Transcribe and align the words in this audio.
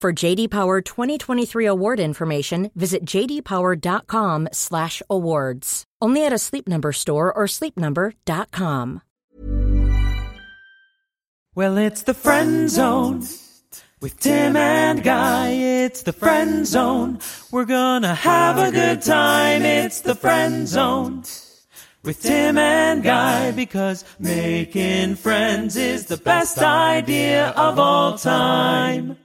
For 0.00 0.12
JD 0.14 0.48
Power 0.48 0.80
2023 0.80 1.66
award 1.66 2.00
information, 2.00 2.70
visit 2.74 3.04
jdpower.com/awards. 3.04 5.84
Only 6.00 6.24
at 6.24 6.32
a 6.32 6.38
Sleep 6.38 6.66
Number 6.66 6.92
store 6.92 7.30
or 7.30 7.44
sleepnumber.com. 7.44 9.02
Well, 11.54 11.76
it's 11.76 12.04
the 12.04 12.14
friend 12.14 12.70
zone 12.70 13.26
with 14.00 14.18
Tim 14.18 14.56
and 14.56 15.02
Guy. 15.02 15.50
It's 15.50 16.02
the 16.02 16.14
friend 16.14 16.66
zone. 16.66 17.18
We're 17.50 17.66
gonna 17.66 18.14
have 18.14 18.56
a 18.56 18.72
good 18.72 19.02
time. 19.02 19.66
It's 19.66 20.00
the 20.00 20.14
friend 20.14 20.66
zone 20.66 21.24
with 22.02 22.22
Tim 22.22 22.56
and 22.56 23.02
Guy 23.02 23.50
because 23.50 24.06
making 24.18 25.16
friends 25.16 25.76
is 25.76 26.06
the 26.06 26.16
best 26.16 26.56
idea 26.56 27.50
of 27.50 27.78
all 27.78 28.16
time. 28.16 29.18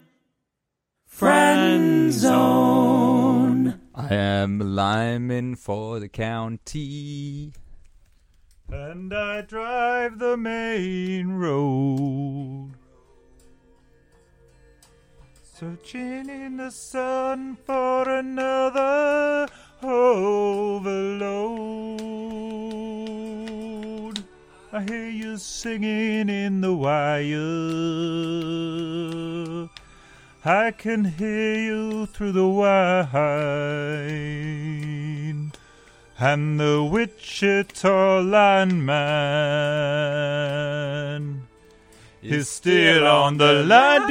Friend 1.15 2.11
zone. 2.11 3.79
I 3.95 4.13
am 4.13 4.59
liming 4.59 5.55
for 5.55 6.01
the 6.01 6.09
county. 6.09 7.53
And 8.69 9.13
I 9.13 9.39
drive 9.39 10.19
the 10.19 10.35
main 10.35 11.29
road. 11.31 12.73
Searching 15.41 16.29
in 16.29 16.57
the 16.57 16.69
sun 16.69 17.55
for 17.65 18.09
another 18.09 19.47
overload. 19.81 21.05
I 24.73 24.83
hear 24.83 25.09
you 25.09 25.37
singing 25.37 26.27
in 26.27 26.59
the 26.59 26.73
wire. 26.73 27.45
I 30.47 30.69
can 30.69 31.05
hear 31.05 31.55
you 31.55 32.05
through 32.05 32.33
the 32.33 32.47
whine. 32.47 33.11
And 36.19 36.59
the 36.59 36.83
Wichita 36.83 38.19
lineman 38.19 39.07
is 42.21 42.47
still 42.47 43.07
on 43.07 43.37
the 43.37 43.63
line. 43.63 44.05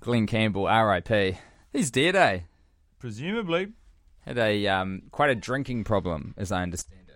Glen 0.00 0.26
Campbell, 0.26 0.66
R.I.P. 0.66 1.38
He's 1.74 1.90
dead, 1.90 2.16
eh? 2.16 2.40
Presumably. 2.98 3.74
Had 4.24 4.38
a 4.38 4.66
um, 4.68 5.02
quite 5.10 5.28
a 5.28 5.34
drinking 5.34 5.84
problem, 5.84 6.32
as 6.38 6.50
I 6.50 6.62
understand. 6.62 7.07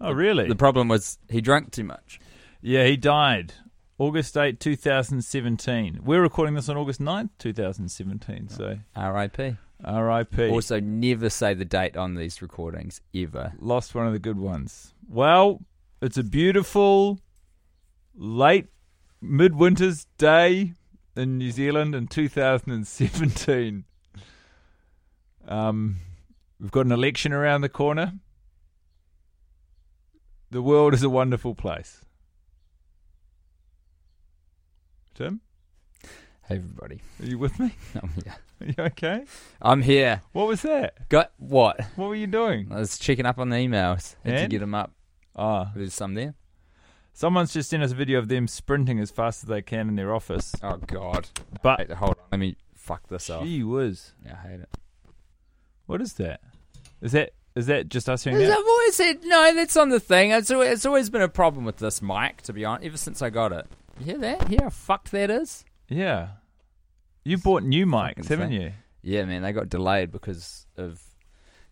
Oh, 0.00 0.12
really? 0.12 0.48
The 0.48 0.56
problem 0.56 0.88
was 0.88 1.18
he 1.28 1.40
drank 1.40 1.72
too 1.72 1.84
much. 1.84 2.20
Yeah, 2.62 2.86
he 2.86 2.96
died 2.96 3.54
August 3.98 4.36
8, 4.36 4.58
2017. 4.60 6.00
We're 6.02 6.22
recording 6.22 6.54
this 6.54 6.68
on 6.68 6.76
August 6.76 7.00
9th, 7.00 7.30
2017. 7.38 8.48
So 8.48 8.78
R.I.P. 8.96 9.56
R.I.P. 9.84 10.48
Also, 10.50 10.80
never 10.80 11.30
say 11.30 11.54
the 11.54 11.64
date 11.64 11.96
on 11.96 12.14
these 12.14 12.42
recordings 12.42 13.00
ever. 13.14 13.52
Lost 13.58 13.94
one 13.94 14.06
of 14.06 14.12
the 14.12 14.18
good 14.18 14.38
ones. 14.38 14.94
Well, 15.08 15.60
it's 16.00 16.16
a 16.18 16.24
beautiful 16.24 17.18
late 18.14 18.66
midwinter's 19.20 20.06
day 20.18 20.74
in 21.16 21.38
New 21.38 21.50
Zealand 21.50 21.94
in 21.94 22.06
2017. 22.06 23.84
Um, 25.48 25.96
we've 26.58 26.70
got 26.70 26.86
an 26.86 26.92
election 26.92 27.32
around 27.32 27.62
the 27.62 27.68
corner. 27.68 28.12
The 30.50 30.62
world 30.62 30.94
is 30.94 31.02
a 31.02 31.10
wonderful 31.10 31.54
place. 31.54 32.04
Tim, 35.14 35.40
Hey, 36.48 36.56
everybody. 36.56 37.00
are 37.22 37.26
you 37.26 37.38
with 37.38 37.58
me? 37.60 37.74
I'm 38.02 38.08
here. 38.10 38.34
Are 38.60 38.66
you 38.66 38.74
okay? 38.78 39.24
I'm 39.62 39.82
here. 39.82 40.22
What 40.32 40.48
was 40.48 40.62
that? 40.62 41.08
Got 41.08 41.32
what? 41.38 41.80
What 41.96 42.08
were 42.08 42.14
you 42.16 42.26
doing? 42.26 42.68
I 42.72 42.78
was 42.78 42.98
checking 42.98 43.26
up 43.26 43.38
on 43.38 43.50
the 43.50 43.56
emails. 43.56 44.16
Had 44.24 44.30
to 44.36 44.40
And? 44.42 44.50
get 44.50 44.58
them 44.60 44.74
up. 44.74 44.92
Ah, 45.36 45.70
There's 45.76 45.94
some 45.94 46.14
there. 46.14 46.34
someone's 47.12 47.52
just 47.52 47.70
sent 47.70 47.82
us 47.82 47.92
a 47.92 47.94
video 47.94 48.18
of 48.18 48.28
them 48.28 48.48
sprinting 48.48 48.98
as 48.98 49.10
fast 49.10 49.44
as 49.44 49.48
they 49.48 49.62
can 49.62 49.88
in 49.88 49.96
their 49.96 50.12
office. 50.14 50.54
Oh 50.62 50.78
God. 50.78 51.28
But 51.62 51.78
Wait, 51.80 51.90
hold 51.92 52.16
on. 52.18 52.24
Let 52.32 52.40
me 52.40 52.56
fuck 52.74 53.06
this 53.08 53.30
up. 53.30 53.44
gee 53.44 53.62
whiz, 53.62 54.12
Yeah, 54.24 54.38
I 54.44 54.48
hate 54.48 54.60
it. 54.60 54.68
what 55.86 56.00
is 56.02 56.14
that? 56.14 56.40
Is 57.00 57.12
that 57.12 57.32
is 57.54 57.66
that 57.66 57.88
just 57.88 58.08
us 58.08 58.24
hearing 58.24 58.38
that? 58.38 58.50
I've 58.50 58.64
always 58.64 58.94
said 58.94 59.18
no. 59.24 59.54
That's 59.54 59.76
on 59.76 59.88
the 59.90 60.00
thing. 60.00 60.30
It's 60.30 60.50
always, 60.50 60.70
it's 60.70 60.86
always 60.86 61.10
been 61.10 61.22
a 61.22 61.28
problem 61.28 61.64
with 61.64 61.76
this 61.78 62.00
mic, 62.02 62.42
to 62.42 62.52
be 62.52 62.64
honest. 62.64 62.86
Ever 62.86 62.96
since 62.96 63.22
I 63.22 63.30
got 63.30 63.52
it. 63.52 63.66
You 63.98 64.06
hear 64.06 64.18
that? 64.18 64.48
Hear 64.48 64.60
how 64.62 64.70
fucked 64.70 65.10
that 65.12 65.30
is? 65.30 65.64
Yeah, 65.88 66.28
you 67.24 67.36
bought 67.38 67.62
new 67.64 67.86
mics, 67.86 68.28
haven't 68.28 68.52
you? 68.52 68.72
Yeah, 69.02 69.24
man. 69.24 69.42
They 69.42 69.52
got 69.52 69.68
delayed 69.68 70.10
because 70.12 70.66
of 70.76 71.02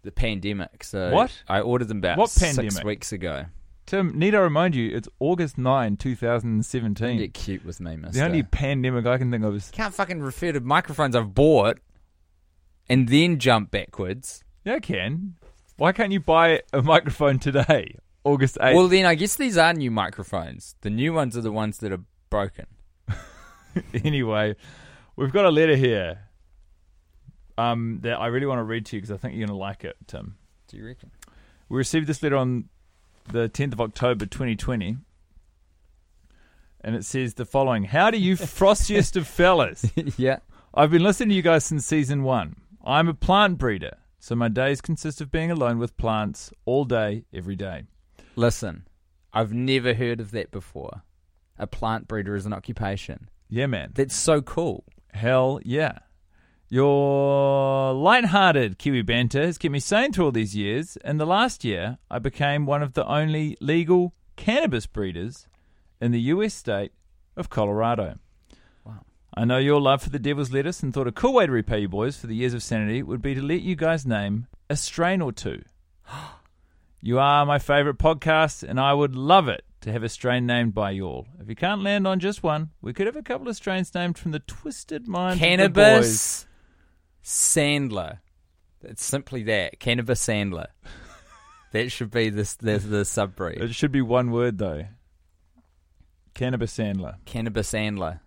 the 0.03 0.11
pandemic. 0.11 0.83
So 0.85 1.13
What? 1.13 1.43
I 1.49 1.61
ordered 1.61 1.89
them 1.89 1.99
about 1.99 2.19
What 2.19 2.31
six 2.31 2.83
weeks 2.85 3.13
ago. 3.13 3.47
Tim, 3.87 4.19
need 4.19 4.35
I 4.35 4.41
remind 4.41 4.75
you, 4.75 4.95
it's 4.95 5.09
August 5.19 5.57
9, 5.57 5.93
Don't 5.93 5.99
2017. 5.99 7.19
get 7.19 7.33
cute 7.33 7.65
with 7.65 7.81
me, 7.81 7.97
mister. 7.97 8.19
The 8.19 8.25
only 8.27 8.43
pandemic 8.43 9.07
I 9.07 9.17
can 9.17 9.31
think 9.31 9.45
of 9.45 9.55
is 9.55 9.71
Can't 9.71 9.95
fucking 9.95 10.21
refer 10.21 10.53
to 10.53 10.61
microphones 10.61 11.17
I've 11.17 11.33
bought 11.35 11.79
and 12.91 13.09
then 13.09 13.39
jump 13.39 13.71
backwards. 13.71 14.45
yeah, 14.65 14.75
I 14.75 14.81
can. 14.81 15.37
Why 15.79 15.93
can't 15.93 16.11
you 16.11 16.19
buy 16.19 16.63
a 16.73 16.83
microphone 16.83 17.39
today, 17.39 17.95
August 18.25 18.59
8th? 18.61 18.75
Well, 18.75 18.89
then 18.89 19.07
I 19.07 19.15
guess 19.15 19.37
these 19.37 19.57
are 19.57 19.73
new 19.73 19.93
microphones. 19.93 20.75
The 20.81 20.91
new 20.91 21.13
ones 21.13 21.37
are 21.37 21.41
the 21.41 21.53
ones 21.53 21.79
that 21.79 21.93
are 21.93 22.01
broken. 22.31 22.67
anyway, 24.05 24.57
we've 25.15 25.31
got 25.31 25.45
a 25.45 25.51
letter 25.51 25.77
here 25.77 26.19
um, 27.57 28.01
that 28.03 28.19
I 28.19 28.27
really 28.27 28.47
want 28.47 28.59
to 28.59 28.65
read 28.65 28.87
to 28.87 28.97
you 28.97 29.03
because 29.03 29.13
I 29.13 29.19
think 29.19 29.37
you're 29.37 29.47
going 29.47 29.57
to 29.57 29.63
like 29.63 29.85
it, 29.85 29.97
Tim. 30.09 30.37
Do 30.67 30.77
you 30.77 30.85
reckon? 30.85 31.13
We 31.69 31.79
received 31.79 32.09
this 32.09 32.25
letter 32.25 32.37
on 32.37 32.69
the 33.29 33.49
10th 33.49 33.75
of 33.75 33.81
October 33.81 34.27
2020. 34.27 34.97
And 36.81 36.97
it 36.97 37.05
says 37.05 37.35
the 37.35 37.45
following 37.45 37.85
How 37.85 38.11
do 38.11 38.19
you 38.19 38.35
frostiest 38.35 39.15
of 39.15 39.29
fellas. 39.29 39.89
yeah. 40.17 40.39
I've 40.75 40.91
been 40.91 41.05
listening 41.05 41.29
to 41.29 41.35
you 41.37 41.43
guys 41.43 41.65
since 41.65 41.87
season 41.87 42.25
one. 42.25 42.57
I'm 42.85 43.07
a 43.07 43.15
plant 43.15 43.59
breeder, 43.59 43.97
so 44.19 44.35
my 44.35 44.49
days 44.49 44.81
consist 44.81 45.21
of 45.21 45.31
being 45.31 45.51
alone 45.51 45.79
with 45.79 45.97
plants 45.97 46.53
all 46.65 46.85
day, 46.85 47.25
every 47.33 47.57
day. 47.57 47.85
Listen, 48.37 48.87
I've 49.33 49.53
never 49.53 49.95
heard 49.95 50.21
of 50.21 50.31
that 50.33 50.51
before. 50.51 51.03
A 51.59 51.67
plant 51.67 52.09
breeder 52.09 52.35
is 52.35 52.47
an 52.47 52.53
occupation. 52.53 53.29
Yeah, 53.49 53.67
man. 53.67 53.93
That's 53.95 54.15
so 54.15 54.43
cool. 54.43 54.85
Hell 55.13 55.61
yeah. 55.65 55.99
Your 56.69 57.95
light-hearted 57.95 58.79
Kiwi 58.79 59.03
banter 59.03 59.43
has 59.43 59.57
kept 59.57 59.73
me 59.73 59.81
sane 59.81 60.13
through 60.13 60.27
all 60.27 60.33
these 60.33 60.55
years, 60.55 60.99
and 60.99 61.19
the 61.19 61.27
last 61.27 61.65
year 61.65 61.99
I 62.11 62.19
became 62.19 62.67
one 62.67 62.83
of 62.83 62.93
the 62.93 63.07
only 63.07 63.57
legal 63.61 64.13
cannabis 64.37 64.87
breeders 64.87 65.49
in 66.01 66.13
the 66.13 66.21
US 66.21 66.55
state 66.55 66.93
of 67.37 67.49
Colorado. 67.49 68.19
I 69.39 69.45
know 69.45 69.59
your 69.59 69.81
love 69.81 70.03
for 70.03 70.11
the 70.11 70.19
devil's 70.19 70.51
lettuce 70.51 70.83
and 70.83 70.93
thought 70.93 71.07
a 71.07 71.13
cool 71.13 71.35
way 71.35 71.47
to 71.47 71.53
repay 71.53 71.79
you 71.79 71.89
boys 71.89 72.17
for 72.17 72.27
the 72.27 72.35
years 72.35 72.55
of 72.55 72.63
sanity 72.65 73.05
would 73.05 73.23
be 73.23 73.37
to 73.37 73.41
let 73.41 73.61
you 73.61 73.77
guys 73.77 74.05
name 74.05 74.49
a 74.69 74.75
strain 74.75 75.23
or 75.23 75.33
two. 75.33 75.63
You 77.01 77.21
are 77.21 77.47
my 77.47 77.61
favorite 77.61 77.99
podcast, 77.99 78.69
and 78.69 78.81
I 78.81 78.93
would 78.93 79.15
love 79.15 79.47
it 79.47 79.65
to 79.83 79.93
have 79.93 80.03
a 80.03 80.09
strain 80.09 80.47
named 80.47 80.75
by 80.75 80.91
you 80.91 81.05
all. 81.05 81.29
If 81.41 81.49
you 81.49 81.55
can't 81.55 81.85
land 81.85 82.09
on 82.09 82.19
just 82.19 82.43
one, 82.43 82.71
we 82.83 82.93
could 82.93 83.07
have 83.07 83.15
a 83.15 83.23
couple 83.23 83.47
of 83.47 83.55
strains 83.55 83.95
named 83.95 84.19
from 84.19 84.33
the 84.33 84.41
twisted 84.41 85.07
minds 85.07 85.41
of 85.41 85.49
the 85.49 85.69
boys. 85.69 85.75
Cannabis 85.77 86.47
Sandler. 87.23 88.19
It's 88.83 89.05
simply 89.05 89.45
that. 89.45 89.79
Cannabis 89.79 90.27
Sandler. 90.27 90.67
that 91.73 91.93
should 91.93 92.11
be 92.11 92.31
this 92.31 92.57
the, 92.57 92.79
the 92.79 93.03
subbreed. 93.03 93.63
It 93.63 93.77
should 93.77 93.93
be 93.93 94.03
one 94.03 94.33
word 94.33 94.59
though. 94.59 94.87
Cannabis 96.35 96.77
Sandler. 96.77 97.19
Cannabis 97.27 97.71
Sandler. 97.71 98.19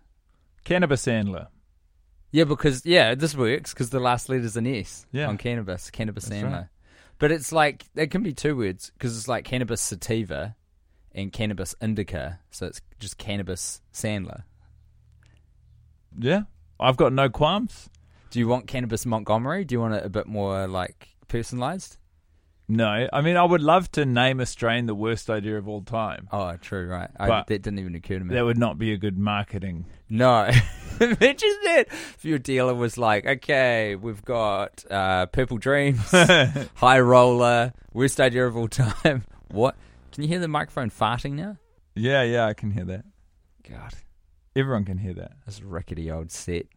Cannabis 0.63 1.05
Sandler. 1.05 1.47
Yeah, 2.31 2.45
because 2.45 2.85
yeah, 2.85 3.13
this 3.15 3.35
works 3.35 3.73
because 3.73 3.89
the 3.89 3.99
last 3.99 4.29
letter's 4.29 4.55
an 4.55 4.65
S 4.67 5.05
Yeah. 5.11 5.27
on 5.27 5.37
cannabis, 5.37 5.89
cannabis 5.91 6.25
That's 6.25 6.41
Sandler. 6.41 6.51
right. 6.51 6.65
But 7.19 7.31
it's 7.31 7.51
like 7.51 7.85
it 7.95 8.09
can 8.11 8.23
be 8.23 8.33
two 8.33 8.55
words 8.55 8.91
because 8.91 9.17
it's 9.17 9.27
like 9.27 9.43
cannabis 9.45 9.81
sativa 9.81 10.55
and 11.13 11.31
cannabis 11.33 11.75
indica, 11.81 12.39
so 12.51 12.67
it's 12.67 12.81
just 12.99 13.17
cannabis 13.17 13.81
Sandler. 13.93 14.43
Yeah, 16.17 16.43
I've 16.79 16.97
got 16.97 17.13
no 17.13 17.29
qualms. 17.29 17.89
Do 18.31 18.39
you 18.39 18.47
want 18.47 18.67
cannabis 18.67 19.05
Montgomery? 19.05 19.65
Do 19.65 19.75
you 19.75 19.81
want 19.81 19.93
it 19.95 20.05
a 20.05 20.09
bit 20.09 20.25
more 20.27 20.67
like 20.67 21.09
personalized? 21.27 21.97
No, 22.73 23.09
I 23.12 23.19
mean 23.19 23.35
I 23.35 23.44
would 23.44 23.62
love 23.62 23.91
to 23.94 24.06
name 24.06 24.39
a 24.39 24.45
strain 24.45 24.85
the 24.85 24.95
worst 24.95 25.29
idea 25.29 25.57
of 25.57 25.68
all 25.68 25.81
time. 25.81 26.29
Oh, 26.31 26.56
true, 26.56 26.88
right. 26.88 27.09
I, 27.19 27.27
But 27.27 27.47
that 27.47 27.62
didn't 27.63 27.79
even 27.79 27.95
occur 27.95 28.18
to 28.18 28.23
me. 28.23 28.33
That 28.33 28.45
would 28.45 28.57
not 28.57 28.77
be 28.77 28.94
a 28.94 28.97
good 28.97 29.18
marketing. 29.18 29.88
No. 30.09 30.50
Imagine 31.01 31.57
that 31.65 31.85
if 31.89 32.23
your 32.23 32.39
dealer 32.39 32.73
was 32.73 32.97
like, 32.97 33.25
okay, 33.25 33.95
we've 33.95 34.23
got 34.23 34.85
uh, 34.89 35.25
Purple 35.25 35.57
Dreams, 35.57 36.00
High 36.12 37.01
Roller, 37.01 37.73
worst 37.91 38.21
idea 38.21 38.47
of 38.47 38.56
all 38.56 38.69
time. 38.69 39.25
What? 39.50 39.75
Can 40.13 40.24
you 40.24 40.29
hear 40.29 40.39
the 40.39 40.47
microphone 40.47 40.89
farting 40.89 41.33
now? 41.33 41.57
Yeah, 41.94 42.24
yeah, 42.24 42.45
I 42.45 42.53
can 42.53 42.71
hear 42.71 42.85
that. 42.85 43.03
God, 43.69 43.94
Everyone 44.56 44.85
can 44.85 44.97
hear 44.97 45.13
that. 45.15 45.33
this 45.45 45.62
rickety 45.62 46.09
old 46.09 46.31
set. 46.31 46.67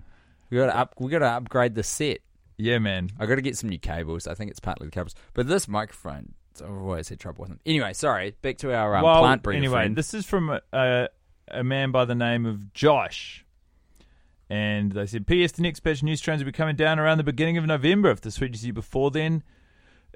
We 0.50 0.58
got 0.58 0.66
to 0.66 0.76
up. 0.76 0.94
We 0.98 1.08
got 1.08 1.20
to 1.20 1.26
upgrade 1.28 1.76
the 1.76 1.84
set. 1.84 2.18
Yeah, 2.56 2.78
man. 2.78 3.10
I 3.18 3.26
got 3.26 3.36
to 3.36 3.42
get 3.42 3.56
some 3.56 3.70
new 3.70 3.78
cables. 3.78 4.26
I 4.26 4.34
think 4.34 4.50
it's 4.50 4.60
partly 4.60 4.86
the 4.86 4.92
cables, 4.92 5.14
but 5.32 5.48
this 5.48 5.66
microphone, 5.66 6.34
I've 6.62 6.70
always 6.70 7.08
had 7.08 7.18
trouble 7.18 7.42
with 7.42 7.50
them. 7.50 7.60
Anyway, 7.66 7.92
sorry. 7.94 8.36
Back 8.42 8.58
to 8.58 8.72
our 8.74 8.96
um, 8.96 9.02
well, 9.02 9.20
plant 9.20 9.42
breeder 9.42 9.58
anyway, 9.58 9.82
friend. 9.82 9.96
this 9.96 10.14
is 10.14 10.24
from 10.24 10.50
a, 10.50 10.60
a, 10.72 11.08
a 11.48 11.64
man 11.64 11.90
by 11.90 12.04
the 12.04 12.14
name 12.14 12.46
of 12.46 12.72
Josh. 12.72 13.44
And 14.48 14.92
they 14.92 15.06
said, 15.06 15.26
P.S. 15.26 15.52
The 15.52 15.62
next 15.62 15.80
batch 15.80 15.98
of 15.98 16.04
news 16.04 16.20
trains 16.20 16.42
will 16.42 16.46
be 16.46 16.52
coming 16.52 16.76
down 16.76 16.98
around 16.98 17.18
the 17.18 17.24
beginning 17.24 17.56
of 17.56 17.64
November 17.64 18.10
if 18.10 18.20
this 18.20 18.40
reaches 18.40 18.64
you 18.64 18.72
before 18.72 19.10
then. 19.10 19.42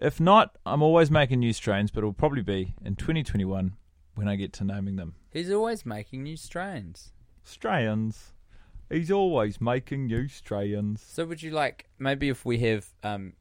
If 0.01 0.21
not, 0.21 0.57
I'm 0.65 0.83
always 0.83 1.11
making 1.11 1.41
news 1.41 1.59
trains, 1.59 1.91
but 1.91 1.99
it'll 1.99 2.13
probably 2.13 2.43
be 2.43 2.75
in 2.85 2.95
2021 2.95 3.75
when 4.15 4.29
I 4.29 4.37
get 4.37 4.53
to 4.55 4.65
naming 4.65 4.97
them. 4.97 5.15
He's 5.33 5.51
always 5.51 5.85
making 5.85 6.23
new 6.23 6.37
strains. 6.37 7.13
Strains. 7.43 8.33
He's 8.91 9.11
always 9.11 9.61
making 9.61 10.07
new 10.07 10.29
strains. 10.29 11.03
So 11.07 11.25
would 11.27 11.43
you 11.43 11.51
like 11.51 11.87
maybe 11.99 12.29
if 12.29 12.45
we 12.45 12.59
have 12.59 12.87
um, 13.03 13.35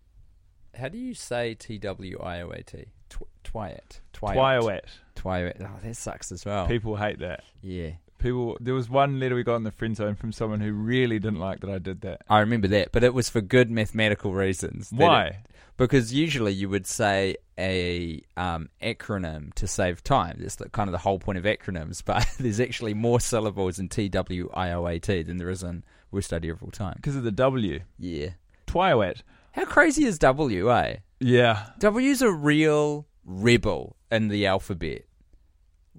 how 0.77 0.89
do 0.89 0.97
you 0.97 1.13
say 1.13 1.53
T 1.55 1.77
W 1.77 2.19
I 2.21 2.41
O 2.41 2.49
A 2.49 2.63
T? 2.63 2.85
Tw- 3.09 3.23
Twiat. 3.43 4.01
Twiowat. 4.13 4.81
Twiat. 5.15 5.61
Oh, 5.61 5.79
that 5.83 5.95
sucks 5.95 6.31
as 6.31 6.43
well. 6.45 6.67
People 6.67 6.95
hate 6.97 7.19
that. 7.19 7.43
yeah. 7.61 7.91
People. 8.19 8.57
There 8.59 8.73
was 8.73 8.89
one 8.89 9.19
letter 9.19 9.35
we 9.35 9.43
got 9.43 9.57
in 9.57 9.63
the 9.63 9.71
friend 9.71 9.95
zone 9.95 10.15
from 10.15 10.31
someone 10.31 10.59
who 10.59 10.73
really 10.73 11.19
didn't 11.19 11.37
like 11.39 11.59
that 11.59 11.69
I 11.69 11.77
did 11.77 12.01
that. 12.01 12.21
I 12.27 12.39
remember 12.39 12.67
that, 12.69 12.91
but 12.91 13.03
it 13.03 13.13
was 13.13 13.29
for 13.29 13.41
good 13.41 13.69
mathematical 13.69 14.33
reasons. 14.33 14.89
Why? 14.91 15.25
it- 15.27 15.35
because 15.77 16.13
usually 16.13 16.53
you 16.53 16.69
would 16.69 16.87
say 16.87 17.37
a 17.57 18.21
um, 18.35 18.69
acronym 18.81 19.53
to 19.55 19.67
save 19.67 20.03
time. 20.03 20.37
That's 20.39 20.55
the, 20.55 20.69
kind 20.69 20.87
of 20.87 20.91
the 20.91 20.97
whole 20.97 21.19
point 21.19 21.37
of 21.37 21.45
acronyms. 21.45 22.03
But 22.05 22.27
there's 22.39 22.59
actually 22.59 22.93
more 22.93 23.19
syllables 23.19 23.79
in 23.79 23.89
T 23.89 24.09
W 24.09 24.49
I 24.53 24.71
O 24.71 24.87
A 24.87 24.99
T 24.99 25.23
than 25.23 25.37
there 25.37 25.49
is 25.49 25.63
in 25.63 25.83
worst 26.11 26.33
idea 26.33 26.53
of 26.53 26.63
all 26.63 26.71
time. 26.71 26.93
Because 26.95 27.15
of 27.15 27.23
the 27.23 27.31
W. 27.31 27.81
Yeah. 27.99 28.29
Twiowat. 28.65 29.21
How 29.51 29.65
crazy 29.65 30.05
is 30.05 30.19
W? 30.19 30.71
Eh? 30.71 30.97
Yeah. 31.19 31.69
W's 31.79 32.21
a 32.21 32.31
real 32.31 33.07
rebel 33.25 33.95
in 34.11 34.27
the 34.27 34.45
alphabet. 34.45 35.03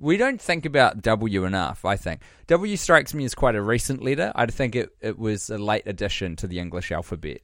We 0.01 0.17
don't 0.17 0.41
think 0.41 0.65
about 0.65 1.03
W 1.03 1.45
enough, 1.45 1.85
I 1.85 1.97
think. 1.97 2.23
W 2.47 2.77
strikes 2.77 3.15
me 3.15 3.25
as 3.25 3.35
quite 3.35 3.57
a 3.57 3.63
recent 3.63 4.03
letter. 4.03 4.31
I 4.35 4.47
think 4.47 4.77
it, 4.77 4.91
it 5.01 5.19
was 5.19 5.51
a 5.51 5.59
late 5.59 5.83
addition 5.87 6.37
to 6.37 6.47
the 6.47 6.61
English 6.61 6.93
alphabet. 6.93 7.43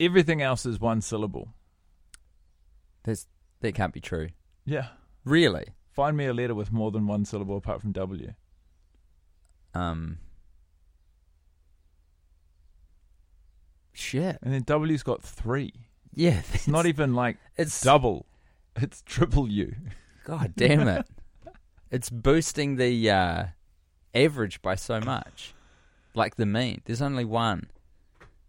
Everything 0.00 0.42
else 0.42 0.66
is 0.66 0.80
one 0.80 1.00
syllable. 1.00 1.48
That's, 3.04 3.26
that 3.60 3.74
can't 3.74 3.92
be 3.92 4.00
true. 4.00 4.28
Yeah. 4.64 4.88
Really? 5.24 5.66
Find 5.92 6.16
me 6.16 6.26
a 6.26 6.34
letter 6.34 6.54
with 6.54 6.72
more 6.72 6.90
than 6.90 7.06
one 7.06 7.24
syllable 7.24 7.56
apart 7.56 7.80
from 7.80 7.92
W. 7.92 8.32
Um, 9.74 10.18
shit. 13.92 14.38
And 14.42 14.52
then 14.52 14.62
W's 14.62 15.02
got 15.02 15.22
three. 15.22 15.72
Yeah. 16.12 16.42
It's 16.52 16.68
not 16.68 16.86
even 16.86 17.14
like 17.14 17.36
It's 17.56 17.80
double. 17.80 18.26
It's 18.76 19.02
triple 19.02 19.48
U. 19.48 19.74
God 20.24 20.54
damn 20.56 20.88
it. 20.88 21.06
it's 21.90 22.10
boosting 22.10 22.76
the 22.76 23.10
uh, 23.10 23.44
average 24.14 24.62
by 24.62 24.74
so 24.74 25.00
much. 25.00 25.54
Like 26.14 26.36
the 26.36 26.46
mean. 26.46 26.80
There's 26.84 27.02
only 27.02 27.24
one. 27.24 27.68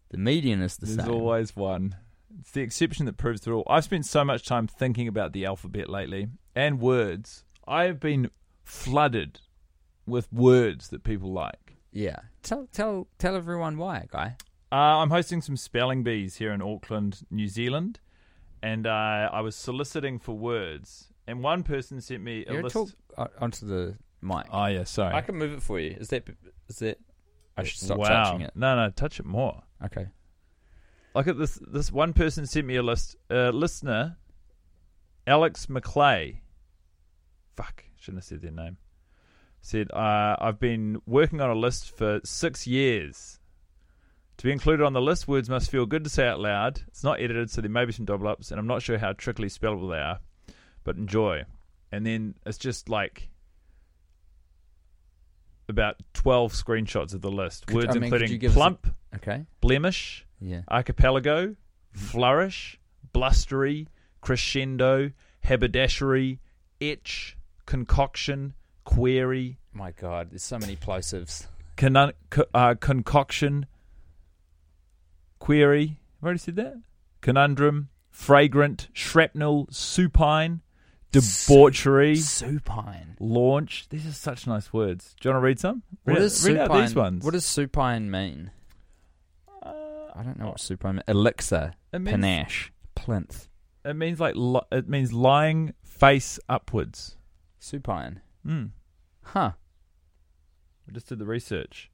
The 0.09 0.17
median 0.17 0.61
is 0.61 0.77
the 0.77 0.85
There's 0.85 1.05
same. 1.05 1.11
always 1.13 1.55
one. 1.55 1.95
It's 2.39 2.51
the 2.51 2.61
exception 2.61 3.05
that 3.05 3.17
proves 3.17 3.41
the 3.41 3.51
rule. 3.51 3.63
I've 3.67 3.83
spent 3.85 4.05
so 4.05 4.23
much 4.23 4.45
time 4.45 4.67
thinking 4.67 5.07
about 5.07 5.33
the 5.33 5.45
alphabet 5.45 5.89
lately 5.89 6.27
and 6.55 6.79
words. 6.79 7.43
I 7.67 7.83
have 7.85 7.99
been 7.99 8.29
flooded 8.63 9.39
with 10.05 10.31
words 10.31 10.89
that 10.89 11.03
people 11.03 11.31
like. 11.31 11.77
Yeah. 11.91 12.17
Tell 12.43 12.67
tell 12.71 13.07
tell 13.17 13.35
everyone 13.35 13.77
why, 13.77 14.05
guy. 14.11 14.35
Uh, 14.71 14.75
I'm 15.01 15.09
hosting 15.09 15.41
some 15.41 15.55
spelling 15.55 16.03
bees 16.03 16.35
here 16.35 16.51
in 16.51 16.61
Auckland, 16.61 17.21
New 17.31 17.47
Zealand, 17.47 17.99
and 18.61 18.85
uh, 18.85 19.29
I 19.31 19.39
was 19.41 19.55
soliciting 19.55 20.19
for 20.19 20.37
words. 20.37 21.07
And 21.27 21.41
one 21.41 21.63
person 21.63 22.01
sent 22.01 22.21
me 22.21 22.45
a 22.47 22.53
You 22.53 22.61
list. 22.63 22.73
talk 22.73 22.89
uh, 23.17 23.27
onto 23.39 23.65
the 23.65 23.95
mic. 24.21 24.45
Oh 24.51 24.65
yeah, 24.65 24.83
sorry. 24.83 25.15
I 25.15 25.21
can 25.21 25.35
move 25.35 25.53
it 25.53 25.63
for 25.63 25.79
you. 25.79 25.95
Is 25.99 26.09
that 26.09 26.27
is 26.67 26.79
that? 26.79 26.99
I 27.57 27.63
should 27.63 27.79
stop 27.79 27.97
wow. 27.97 28.23
touching 28.23 28.41
it. 28.41 28.51
No, 28.55 28.75
no, 28.75 28.89
touch 28.89 29.19
it 29.19 29.25
more. 29.25 29.63
Okay. 29.83 30.07
Look 31.13 31.27
at 31.27 31.37
this. 31.37 31.59
This 31.65 31.91
one 31.91 32.13
person 32.13 32.45
sent 32.45 32.67
me 32.67 32.75
a 32.75 32.83
list. 32.83 33.15
Uh, 33.29 33.49
listener, 33.49 34.17
Alex 35.25 35.67
McClay. 35.67 36.39
Fuck, 37.55 37.85
shouldn't 37.97 38.23
have 38.23 38.25
said 38.25 38.41
their 38.41 38.51
name. 38.51 38.77
Said 39.61 39.89
uh, 39.91 40.35
I've 40.39 40.59
been 40.59 41.01
working 41.05 41.39
on 41.41 41.49
a 41.49 41.55
list 41.55 41.95
for 41.97 42.19
six 42.23 42.67
years. 42.67 43.39
To 44.37 44.43
be 44.43 44.51
included 44.51 44.85
on 44.85 44.91
the 44.91 45.01
list, 45.01 45.27
words 45.29 45.49
must 45.49 45.71
feel 45.71 45.85
good 45.85 46.03
to 46.03 46.09
say 46.09 46.27
out 46.27 46.41
loud. 46.41 46.81
It's 46.89 47.05
not 47.05 47.21
edited, 47.21 47.49
so 47.49 47.61
there 47.61 47.69
may 47.69 47.85
be 47.85 47.93
some 47.93 48.05
double 48.05 48.27
ups, 48.27 48.51
and 48.51 48.59
I'm 48.59 48.67
not 48.67 48.81
sure 48.81 48.97
how 48.97 49.13
trickly 49.13 49.47
spellable 49.47 49.89
they 49.89 49.97
are, 49.97 50.19
but 50.83 50.97
enjoy. 50.97 51.45
And 51.93 52.05
then 52.05 52.35
it's 52.45 52.57
just 52.57 52.89
like 52.89 53.29
about 55.67 55.97
twelve 56.13 56.53
screenshots 56.53 57.13
of 57.13 57.21
the 57.21 57.31
list. 57.31 57.67
Could- 57.67 57.75
words 57.75 57.95
I 57.95 57.99
mean, 57.99 58.09
could 58.11 58.21
you 58.21 58.25
including 58.25 58.39
give 58.39 58.51
us 58.51 58.55
a- 58.55 58.59
plump, 58.59 58.87
Okay. 59.15 59.45
blemish, 59.61 60.25
Yeah. 60.39 60.61
archipelago, 60.69 61.55
flourish, 61.91 62.79
blustery, 63.13 63.87
crescendo, 64.21 65.11
haberdashery, 65.41 66.39
etch, 66.81 67.37
concoction, 67.65 68.53
query, 68.83 69.57
My 69.73 69.91
God, 69.91 70.31
there's 70.31 70.43
so 70.43 70.57
many 70.59 70.75
plosives. 70.75 71.47
con- 71.77 72.13
co- 72.29 72.45
uh, 72.53 72.75
concoction, 72.75 73.65
query. 75.39 75.99
I've 76.19 76.23
already 76.23 76.39
said 76.39 76.55
that? 76.57 76.75
Conundrum, 77.21 77.89
fragrant, 78.09 78.89
shrapnel, 78.93 79.67
supine, 79.71 80.61
debauchery, 81.21 82.15
Supine. 82.15 83.15
launch. 83.19 83.87
These 83.89 84.05
are 84.07 84.11
such 84.13 84.45
nice 84.47 84.71
words. 84.73 85.15
Do 85.19 85.29
you 85.29 85.33
want 85.33 85.41
to 85.41 85.45
read 85.45 85.59
some? 85.59 85.83
What 86.03 86.13
read, 86.13 86.21
read 86.23 86.31
supine? 86.31 86.57
out 86.59 86.81
these 86.81 86.95
ones. 86.95 87.23
What 87.25 87.31
does 87.33 87.45
supine 87.45 88.09
mean? 88.11 88.51
I 89.63 90.23
don't 90.23 90.39
know 90.39 90.47
what 90.47 90.59
supine 90.61 90.95
means. 90.95 91.03
Elixir, 91.09 91.73
means, 91.93 92.09
panache, 92.09 92.71
plinth, 92.95 93.49
it 93.83 93.95
means 93.95 94.19
like 94.19 94.33
li- 94.37 94.61
it 94.71 94.87
means 94.87 95.11
lying 95.11 95.73
face 95.83 96.39
upwards. 96.47 97.17
supine. 97.59 98.21
Mm. 98.47 98.69
Huh. 99.23 99.51
I 100.87 100.91
just 100.93 101.09
did 101.09 101.19
the 101.19 101.25
research. 101.25 101.91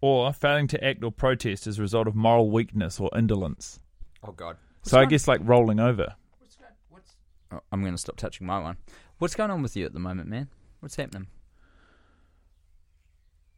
Or 0.00 0.32
failing 0.32 0.68
to 0.68 0.84
act 0.84 1.02
or 1.02 1.10
protest 1.10 1.66
as 1.66 1.78
a 1.78 1.82
result 1.82 2.06
of 2.06 2.14
moral 2.14 2.50
weakness 2.50 3.00
or 3.00 3.10
indolence. 3.16 3.80
Oh 4.22 4.30
God. 4.32 4.56
so 4.82 5.00
I 5.00 5.06
guess 5.06 5.26
like 5.26 5.40
rolling 5.42 5.80
over. 5.80 6.14
Oh, 7.50 7.60
I'm 7.72 7.80
going 7.82 7.94
to 7.94 7.98
stop 7.98 8.16
touching 8.16 8.46
my 8.46 8.58
one. 8.58 8.76
What's 9.18 9.34
going 9.34 9.50
on 9.50 9.62
with 9.62 9.76
you 9.76 9.86
at 9.86 9.92
the 9.92 9.98
moment, 10.00 10.28
man? 10.28 10.48
What's 10.80 10.96
happening? 10.96 11.28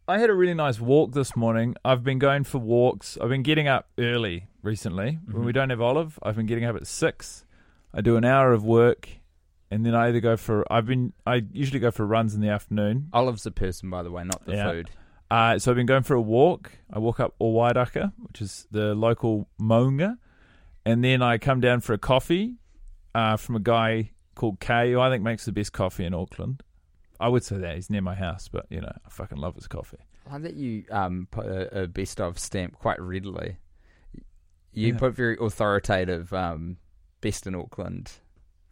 I 0.09 0.19
had 0.19 0.31
a 0.31 0.35
really 0.35 0.55
nice 0.55 0.81
walk 0.81 1.13
this 1.13 1.37
morning. 1.37 1.77
I've 1.85 2.03
been 2.03 2.19
going 2.19 2.45
for 2.45 2.59
walks. 2.59 3.17
I've 3.21 3.29
been 3.29 3.43
getting 3.43 3.69
up 3.69 3.89
early 3.99 4.47
recently. 4.63 5.19
When 5.27 5.43
Mhm. 5.43 5.47
we 5.47 5.53
don't 5.53 5.71
have 5.71 5.81
Olive, 5.81 6.19
I've 6.23 6.37
been 6.37 6.47
getting 6.47 6.65
up 6.65 6.75
at 6.77 6.87
six. 6.87 7.45
I 7.95 8.01
do 8.01 8.17
an 8.17 8.25
hour 8.25 8.53
of 8.53 8.65
work, 8.65 9.09
and 9.71 9.85
then 9.87 9.95
I 9.95 10.09
either 10.09 10.21
go 10.21 10.37
for 10.37 10.65
I've 10.73 10.87
been 10.87 11.13
I 11.27 11.47
usually 11.53 11.79
go 11.81 11.91
for 11.93 12.07
runs 12.07 12.35
in 12.35 12.41
the 12.41 12.49
afternoon. 12.49 13.09
Olive's 13.13 13.47
a 13.47 13.51
person, 13.53 13.89
by 13.91 14.03
the 14.03 14.11
way, 14.11 14.25
not 14.25 14.45
the 14.47 14.55
Yeah. 14.55 14.71
food. 14.71 14.91
Uh, 15.31 15.59
so 15.61 15.71
I've 15.71 15.77
been 15.77 15.87
going 15.87 16.03
for 16.03 16.15
a 16.15 16.21
walk. 16.21 16.73
I 16.93 16.99
walk 16.99 17.21
up 17.21 17.35
Owairaka, 17.41 18.13
which 18.19 18.43
is 18.43 18.67
the 18.73 18.97
local 18.97 19.49
maunga, 19.61 20.19
and 20.85 21.05
then 21.05 21.23
I 21.23 21.39
come 21.39 21.61
down 21.61 21.81
for 21.83 21.93
a 21.93 21.99
coffee 21.99 22.57
uh, 23.15 23.37
from 23.37 23.57
a 23.57 23.61
guy 23.61 24.11
called 24.35 24.61
Kay, 24.61 24.93
who 24.93 25.01
I 25.01 25.11
think 25.11 25.23
makes 25.23 25.45
the 25.45 25.53
best 25.53 25.73
coffee 25.73 26.05
in 26.05 26.15
Auckland. 26.15 26.63
I 27.19 27.29
would 27.29 27.45
say 27.45 27.57
that 27.59 27.75
he's 27.75 27.91
near 27.91 28.01
my 28.03 28.15
house, 28.15 28.49
but 28.49 28.67
you 28.71 28.81
know 28.81 28.93
I 29.07 29.11
fucking 29.11 29.39
love 29.39 29.55
his 29.55 29.67
coffee. 29.69 29.99
I 30.29 30.35
like 30.35 30.43
that 30.43 30.55
you 30.55 30.85
um, 30.91 31.29
put 31.31 31.47
a, 31.47 31.83
a 31.83 31.87
best 31.87 32.21
of 32.21 32.39
stamp 32.39 32.79
quite 32.79 33.01
readily. 33.01 33.57
You 34.73 34.93
Yeah. 34.93 34.99
put 34.99 35.15
very 35.15 35.37
authoritative 35.41 36.33
um, 36.33 36.77
best 37.21 37.47
in 37.47 37.55
Auckland 37.55 38.13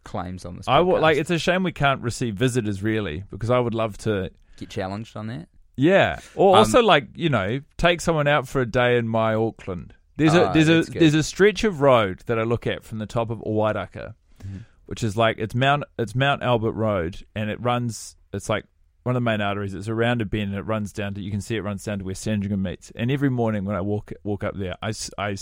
claims 0.03 0.45
on 0.45 0.55
this. 0.57 0.67
I 0.67 0.79
would 0.79 1.01
like. 1.01 1.17
It's 1.17 1.29
a 1.29 1.37
shame 1.37 1.63
we 1.63 1.71
can't 1.71 2.01
receive 2.01 2.35
visitors 2.35 2.81
really, 2.81 3.23
because 3.29 3.49
I 3.49 3.59
would 3.59 3.73
love 3.75 3.97
to. 3.99 4.31
get 4.57 4.69
challenged 4.69 5.15
on 5.17 5.27
that. 5.27 5.47
Yeah, 5.75 6.19
or 6.35 6.55
Um, 6.55 6.59
also 6.59 6.81
like 6.81 7.07
you 7.15 7.29
know 7.29 7.61
take 7.77 8.01
someone 8.01 8.27
out 8.27 8.47
for 8.47 8.61
a 8.61 8.65
day 8.65 8.97
in 8.97 9.07
my 9.07 9.33
Auckland. 9.33 9.93
There's 10.17 10.33
a 10.33 10.47
Ah, 10.49 10.53
there's 10.53 10.67
a 10.69 10.83
good. 10.83 11.01
there's 11.01 11.13
a 11.13 11.23
stretch 11.23 11.63
of 11.63 11.79
road 11.81 12.21
that 12.25 12.37
I 12.39 12.43
look 12.43 12.65
at 12.67 12.83
from 12.83 12.97
the 12.97 13.05
top 13.05 13.29
of 13.29 13.39
Owairaka, 13.39 14.15
Mm-hmm. 14.39 14.59
which 14.85 15.03
is 15.03 15.15
like 15.17 15.37
it's 15.37 15.53
Mount 15.55 15.83
it's 15.97 16.15
Mount 16.15 16.41
Albert 16.43 16.71
Road, 16.73 17.25
and 17.35 17.49
it 17.49 17.61
runs. 17.61 18.15
It's 18.33 18.49
like 18.49 18.65
one 19.03 19.15
of 19.15 19.21
the 19.21 19.25
main 19.25 19.41
arteries. 19.41 19.73
It's 19.73 19.87
around 19.87 20.21
a 20.21 20.25
bend, 20.25 20.51
and 20.51 20.55
it 20.55 20.63
runs 20.63 20.91
down 20.93 21.13
to 21.15 21.21
you 21.21 21.31
can 21.31 21.41
see 21.41 21.55
it 21.55 21.61
runs 21.61 21.83
down 21.83 21.99
to 21.99 22.05
where 22.05 22.15
Sandringham 22.15 22.61
meets. 22.61 22.91
And 22.95 23.11
every 23.11 23.29
morning 23.29 23.65
when 23.65 23.75
I 23.75 23.81
walk 23.81 24.11
walk 24.23 24.43
up 24.43 24.55
there, 24.57 24.75
I, 24.81 24.93
I, 25.17 25.35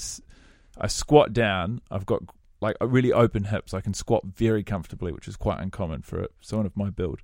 I 0.80 0.88
squat 0.88 1.34
down. 1.34 1.82
I've 1.92 2.06
got 2.06 2.24
like 2.62 2.76
really 2.82 3.14
open 3.14 3.46
hips. 3.46 3.74
I 3.74 3.82
can 3.82 3.94
squat 3.94 4.24
very 4.26 4.64
comfortably, 4.64 5.12
which 5.12 5.28
is 5.28 5.36
quite 5.36 5.60
uncommon 5.60 6.02
for 6.02 6.28
someone 6.42 6.66
of 6.66 6.78
my 6.78 6.90
build. 6.90 7.22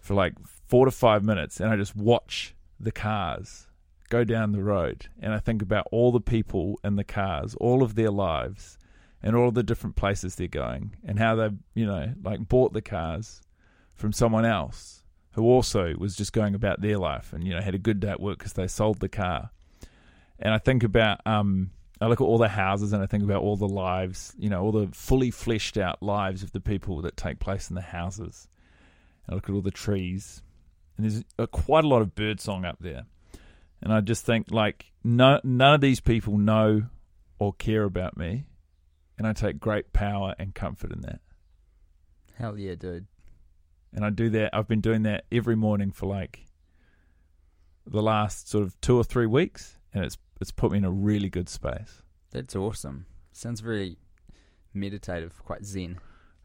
For 0.00 0.14
like 0.14 0.34
four 0.66 0.84
to 0.84 0.90
five 0.90 1.24
minutes, 1.24 1.60
and 1.60 1.70
I 1.70 1.76
just 1.76 1.96
watch 1.96 2.54
the 2.78 2.92
cars 2.92 3.68
go 4.10 4.22
down 4.22 4.52
the 4.52 4.62
road, 4.62 5.06
and 5.20 5.32
I 5.32 5.38
think 5.38 5.62
about 5.62 5.88
all 5.90 6.12
the 6.12 6.20
people 6.20 6.78
in 6.84 6.96
the 6.96 7.04
cars, 7.04 7.54
all 7.56 7.82
of 7.82 7.94
their 7.94 8.10
lives, 8.10 8.78
and 9.24 9.34
all 9.34 9.50
the 9.50 9.62
different 9.62 9.96
places 9.96 10.36
they're 10.36 10.46
going, 10.46 10.94
and 11.04 11.18
how 11.18 11.34
they've 11.34 11.58
you 11.74 11.86
know 11.86 12.12
like 12.22 12.46
bought 12.48 12.72
the 12.72 12.82
cars 12.82 13.40
from 13.94 14.12
someone 14.12 14.44
else 14.44 15.02
who 15.32 15.42
also 15.42 15.94
was 15.96 16.14
just 16.14 16.32
going 16.32 16.54
about 16.54 16.80
their 16.80 16.98
life 16.98 17.32
and 17.32 17.44
you 17.44 17.52
know 17.52 17.60
had 17.60 17.74
a 17.74 17.78
good 17.78 17.98
day 17.98 18.10
at 18.10 18.20
work 18.20 18.38
because 18.38 18.52
they 18.52 18.68
sold 18.68 19.00
the 19.00 19.08
car. 19.08 19.50
And 20.38 20.52
I 20.52 20.58
think 20.58 20.84
about 20.84 21.26
um, 21.26 21.70
I 22.00 22.06
look 22.06 22.20
at 22.20 22.24
all 22.24 22.38
the 22.38 22.48
houses 22.48 22.92
and 22.92 23.02
I 23.02 23.06
think 23.06 23.24
about 23.24 23.42
all 23.42 23.56
the 23.56 23.68
lives, 23.68 24.34
you 24.38 24.50
know, 24.50 24.62
all 24.62 24.72
the 24.72 24.88
fully 24.92 25.30
fleshed 25.30 25.78
out 25.78 26.02
lives 26.02 26.42
of 26.42 26.52
the 26.52 26.60
people 26.60 27.00
that 27.02 27.16
take 27.16 27.38
place 27.38 27.70
in 27.70 27.76
the 27.76 27.80
houses. 27.80 28.46
And 29.26 29.32
I 29.32 29.36
look 29.36 29.48
at 29.48 29.54
all 29.54 29.62
the 29.62 29.70
trees, 29.70 30.42
and 30.96 31.04
there's 31.06 31.24
uh, 31.38 31.46
quite 31.46 31.84
a 31.84 31.88
lot 31.88 32.02
of 32.02 32.14
bird 32.14 32.40
song 32.40 32.64
up 32.64 32.76
there. 32.78 33.04
And 33.80 33.92
I 33.92 34.00
just 34.00 34.26
think 34.26 34.50
like 34.50 34.92
no, 35.02 35.40
none 35.44 35.74
of 35.74 35.80
these 35.80 36.00
people 36.00 36.36
know 36.36 36.82
or 37.38 37.52
care 37.54 37.84
about 37.84 38.16
me, 38.16 38.44
and 39.18 39.26
I 39.26 39.32
take 39.32 39.58
great 39.60 39.92
power 39.92 40.34
and 40.38 40.54
comfort 40.54 40.92
in 40.92 41.00
that. 41.02 41.20
Hell 42.36 42.58
yeah, 42.58 42.74
dude. 42.74 43.06
and 43.92 44.04
I 44.04 44.10
do 44.10 44.28
that. 44.30 44.54
I've 44.54 44.66
been 44.68 44.80
doing 44.80 45.02
that 45.04 45.24
every 45.30 45.54
morning 45.56 45.90
for 45.92 46.06
like 46.06 46.46
the 47.86 48.02
last 48.02 48.48
sort 48.48 48.64
of 48.64 48.80
two 48.80 48.96
or 48.96 49.04
three 49.04 49.26
weeks, 49.26 49.78
and 49.92 50.04
it's 50.04 50.18
it's 50.40 50.50
put 50.50 50.72
me 50.72 50.78
in 50.78 50.84
a 50.84 50.90
really 50.90 51.28
good 51.30 51.48
space. 51.48 52.02
That's 52.32 52.56
awesome. 52.56 53.06
Sounds 53.32 53.60
very 53.60 53.98
meditative, 54.72 55.42
quite 55.44 55.64
zen, 55.64 55.98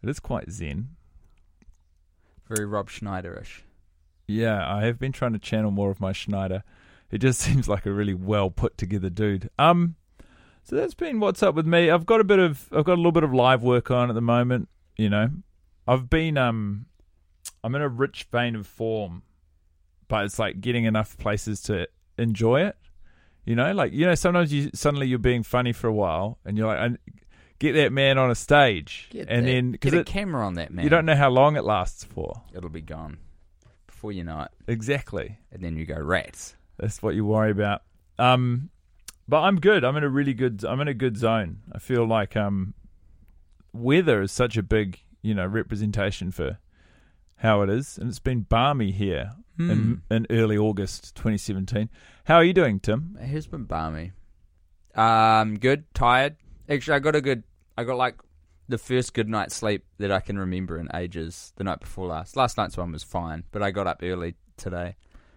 It 0.04 0.10
is 0.10 0.20
quite 0.20 0.52
zen. 0.52 0.90
very 2.48 2.66
Rob 2.66 2.90
Schneiderish. 2.90 3.62
Yeah, 4.28 4.64
I 4.72 4.84
have 4.86 5.00
been 5.00 5.12
trying 5.12 5.34
to 5.34 5.40
channel 5.40 5.72
more 5.72 5.90
of 5.90 6.00
my 6.00 6.12
Schneider. 6.12 6.64
It 7.10 7.18
just 7.20 7.40
seems 7.46 7.68
like 7.68 7.88
a 7.88 7.92
really 7.92 8.14
well 8.14 8.52
put 8.52 8.78
together 8.78 9.10
dude. 9.10 9.50
Um, 9.58 9.96
so 10.64 10.76
that's 10.76 10.94
been 10.94 11.20
what's 11.20 11.42
up 11.44 11.56
with 11.56 11.66
me. 11.66 11.90
I've 11.90 12.06
got 12.06 12.20
a 12.22 12.24
bit 12.24 12.40
of 12.40 12.68
I've 12.72 12.86
got 12.86 12.94
a 12.94 13.02
little 13.02 13.12
bit 13.12 13.24
of 13.24 13.34
live 13.34 13.64
work 13.64 13.90
on 13.92 14.10
at 14.10 14.16
the 14.16 14.22
moment. 14.22 14.70
You 14.98 15.10
know, 15.10 15.30
I've 15.88 16.10
been 16.10 16.38
um, 16.38 16.86
I'm 17.64 17.74
in 17.76 17.82
a 17.82 17.90
rich 17.90 18.28
vein 18.32 18.56
of 18.56 18.68
form, 18.68 19.24
but 20.08 20.26
it's 20.26 20.38
like 20.40 20.62
getting 20.62 20.86
enough 20.86 21.18
places 21.18 21.62
to 21.64 21.88
enjoy 22.18 22.62
it. 22.66 22.76
You 23.46 23.56
know, 23.56 23.72
like 23.74 23.94
you 23.94 24.06
know, 24.06 24.16
sometimes 24.16 24.54
you 24.54 24.70
suddenly 24.74 25.08
you're 25.08 25.18
being 25.20 25.44
funny 25.44 25.74
for 25.74 25.88
a 25.88 25.94
while, 25.94 26.38
and 26.46 26.58
you're 26.58 26.68
like, 26.68 27.00
get 27.58 27.74
that 27.74 27.92
man 27.92 28.18
on 28.20 28.30
a 28.30 28.36
stage, 28.36 29.08
Get 29.10 29.28
and 29.30 29.46
that- 29.48 29.52
then 29.52 29.72
get 29.72 29.94
a 29.96 30.04
camera 30.04 30.46
on 30.46 30.54
that 30.56 30.72
man. 30.72 30.84
you 30.84 30.90
don't 30.90 31.06
know 31.06 31.16
how 31.16 31.30
long 31.30 31.56
it 31.58 31.64
lasts 31.64 32.04
for. 32.04 32.44
It'll 32.54 32.70
be 32.70 32.82
gone 32.82 33.18
before 33.88 34.12
you 34.12 34.24
know 34.24 34.42
it, 34.42 34.52
Exactly. 34.68 35.40
and 35.52 35.64
then 35.64 35.76
you 35.78 35.86
go 35.86 36.00
rats. 36.00 36.56
That's 36.78 37.02
what 37.02 37.16
you 37.16 37.26
worry 37.26 37.52
about. 37.52 37.82
Um, 38.20 38.70
but 39.30 39.42
I'm 39.42 39.60
good. 39.60 39.84
I'm 39.84 39.96
in 39.98 40.04
a 40.04 40.10
really 40.10 40.34
good. 40.34 40.64
I'm 40.68 40.82
in 40.82 40.88
a 40.88 40.94
good 40.94 41.18
zone. 41.18 41.60
I 41.72 41.80
feel 41.80 42.06
like 42.06 42.36
um, 42.36 42.74
weather 43.74 44.22
is 44.22 44.32
such 44.32 44.58
a 44.58 44.64
big, 44.64 45.00
you 45.22 45.34
know, 45.36 45.46
representation 45.46 46.32
for 46.32 46.58
how 47.38 47.62
it 47.62 47.70
is, 47.70 47.98
and 47.98 48.10
it's 48.10 48.20
been 48.20 48.42
balmy 48.42 48.92
here 48.92 49.32
Hmm. 49.58 49.72
in, 49.72 50.02
in 50.10 50.28
early 50.30 50.58
August 50.58 51.16
2017. 51.16 51.90
How 52.26 52.36
are 52.36 52.44
you 52.46 52.54
doing, 52.54 52.80
Tim? 52.80 53.18
It 53.22 53.28
has 53.28 53.46
been 53.46 53.66
balmy. 53.66 54.14
Um, 54.96 55.56
good. 55.56 55.84
Tired. 55.94 56.38
Actually, 56.70 56.96
I 56.96 57.00
got 57.00 57.16
a 57.16 57.22
good. 57.22 57.44
I 57.78 57.84
got 57.84 57.98
like 57.98 58.16
the 58.70 58.78
first 58.78 59.14
good 59.14 59.28
night's 59.28 59.56
sleep 59.56 59.84
that 59.98 60.12
I 60.12 60.22
can 60.22 60.38
remember 60.38 60.78
in 60.78 60.88
ages. 60.96 61.52
The 61.58 61.66
night 61.66 61.82
before 61.82 62.08
last. 62.08 62.38
Last 62.38 62.58
night's 62.58 62.78
one 62.78 62.92
was 62.94 63.04
fine, 63.04 63.44
but 63.52 63.62
I 63.62 63.72
got 63.72 63.86
up 63.88 64.00
early 64.02 64.36
today 64.56 64.96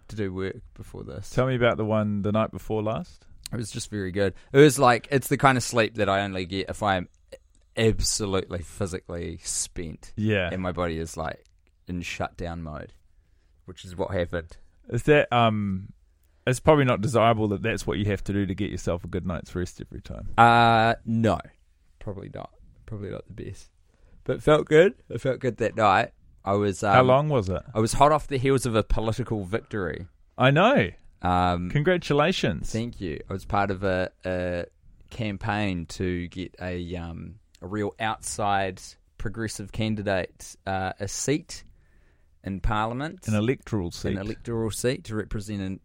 to 0.09 0.15
do 0.17 0.33
work 0.33 0.57
before 0.75 1.03
this. 1.03 1.31
Tell 1.31 1.47
me 1.47 1.57
about 1.57 1.77
the 1.77 1.85
one 1.85 2.23
the 2.23 2.33
night 2.33 2.51
before 2.53 2.83
last. 2.83 3.27
It 3.53 3.57
was 3.57 3.71
just 3.71 3.91
very 3.91 4.13
good. 4.13 4.35
It 4.53 4.59
was 4.59 4.79
like 4.79 5.09
it's 5.11 5.29
the 5.29 5.37
kind 5.37 5.59
of 5.59 5.65
sleep 5.65 5.97
that 5.97 6.09
I 6.09 6.23
only 6.23 6.47
get 6.47 6.71
if 6.71 6.83
I'm 6.83 7.09
absolutely 7.77 8.61
physically 8.63 9.39
spent 9.43 10.13
Yeah, 10.17 10.51
and 10.53 10.63
my 10.63 10.73
body 10.73 10.99
is 10.99 11.17
like 11.17 11.45
in 11.87 12.03
shutdown 12.03 12.63
mode, 12.63 12.93
which 13.65 13.85
is 13.85 13.97
what 13.97 14.11
happened. 14.13 14.57
is 14.89 15.05
that 15.05 15.33
um? 15.33 15.93
It's 16.45 16.59
probably 16.59 16.85
not 16.85 17.01
desirable 17.01 17.47
that 17.49 17.63
that's 17.63 17.87
what 17.87 17.99
you 17.99 18.07
have 18.07 18.25
to 18.25 18.33
do 18.33 18.47
to 18.47 18.55
get 18.55 18.69
yourself 18.69 19.05
a 19.05 19.07
good 19.07 19.25
night's 19.25 19.55
rest 19.55 19.81
every 19.81 20.01
time. 20.01 20.31
Uh 20.37 20.95
no, 21.05 21.39
probably 22.01 22.31
not. 22.35 22.51
Probably 22.87 23.11
not 23.11 23.25
the 23.29 23.45
best, 23.45 23.71
but 24.25 24.43
felt 24.43 24.67
good. 24.67 24.95
It 25.09 25.21
felt 25.21 25.39
good 25.39 25.59
that 25.59 25.77
night. 25.77 26.11
I 26.45 26.55
was 26.55 26.83
um, 26.83 26.93
How 26.93 27.03
long 27.03 27.29
was 27.29 27.49
it? 27.49 27.63
I 27.73 27.79
was 27.79 27.93
hot 27.93 28.11
off 28.11 28.27
the 28.27 28.39
heels 28.39 28.67
of 28.67 28.75
a 28.75 28.83
political 28.83 29.45
victory. 29.45 30.09
I 30.37 30.51
know. 30.51 30.91
Um, 31.23 31.71
Congratulations. 31.71 32.71
Thank 32.73 33.01
you. 33.01 33.21
I 33.29 33.33
was 33.33 33.45
part 33.45 33.71
of 33.71 33.85
a, 33.85 34.11
a 34.25 34.67
campaign 35.11 35.87
to 35.87 36.29
get 36.29 36.55
a 36.61 36.97
um, 36.97 37.37
a 37.61 37.67
real 37.67 37.95
outside 38.01 38.83
progressive 39.19 39.71
candidate 39.71 40.57
uh, 40.67 40.93
a 40.99 41.07
seat 41.07 41.63
in 42.45 42.61
Parliament, 42.61 43.29
An 43.29 43.35
electoral 43.35 43.93
seat. 43.93 44.13
an 44.13 44.19
electoral 44.19 44.73
seat 44.73 45.05
to 45.05 45.15
represent 45.15 45.63
an, 45.63 45.81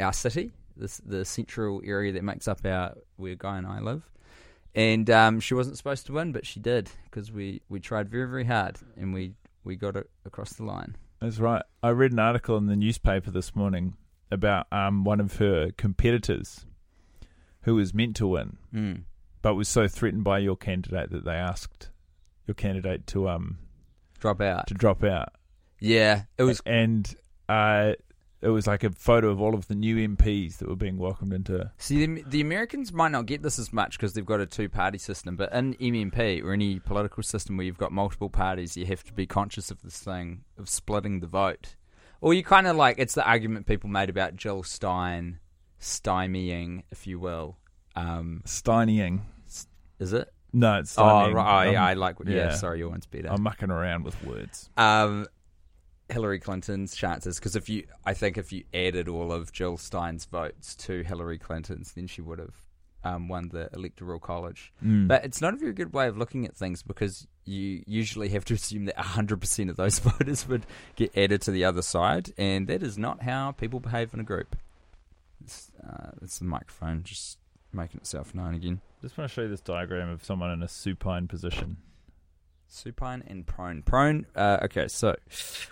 our 0.00 0.12
city, 0.12 0.50
this, 0.76 0.96
the 0.98 1.24
central 1.24 1.80
area 1.84 2.12
that 2.12 2.24
makes 2.24 2.48
up 2.48 2.64
our 2.66 2.94
where 3.16 3.36
Guy 3.36 3.58
and 3.58 3.66
I 3.66 3.78
live. 3.80 4.02
And 4.74 5.08
um, 5.10 5.38
she 5.40 5.54
wasn't 5.54 5.78
supposed 5.78 6.06
to 6.06 6.12
win, 6.12 6.32
but 6.32 6.44
she 6.44 6.58
did 6.60 6.90
because 7.04 7.30
we, 7.30 7.62
we 7.68 7.78
tried 7.78 8.08
very 8.08 8.28
very 8.28 8.44
hard 8.44 8.78
and 8.96 9.14
we, 9.14 9.34
we 9.62 9.76
got 9.76 9.94
it 9.96 10.10
across 10.24 10.54
the 10.54 10.64
line. 10.64 10.96
That's 11.20 11.38
right. 11.38 11.62
I 11.84 11.90
read 11.90 12.12
an 12.12 12.18
article 12.18 12.56
in 12.56 12.66
the 12.66 12.76
newspaper 12.76 13.30
this 13.30 13.54
morning 13.54 13.94
about 14.30 14.66
um, 14.72 15.04
one 15.04 15.20
of 15.20 15.36
her 15.36 15.70
competitors 15.76 16.66
who 17.62 17.74
was 17.74 17.92
meant 17.94 18.16
to 18.16 18.26
win, 18.26 18.56
Mm. 18.74 19.02
but 19.42 19.54
was 19.54 19.68
so 19.68 19.88
threatened 19.88 20.24
by 20.24 20.38
your 20.38 20.56
candidate 20.56 21.10
that 21.10 21.24
they 21.24 21.32
asked 21.34 21.90
your 22.46 22.54
candidate 22.54 23.06
to 23.08 23.28
um 23.28 23.58
Drop 24.20 24.40
out. 24.40 24.66
to 24.68 24.74
drop 24.74 25.02
out. 25.04 25.30
Yeah, 25.80 26.22
it 26.38 26.44
was 26.44 26.60
and 26.64 27.12
uh, 27.48 27.92
it 28.40 28.48
was 28.48 28.66
like 28.66 28.84
a 28.84 28.90
photo 28.90 29.30
of 29.30 29.40
all 29.40 29.54
of 29.54 29.66
the 29.68 29.74
new 29.74 29.96
MPs 30.08 30.58
that 30.58 30.68
were 30.68 30.76
being 30.76 30.96
welcomed 30.98 31.32
into. 31.32 31.70
See, 31.78 32.06
the, 32.06 32.22
the 32.26 32.40
Americans 32.40 32.92
might 32.92 33.10
not 33.12 33.26
get 33.26 33.42
this 33.42 33.58
as 33.58 33.72
much 33.72 33.98
because 33.98 34.14
they've 34.14 34.24
got 34.24 34.40
a 34.40 34.46
two 34.46 34.68
party 34.68 34.98
system, 34.98 35.36
but 35.36 35.52
in 35.52 35.74
MMP 35.74 36.42
or 36.44 36.52
any 36.52 36.78
political 36.78 37.22
system 37.22 37.56
where 37.56 37.66
you've 37.66 37.78
got 37.78 37.92
multiple 37.92 38.30
parties, 38.30 38.76
you 38.76 38.86
have 38.86 39.02
to 39.04 39.12
be 39.12 39.26
conscious 39.26 39.70
of 39.70 39.82
this 39.82 39.98
thing 39.98 40.44
of 40.58 40.68
splitting 40.68 41.20
the 41.20 41.26
vote. 41.26 41.74
Or 42.20 42.34
you 42.34 42.42
kind 42.42 42.66
of 42.66 42.76
like, 42.76 42.98
it's 42.98 43.14
the 43.14 43.26
argument 43.26 43.66
people 43.66 43.88
made 43.90 44.08
about 44.10 44.36
Jill 44.36 44.62
Stein 44.62 45.38
stymieing, 45.80 46.82
if 46.90 47.06
you 47.06 47.18
will. 47.18 47.56
Um, 47.94 48.42
Steinying. 48.46 49.20
is 49.98 50.12
it? 50.12 50.32
No, 50.52 50.78
it's 50.78 50.96
Oh, 50.98 51.30
right, 51.32 51.66
oh, 51.68 51.70
yeah, 51.70 51.84
I 51.84 51.88
I'm- 51.90 51.98
like, 51.98 52.16
yeah, 52.24 52.34
yeah. 52.34 52.54
sorry, 52.54 52.78
your 52.78 52.88
one's 52.88 53.06
better. 53.06 53.30
I'm 53.30 53.42
mucking 53.42 53.70
around 53.70 54.04
with 54.04 54.22
words. 54.24 54.70
um, 54.76 55.26
Hillary 56.08 56.38
Clinton's 56.38 56.94
chances, 56.94 57.38
because 57.38 57.56
if 57.56 57.68
you, 57.68 57.84
I 58.04 58.14
think 58.14 58.38
if 58.38 58.52
you 58.52 58.64
added 58.72 59.08
all 59.08 59.32
of 59.32 59.52
Jill 59.52 59.76
Stein's 59.76 60.24
votes 60.24 60.74
to 60.76 61.02
Hillary 61.02 61.36
Clinton's, 61.38 61.92
then 61.92 62.06
she 62.06 62.22
would 62.22 62.38
have 62.38 62.54
um, 63.06 63.28
won 63.28 63.48
the 63.48 63.68
electoral 63.72 64.18
college. 64.18 64.72
Mm. 64.84 65.08
But 65.08 65.24
it's 65.24 65.40
not 65.40 65.54
a 65.54 65.56
very 65.56 65.72
good 65.72 65.92
way 65.92 66.08
of 66.08 66.16
looking 66.16 66.44
at 66.44 66.56
things 66.56 66.82
because 66.82 67.26
you 67.44 67.82
usually 67.86 68.28
have 68.30 68.44
to 68.46 68.54
assume 68.60 68.86
that 68.86 68.96
100% 68.96 69.70
of 69.70 69.76
those 69.76 69.98
voters 70.00 70.48
would 70.48 70.66
get 70.96 71.16
added 71.16 71.42
to 71.42 71.50
the 71.50 71.64
other 71.64 71.82
side, 71.82 72.32
and 72.36 72.66
that 72.68 72.82
is 72.82 72.98
not 72.98 73.22
how 73.22 73.52
people 73.52 73.80
behave 73.80 74.12
in 74.12 74.20
a 74.20 74.24
group. 74.24 74.56
It's, 75.44 75.70
uh, 75.86 76.10
it's 76.22 76.38
the 76.38 76.44
microphone 76.44 77.02
just 77.04 77.38
making 77.72 78.00
itself 78.00 78.34
known 78.34 78.54
again. 78.54 78.80
Just 79.02 79.16
want 79.16 79.30
to 79.30 79.34
show 79.34 79.42
you 79.42 79.48
this 79.48 79.60
diagram 79.60 80.08
of 80.08 80.24
someone 80.24 80.50
in 80.50 80.62
a 80.62 80.68
supine 80.68 81.28
position. 81.28 81.76
Supine 82.68 83.22
and 83.28 83.46
prone. 83.46 83.82
Prone, 83.82 84.26
uh, 84.34 84.58
okay, 84.64 84.88
so 84.88 85.14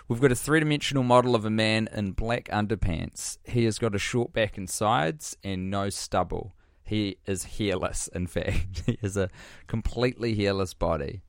we've 0.07 0.21
got 0.21 0.31
a 0.31 0.35
three 0.35 0.61
dimensional 0.61 1.03
model 1.03 1.35
of 1.35 1.43
a 1.43 1.49
man 1.49 1.89
in 1.91 2.11
black 2.11 2.45
underpants. 2.45 3.37
He 3.43 3.65
has 3.65 3.77
got 3.79 3.93
a 3.93 3.99
short 3.99 4.31
back 4.31 4.57
and 4.57 4.69
sides 4.69 5.35
and 5.43 5.69
no 5.69 5.89
stubble. 5.89 6.53
He 6.85 7.17
is 7.25 7.43
hairless, 7.43 8.07
in 8.09 8.27
fact. 8.27 8.83
he 8.85 8.97
has 9.01 9.17
a 9.17 9.29
completely 9.67 10.35
hairless 10.35 10.73
body. 10.73 11.23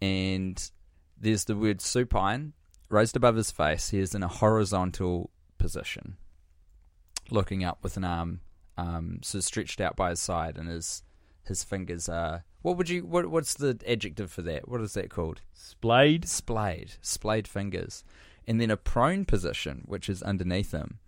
And 0.00 0.70
there's 1.18 1.44
the 1.44 1.56
word 1.56 1.80
supine 1.80 2.54
raised 2.88 3.16
above 3.16 3.36
his 3.36 3.50
face. 3.50 3.90
He 3.90 3.98
is 3.98 4.14
in 4.14 4.22
a 4.22 4.28
horizontal 4.28 5.30
position, 5.58 6.16
looking 7.30 7.64
up 7.64 7.78
with 7.82 7.96
an 7.96 8.04
arm 8.04 8.40
um, 8.76 9.20
sort 9.22 9.40
of 9.40 9.44
stretched 9.44 9.80
out 9.80 9.96
by 9.96 10.10
his 10.10 10.20
side, 10.20 10.56
and 10.56 10.68
his 10.68 11.02
his 11.44 11.62
fingers 11.62 12.08
are. 12.08 12.44
What 12.62 12.76
would 12.76 12.88
you? 12.88 13.04
What, 13.04 13.26
what's 13.26 13.54
the 13.54 13.78
adjective 13.86 14.30
for 14.30 14.42
that? 14.42 14.68
What 14.68 14.80
is 14.80 14.94
that 14.94 15.10
called? 15.10 15.42
Splayed. 15.52 16.26
Splayed, 16.26 16.94
splayed 17.02 17.46
fingers, 17.46 18.04
and 18.46 18.60
then 18.60 18.70
a 18.70 18.76
prone 18.76 19.24
position, 19.24 19.82
which 19.86 20.08
is 20.08 20.22
underneath 20.22 20.72
him, 20.72 20.98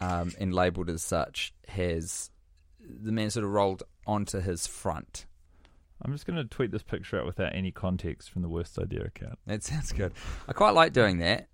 um, 0.00 0.32
and 0.38 0.54
labelled 0.54 0.90
as 0.90 1.02
such, 1.02 1.54
has 1.68 2.30
the 2.88 3.12
man 3.12 3.30
sort 3.30 3.44
of 3.44 3.50
rolled 3.50 3.82
onto 4.06 4.40
his 4.40 4.66
front. 4.66 5.26
I'm 6.02 6.12
just 6.12 6.26
going 6.26 6.36
to 6.36 6.44
tweet 6.44 6.70
this 6.70 6.82
picture 6.82 7.18
out 7.18 7.26
without 7.26 7.54
any 7.54 7.70
context 7.70 8.30
from 8.30 8.42
the 8.42 8.48
worst 8.48 8.78
idea 8.78 9.02
account. 9.04 9.38
That 9.46 9.62
sounds 9.62 9.92
good. 9.92 10.12
I 10.46 10.52
quite 10.52 10.74
like 10.74 10.92
doing 10.92 11.18
that. 11.18 11.48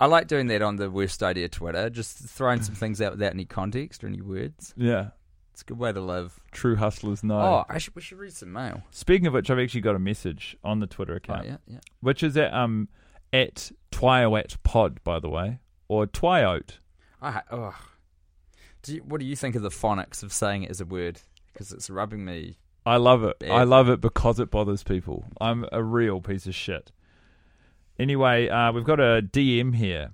I 0.00 0.06
like 0.06 0.28
doing 0.28 0.46
that 0.48 0.62
on 0.62 0.76
the 0.76 0.90
worst 0.90 1.22
idea 1.22 1.48
Twitter, 1.48 1.90
just 1.90 2.18
throwing 2.18 2.62
some 2.62 2.74
things 2.76 3.00
out 3.00 3.12
without 3.12 3.32
any 3.32 3.44
context 3.44 4.02
or 4.04 4.08
any 4.08 4.20
words. 4.20 4.74
Yeah. 4.76 5.08
It's 5.52 5.62
a 5.62 5.64
good 5.64 5.78
way 5.78 5.92
to 5.92 6.00
live. 6.00 6.38
True 6.52 6.76
hustlers 6.76 7.24
know. 7.24 7.40
Oh, 7.40 7.64
I 7.68 7.78
should, 7.78 7.96
we 7.96 8.02
should 8.02 8.18
read 8.18 8.32
some 8.32 8.52
mail. 8.52 8.82
Speaking 8.90 9.26
of 9.26 9.32
which, 9.32 9.50
I've 9.50 9.58
actually 9.58 9.80
got 9.80 9.96
a 9.96 10.00
message 10.00 10.56
on 10.62 10.78
the 10.78 10.86
Twitter 10.86 11.14
Oh, 11.14 11.16
account, 11.16 11.46
yeah, 11.46 11.56
yeah. 11.66 11.78
which 12.00 12.22
is 12.22 12.36
at 12.36 12.54
um 12.54 12.88
at 13.32 13.72
Twiowat 13.90 14.56
Pod, 14.62 15.02
by 15.02 15.18
the 15.18 15.28
way, 15.28 15.58
or 15.88 16.06
Twiote. 16.06 16.78
I 17.20 17.42
oh. 17.50 17.74
Do 18.82 18.94
you, 18.96 19.02
what 19.02 19.20
do 19.20 19.26
you 19.26 19.36
think 19.36 19.54
of 19.54 19.62
the 19.62 19.68
phonics 19.70 20.22
of 20.22 20.32
saying 20.32 20.62
it 20.64 20.70
as 20.70 20.80
a 20.80 20.84
word? 20.86 21.20
Because 21.52 21.72
it's 21.72 21.90
rubbing 21.90 22.24
me. 22.24 22.58
I 22.86 22.96
love 22.96 23.24
it. 23.24 23.38
Bad. 23.40 23.50
I 23.50 23.64
love 23.64 23.88
it 23.88 24.00
because 24.00 24.38
it 24.40 24.50
bothers 24.50 24.82
people. 24.82 25.24
I'm 25.40 25.66
a 25.72 25.82
real 25.82 26.20
piece 26.20 26.46
of 26.46 26.54
shit. 26.54 26.90
Anyway, 27.98 28.48
uh, 28.48 28.72
we've 28.72 28.84
got 28.84 29.00
a 29.00 29.20
DM 29.22 29.74
here 29.74 30.12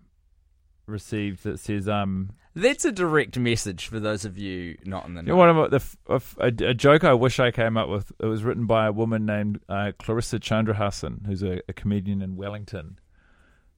received 0.87 1.45
that 1.45 1.59
says 1.59 1.89
um 1.89 2.31
That's 2.55 2.85
a 2.85 2.93
direct 2.93 3.39
message 3.39 3.87
for 3.87 3.99
those 4.01 4.25
of 4.27 4.37
you 4.37 4.77
not 4.85 5.07
in 5.07 5.15
the 5.15 5.23
You 5.23 5.29
know. 5.29 5.37
one 5.37 5.49
of 5.51 5.71
the 5.71 5.77
f- 5.77 5.97
a, 6.09 6.15
f- 6.15 6.37
a, 6.39 6.47
a 6.47 6.75
joke 6.75 7.05
I 7.05 7.15
wish 7.15 7.41
I 7.41 7.51
came 7.51 7.77
up 7.77 7.89
with. 7.89 8.13
It 8.21 8.27
was 8.27 8.43
written 8.45 8.67
by 8.67 8.87
a 8.87 8.93
woman 8.93 9.25
named 9.25 9.61
uh, 9.69 9.93
Clarissa 9.99 10.39
Chandrahasan, 10.41 11.27
who's 11.27 11.43
a, 11.43 11.61
a 11.69 11.73
comedian 11.73 12.21
in 12.23 12.37
Wellington. 12.37 12.99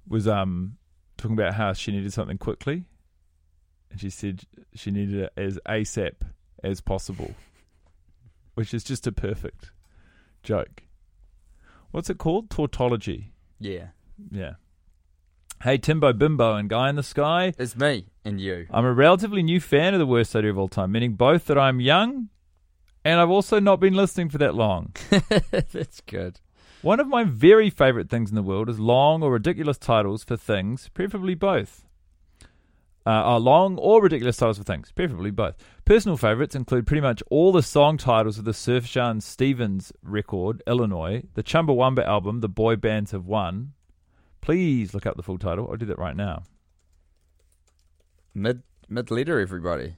Was 0.08 0.26
um 0.28 0.78
talking 1.16 1.36
about 1.38 1.54
how 1.54 1.72
she 1.72 1.90
needed 1.92 2.12
something 2.12 2.38
quickly, 2.38 2.84
and 3.90 4.00
she 4.00 4.10
said 4.10 4.42
she 4.74 4.90
needed 4.90 5.16
it 5.16 5.32
as 5.36 5.58
ASAP 5.66 6.14
as 6.62 6.80
possible, 6.80 7.34
which 8.54 8.74
is 8.74 8.84
just 8.84 9.06
a 9.06 9.12
perfect 9.12 9.70
joke. 10.42 10.82
What's 11.90 12.10
it 12.10 12.18
called? 12.18 12.50
Tautology. 12.50 13.32
yeah, 13.58 13.88
Yeah. 14.30 14.54
Hey 15.62 15.78
Timbo 15.78 16.12
Bimbo 16.12 16.54
and 16.54 16.68
Guy 16.68 16.90
in 16.90 16.96
the 16.96 17.02
Sky. 17.02 17.54
it's 17.58 17.74
me 17.76 18.08
and 18.26 18.38
you. 18.38 18.66
I'm 18.70 18.84
a 18.84 18.92
relatively 18.92 19.42
new 19.42 19.58
fan 19.58 19.94
of 19.94 20.00
the 20.00 20.06
worst 20.06 20.36
idea 20.36 20.50
of 20.50 20.58
all 20.58 20.68
time, 20.68 20.92
meaning 20.92 21.14
both 21.14 21.46
that 21.46 21.56
I'm 21.56 21.80
young 21.80 22.28
and 23.06 23.20
I've 23.20 23.30
also 23.30 23.58
not 23.60 23.80
been 23.80 23.94
listening 23.94 24.28
for 24.28 24.38
that 24.38 24.54
long. 24.54 24.92
That's 25.50 26.02
good. 26.02 26.40
One 26.82 27.00
of 27.00 27.06
my 27.08 27.24
very 27.24 27.70
favourite 27.70 28.10
things 28.10 28.30
in 28.30 28.36
the 28.36 28.42
world 28.42 28.68
is 28.68 28.78
long 28.78 29.22
or 29.22 29.32
ridiculous 29.32 29.78
titles 29.78 30.24
for 30.24 30.36
things, 30.36 30.90
preferably 30.92 31.34
both. 31.34 31.85
Uh, 33.06 33.10
are 33.10 33.38
long 33.38 33.78
or 33.78 34.02
ridiculous 34.02 34.36
titles 34.36 34.58
for 34.58 34.64
things, 34.64 34.90
preferably 34.90 35.30
both. 35.30 35.54
Personal 35.84 36.16
favourites 36.16 36.56
include 36.56 36.88
pretty 36.88 37.00
much 37.00 37.22
all 37.30 37.52
the 37.52 37.62
song 37.62 37.96
titles 37.96 38.36
of 38.36 38.44
the 38.44 38.50
Sufjan 38.50 39.22
Stevens 39.22 39.92
record, 40.02 40.60
Illinois, 40.66 41.22
the 41.34 41.44
Chumbawamba 41.44 42.04
album, 42.04 42.40
The 42.40 42.48
Boy 42.48 42.74
Bands 42.74 43.12
Have 43.12 43.24
Won. 43.24 43.74
Please 44.40 44.92
look 44.92 45.06
up 45.06 45.16
the 45.16 45.22
full 45.22 45.38
title. 45.38 45.68
I'll 45.70 45.76
do 45.76 45.86
that 45.86 46.00
right 46.00 46.16
now. 46.16 46.42
Mid 48.34 48.64
mid 48.88 49.12
leader, 49.12 49.38
everybody. 49.38 49.94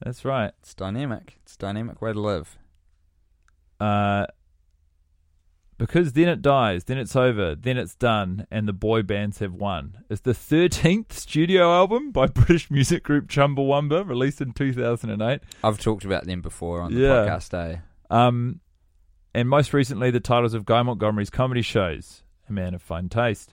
That's 0.00 0.24
right. 0.24 0.52
It's 0.60 0.74
dynamic. 0.74 1.38
It's 1.42 1.54
a 1.54 1.58
dynamic 1.58 2.00
way 2.00 2.12
to 2.12 2.20
live. 2.20 2.56
Uh, 3.80 4.26
because 5.86 6.12
then 6.12 6.28
it 6.28 6.42
dies, 6.42 6.84
then 6.84 6.96
it's 6.98 7.16
over, 7.16 7.54
then 7.54 7.76
it's 7.76 7.94
done, 7.96 8.46
and 8.50 8.68
the 8.68 8.72
boy 8.72 9.02
bands 9.02 9.40
have 9.40 9.52
won. 9.52 9.98
It's 10.08 10.20
the 10.20 10.32
13th 10.32 11.12
studio 11.12 11.72
album 11.74 12.12
by 12.12 12.26
British 12.28 12.70
music 12.70 13.02
group 13.02 13.26
Chumbawamba, 13.28 14.06
released 14.08 14.40
in 14.40 14.52
2008. 14.52 15.40
I've 15.64 15.78
talked 15.80 16.04
about 16.04 16.24
them 16.26 16.40
before 16.40 16.80
on 16.82 16.94
the 16.94 17.00
Yeah. 17.00 17.08
podcast. 17.26 17.52
Eh? 17.54 17.76
Um, 18.10 18.60
and 19.34 19.48
most 19.48 19.72
recently, 19.72 20.10
the 20.10 20.20
titles 20.20 20.54
of 20.54 20.64
Guy 20.64 20.82
Montgomery's 20.82 21.30
comedy 21.30 21.62
shows, 21.62 22.22
A 22.48 22.52
Man 22.52 22.74
of 22.74 22.82
Fine 22.82 23.08
Taste. 23.08 23.52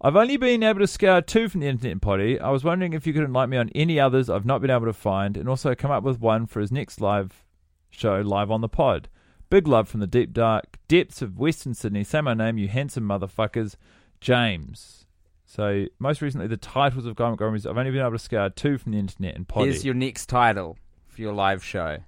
I've 0.00 0.16
only 0.16 0.36
been 0.36 0.62
able 0.62 0.80
to 0.80 0.86
scour 0.86 1.22
two 1.22 1.48
from 1.48 1.60
the 1.60 1.68
internet 1.68 2.00
potty. 2.00 2.38
I 2.38 2.50
was 2.50 2.62
wondering 2.64 2.92
if 2.92 3.06
you 3.06 3.12
could 3.12 3.22
enlighten 3.24 3.50
me 3.50 3.56
on 3.56 3.68
any 3.74 3.98
others 4.00 4.28
I've 4.30 4.44
not 4.46 4.60
been 4.60 4.70
able 4.70 4.86
to 4.86 4.92
find, 4.92 5.36
and 5.36 5.48
also 5.48 5.74
come 5.74 5.90
up 5.90 6.02
with 6.04 6.20
one 6.20 6.46
for 6.46 6.60
his 6.60 6.70
next 6.72 7.00
live 7.00 7.44
show, 7.90 8.20
live 8.20 8.50
on 8.50 8.60
the 8.60 8.68
pod. 8.68 9.08
Big 9.52 9.68
love 9.68 9.86
from 9.86 10.00
the 10.00 10.06
deep 10.06 10.32
dark 10.32 10.78
depths 10.88 11.20
of 11.20 11.38
Western 11.38 11.74
Sydney. 11.74 12.04
Say 12.04 12.22
my 12.22 12.32
name, 12.32 12.56
you 12.56 12.68
handsome 12.68 13.04
motherfuckers. 13.04 13.76
James. 14.18 15.04
So 15.44 15.88
most 15.98 16.22
recently, 16.22 16.46
the 16.46 16.56
titles 16.56 17.04
of 17.04 17.16
Guy 17.16 17.26
Montgomery's. 17.28 17.66
I've 17.66 17.76
only 17.76 17.90
been 17.90 18.00
able 18.00 18.12
to 18.12 18.18
scour 18.18 18.48
two 18.48 18.78
from 18.78 18.92
the 18.92 18.98
internet 18.98 19.36
and 19.36 19.46
potty. 19.46 19.66
Here's 19.66 19.84
your 19.84 19.92
next 19.92 20.30
title 20.30 20.78
for 21.06 21.20
your 21.20 21.34
live 21.34 21.62
show. 21.62 21.98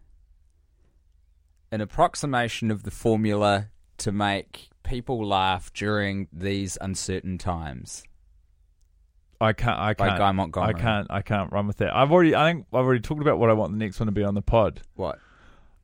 An 1.71 1.83
approximation 1.83 2.71
of 2.71 2.83
the 2.83 2.91
formula 2.91 3.69
to 3.99 4.11
make 4.11 4.71
people 4.83 5.23
laugh 5.29 5.71
during 5.75 6.29
these 6.33 6.79
uncertain 6.81 7.37
times 7.37 8.05
I 9.39 9.53
can't. 9.53 9.79
I 9.79 9.93
can't. 9.93 10.19
Guy 10.19 10.33
Montgomery. 10.33 10.77
I 10.77 10.81
can't. 10.81 11.07
I 11.11 11.21
can't 11.21 11.53
run 11.53 11.67
with 11.67 11.77
that. 11.77 11.95
I've 11.95 12.11
already. 12.11 12.35
I 12.35 12.51
think 12.51 12.65
I've 12.73 12.87
already 12.87 13.03
talked 13.03 13.21
about 13.21 13.39
what 13.39 13.51
I 13.51 13.53
want 13.53 13.73
the 13.73 13.79
next 13.79 14.01
one 14.01 14.07
to 14.07 14.13
be 14.13 14.25
on 14.25 14.35
the 14.35 14.41
pod. 14.41 14.81
What? 14.95 15.19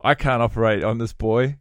I 0.02 0.14
can't 0.14 0.42
operate 0.42 0.82
on 0.82 0.98
this 0.98 1.12
boy. 1.12 1.56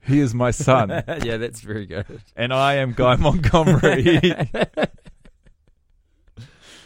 He 0.00 0.20
is 0.20 0.34
my 0.34 0.52
son, 0.52 0.90
yeah, 1.24 1.36
that's 1.36 1.60
very 1.60 1.86
good. 1.86 2.06
and 2.36 2.52
I 2.52 2.74
am 2.74 2.92
Guy 2.92 3.16
Montgomery. 3.16 4.20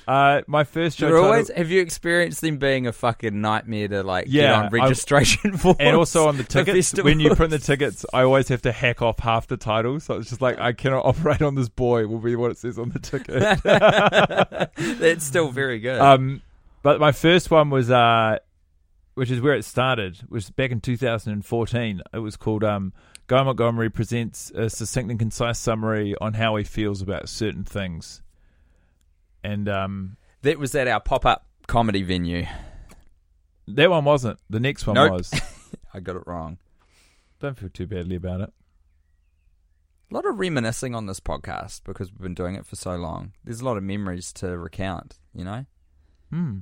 uh, 0.09 0.41
my 0.47 0.65
first 0.65 0.99
show 0.99 1.11
title- 1.11 1.25
always, 1.25 1.51
have 1.51 1.71
you 1.71 1.83
experienced 1.83 2.41
them 2.41 2.57
being 2.57 2.87
a 2.87 2.93
fucking 2.93 3.39
nightmare 3.39 3.89
to 3.89 4.03
like 4.03 4.27
get 4.27 4.51
on 4.51 4.71
registration 4.71 5.59
for? 5.59 5.77
and 5.79 5.95
also 5.97 6.29
on 6.29 6.39
the 6.39 6.45
tickets. 6.45 6.95
When 6.95 7.21
you 7.21 7.35
print 7.35 7.51
the 7.51 7.59
tickets, 7.59 8.07
I 8.13 8.23
always 8.23 8.49
have 8.49 8.63
to 8.63 8.73
hack 8.73 9.03
off 9.03 9.19
half 9.19 9.47
the 9.49 9.59
title, 9.59 10.01
so 10.01 10.15
it's 10.15 10.31
just 10.31 10.41
like 10.41 10.59
I 10.59 10.73
cannot 10.73 11.05
operate 11.05 11.43
on 11.43 11.57
this 11.57 11.69
boy. 11.69 12.07
Will 12.07 12.21
be 12.21 12.37
what 12.37 12.51
it 12.51 12.57
says 12.57 12.79
on 12.79 12.89
the 12.89 12.99
ticket. 12.99 13.39
that's 14.99 15.25
still 15.25 15.51
very 15.51 15.79
good. 15.79 16.01
Um, 16.01 16.41
but 16.83 17.01
my 17.01 17.13
first 17.13 17.51
one 17.51 17.69
was, 17.69 17.91
uh, 17.91 18.39
which 19.15 19.31
is 19.31 19.41
where 19.41 19.55
it 19.55 19.65
started, 19.65 20.19
was 20.29 20.51
back 20.51 20.71
in 20.71 20.81
2014. 20.81 22.03
It 22.13 22.19
was 22.19 22.37
called 22.37 22.65
um, 22.65 22.93
Guy 23.27 23.43
Montgomery 23.43 23.91
presents 23.91 24.51
a 24.53 24.71
succinct 24.71 25.11
and 25.11 25.19
concise 25.19 25.59
summary 25.59 26.15
on 26.21 26.35
how 26.35 26.57
he 26.57 26.65
feels 26.65 27.03
about 27.03 27.29
certain 27.29 27.65
things. 27.65 28.23
And 29.43 29.69
um, 29.69 30.17
that 30.43 30.59
was 30.59 30.75
at 30.75 30.89
our 30.89 31.01
pop 31.01 31.25
up 31.27 31.47
comedy 31.67 32.03
venue. 32.03 32.47
that 33.69 33.91
one 33.91 34.05
wasn't. 34.05 34.39
The 34.51 34.61
next 34.61 34.87
one 34.87 34.95
Nope. 34.95 35.13
was. 35.13 35.33
I 35.95 36.01
got 36.01 36.17
it 36.17 36.23
wrong. 36.27 36.59
Don't 37.41 37.59
feel 37.59 37.69
too 37.71 37.87
badly 37.87 38.17
about 38.17 38.41
it. 38.43 38.53
A 40.11 40.15
lot 40.15 40.27
of 40.27 40.39
reminiscing 40.39 40.95
on 40.95 41.07
this 41.07 41.21
podcast 41.21 41.83
because 41.85 42.11
we've 42.11 42.21
been 42.21 42.35
doing 42.35 42.55
it 42.57 42.67
for 42.67 42.75
so 42.77 42.97
long. 42.97 43.33
There's 43.45 43.61
a 43.61 43.65
lot 43.65 43.77
of 43.77 43.83
memories 43.85 44.33
to 44.35 44.59
recount, 44.59 45.19
you 45.33 45.45
know? 45.45 45.67
Hmm. 46.31 46.59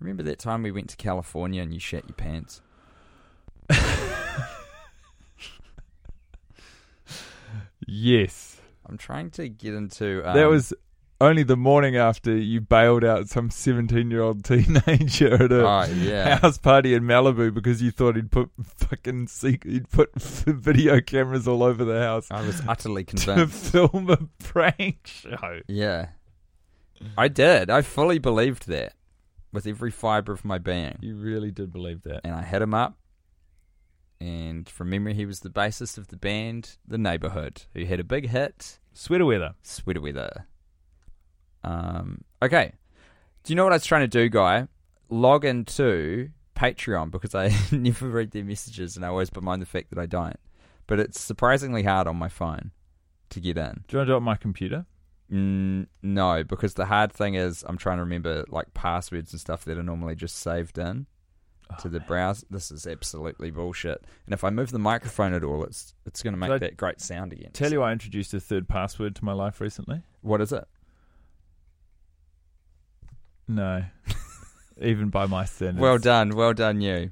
Remember 0.00 0.22
that 0.24 0.38
time 0.38 0.62
we 0.62 0.70
went 0.72 0.90
to 0.90 0.96
California 0.96 1.62
and 1.62 1.72
you 1.72 1.80
shat 1.80 2.04
your 2.08 2.14
pants? 2.16 2.60
Yes, 7.86 8.60
I'm 8.86 8.96
trying 8.98 9.30
to 9.32 9.48
get 9.48 9.74
into. 9.74 10.22
Um, 10.28 10.34
that 10.36 10.46
was 10.48 10.72
only 11.20 11.42
the 11.44 11.56
morning 11.56 11.96
after 11.96 12.34
you 12.36 12.60
bailed 12.60 13.04
out 13.04 13.28
some 13.28 13.48
17 13.50 14.10
year 14.10 14.22
old 14.22 14.44
teenager 14.44 15.34
at 15.34 15.52
a 15.52 15.66
Oh, 15.66 15.84
yeah. 15.94 16.38
house 16.38 16.58
party 16.58 16.94
in 16.94 17.04
Malibu 17.04 17.52
because 17.54 17.80
you 17.80 17.90
thought 17.90 18.16
he'd 18.16 18.30
put 18.30 18.50
fucking 18.62 19.28
he'd 19.64 19.88
put 19.90 20.12
video 20.20 21.00
cameras 21.00 21.46
all 21.48 21.62
over 21.62 21.84
the 21.84 22.00
house 22.02 22.28
I 22.30 22.42
was 22.42 22.60
utterly 22.68 23.04
convinced 23.04 23.66
to 23.66 23.70
film 23.70 24.10
a 24.10 24.18
prank 24.42 25.00
show. 25.06 25.60
yeah. 25.68 26.08
I 27.16 27.28
did. 27.28 27.68
I 27.70 27.82
fully 27.82 28.18
believed 28.18 28.68
that 28.68 28.94
with 29.52 29.66
every 29.66 29.90
fiber 29.90 30.32
of 30.32 30.44
my 30.44 30.58
being. 30.58 30.98
You 31.00 31.16
really 31.16 31.50
did 31.50 31.72
believe 31.72 32.02
that. 32.02 32.20
And 32.24 32.34
I 32.34 32.42
hit 32.42 32.62
him 32.62 32.74
up. 32.74 32.96
And 34.20 34.68
from 34.68 34.90
memory, 34.90 35.14
he 35.14 35.26
was 35.26 35.40
the 35.40 35.50
bassist 35.50 35.98
of 35.98 36.08
the 36.08 36.16
band 36.16 36.78
The 36.86 36.98
Neighborhood, 36.98 37.64
who 37.74 37.84
had 37.84 38.00
a 38.00 38.04
big 38.04 38.30
hit, 38.30 38.78
Sweater 38.94 39.26
weather. 39.26 39.54
Sweater 39.62 40.00
Weather. 40.00 40.46
Um, 41.62 42.22
okay. 42.40 42.72
Do 43.44 43.52
you 43.52 43.56
know 43.56 43.64
what 43.64 43.74
I 43.74 43.76
was 43.76 43.84
trying 43.84 44.02
to 44.02 44.08
do, 44.08 44.30
Guy? 44.30 44.68
Log 45.10 45.44
into 45.44 46.30
Patreon 46.56 47.10
because 47.10 47.34
I 47.34 47.54
never 47.72 48.08
read 48.08 48.30
their 48.30 48.42
messages 48.42 48.96
and 48.96 49.04
I 49.04 49.08
always 49.08 49.28
bemoan 49.28 49.60
the 49.60 49.66
fact 49.66 49.90
that 49.90 49.98
I 49.98 50.06
don't. 50.06 50.38
But 50.86 50.98
it's 50.98 51.20
surprisingly 51.20 51.82
hard 51.82 52.06
on 52.06 52.16
my 52.16 52.30
phone 52.30 52.70
to 53.30 53.40
get 53.40 53.58
in. 53.58 53.84
Do 53.86 53.96
you 53.96 53.98
want 53.98 54.06
to 54.06 54.12
do 54.12 54.12
it 54.14 54.16
on 54.16 54.22
my 54.22 54.36
computer? 54.36 54.86
Mm, 55.32 55.86
no, 56.02 56.44
because 56.44 56.74
the 56.74 56.86
hard 56.86 57.12
thing 57.12 57.34
is 57.34 57.64
I'm 57.66 57.78
trying 57.78 57.98
to 57.98 58.04
remember 58.04 58.44
like 58.48 58.74
passwords 58.74 59.32
and 59.32 59.40
stuff 59.40 59.64
that 59.64 59.76
are 59.76 59.82
normally 59.82 60.14
just 60.14 60.36
saved 60.36 60.78
in 60.78 61.06
to 61.80 61.88
the 61.88 62.00
browser. 62.00 62.46
This 62.50 62.70
is 62.70 62.86
absolutely 62.86 63.50
bullshit. 63.50 64.04
And 64.24 64.32
if 64.32 64.44
I 64.44 64.50
move 64.50 64.70
the 64.70 64.78
microphone 64.78 65.32
at 65.32 65.42
all, 65.42 65.64
it's 65.64 65.94
it's 66.06 66.22
going 66.22 66.32
to 66.34 66.38
make 66.38 66.48
Did 66.48 66.54
I 66.54 66.58
that 66.58 66.76
great 66.76 67.00
sound 67.00 67.32
again. 67.32 67.50
Tell 67.52 67.72
you, 67.72 67.82
I 67.82 67.92
introduced 67.92 68.32
a 68.34 68.40
third 68.40 68.68
password 68.68 69.16
to 69.16 69.24
my 69.24 69.32
life 69.32 69.60
recently. 69.60 70.02
what 70.22 70.40
is 70.40 70.52
it? 70.52 70.66
No, 73.48 73.84
even 74.80 75.08
by 75.08 75.26
my 75.26 75.44
standards. 75.44 75.80
Well 75.80 75.98
done, 75.98 76.34
well 76.34 76.52
done, 76.52 76.80
you. 76.80 77.10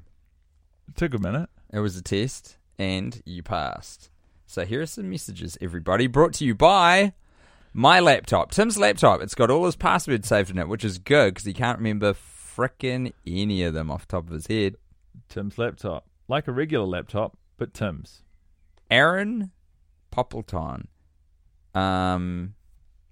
It 0.88 0.96
took 0.96 1.14
a 1.14 1.18
minute. 1.18 1.48
It 1.72 1.78
was 1.78 1.96
a 1.96 2.02
test, 2.02 2.56
and 2.78 3.22
you 3.24 3.42
passed. 3.42 4.10
So 4.46 4.64
here 4.64 4.82
are 4.82 4.86
some 4.86 5.08
messages, 5.10 5.56
everybody. 5.60 6.06
Brought 6.08 6.32
to 6.34 6.44
you 6.44 6.54
by 6.54 7.12
my 7.74 7.98
laptop, 7.98 8.52
Tim's 8.52 8.78
laptop. 8.78 9.20
It's 9.20 9.34
got 9.34 9.50
all 9.50 9.66
his 9.66 9.76
passwords 9.76 10.28
saved 10.28 10.48
in 10.48 10.58
it, 10.58 10.68
which 10.68 10.84
is 10.84 10.98
good 10.98 11.34
because 11.34 11.44
he 11.44 11.52
can't 11.52 11.78
remember 11.78 12.14
frickin' 12.14 13.12
any 13.26 13.64
of 13.64 13.74
them 13.74 13.90
off 13.90 14.06
the 14.06 14.12
top 14.12 14.28
of 14.28 14.32
his 14.32 14.46
head. 14.46 14.76
Tim's 15.28 15.58
laptop, 15.58 16.06
like 16.28 16.46
a 16.46 16.52
regular 16.52 16.86
laptop, 16.86 17.36
but 17.58 17.74
Tim's. 17.74 18.22
Aaron 18.90 19.50
Poppleton. 20.12 20.86
Um, 21.74 22.54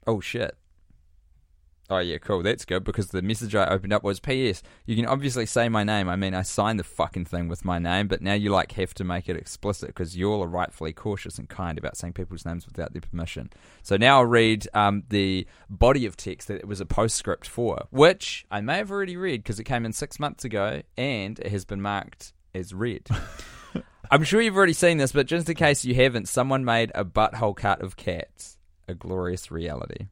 oh 0.06 0.20
shit. 0.20 0.56
Oh 1.90 1.98
yeah, 1.98 2.18
cool. 2.18 2.42
That's 2.42 2.64
good 2.64 2.84
because 2.84 3.08
the 3.08 3.22
message 3.22 3.54
I 3.54 3.66
opened 3.66 3.92
up 3.92 4.02
was 4.02 4.20
P.S. 4.20 4.62
You 4.86 4.96
can 4.96 5.04
obviously 5.04 5.44
say 5.46 5.68
my 5.68 5.84
name. 5.84 6.08
I 6.08 6.16
mean, 6.16 6.32
I 6.32 6.42
signed 6.42 6.78
the 6.78 6.84
fucking 6.84 7.26
thing 7.26 7.48
with 7.48 7.64
my 7.64 7.78
name, 7.78 8.08
but 8.08 8.22
now 8.22 8.34
you 8.34 8.50
like 8.50 8.72
have 8.72 8.94
to 8.94 9.04
make 9.04 9.28
it 9.28 9.36
explicit 9.36 9.88
because 9.88 10.16
you 10.16 10.32
all 10.32 10.42
are 10.42 10.48
rightfully 10.48 10.92
cautious 10.92 11.38
and 11.38 11.48
kind 11.48 11.76
about 11.76 11.96
saying 11.96 12.14
people's 12.14 12.46
names 12.46 12.66
without 12.66 12.92
their 12.92 13.02
permission. 13.02 13.50
So 13.82 13.96
now 13.96 14.18
I'll 14.18 14.26
read 14.26 14.68
um, 14.74 15.02
the 15.08 15.46
body 15.68 16.06
of 16.06 16.16
text 16.16 16.48
that 16.48 16.60
it 16.60 16.68
was 16.68 16.80
a 16.80 16.86
postscript 16.86 17.46
for, 17.46 17.86
which 17.90 18.46
I 18.50 18.60
may 18.60 18.76
have 18.78 18.90
already 18.90 19.16
read 19.16 19.42
because 19.42 19.58
it 19.58 19.64
came 19.64 19.84
in 19.84 19.92
six 19.92 20.18
months 20.18 20.44
ago 20.44 20.82
and 20.96 21.38
it 21.40 21.48
has 21.48 21.64
been 21.64 21.82
marked 21.82 22.32
as 22.54 22.72
read. 22.72 23.06
I'm 24.10 24.24
sure 24.24 24.40
you've 24.40 24.56
already 24.56 24.72
seen 24.72 24.98
this, 24.98 25.12
but 25.12 25.26
just 25.26 25.48
in 25.48 25.56
case 25.56 25.84
you 25.84 25.94
haven't, 25.94 26.28
someone 26.28 26.64
made 26.64 26.92
a 26.94 27.04
butthole 27.04 27.56
cut 27.56 27.82
of 27.82 27.96
cats. 27.96 28.56
A 28.88 28.94
glorious 28.94 29.50
reality. 29.50 30.06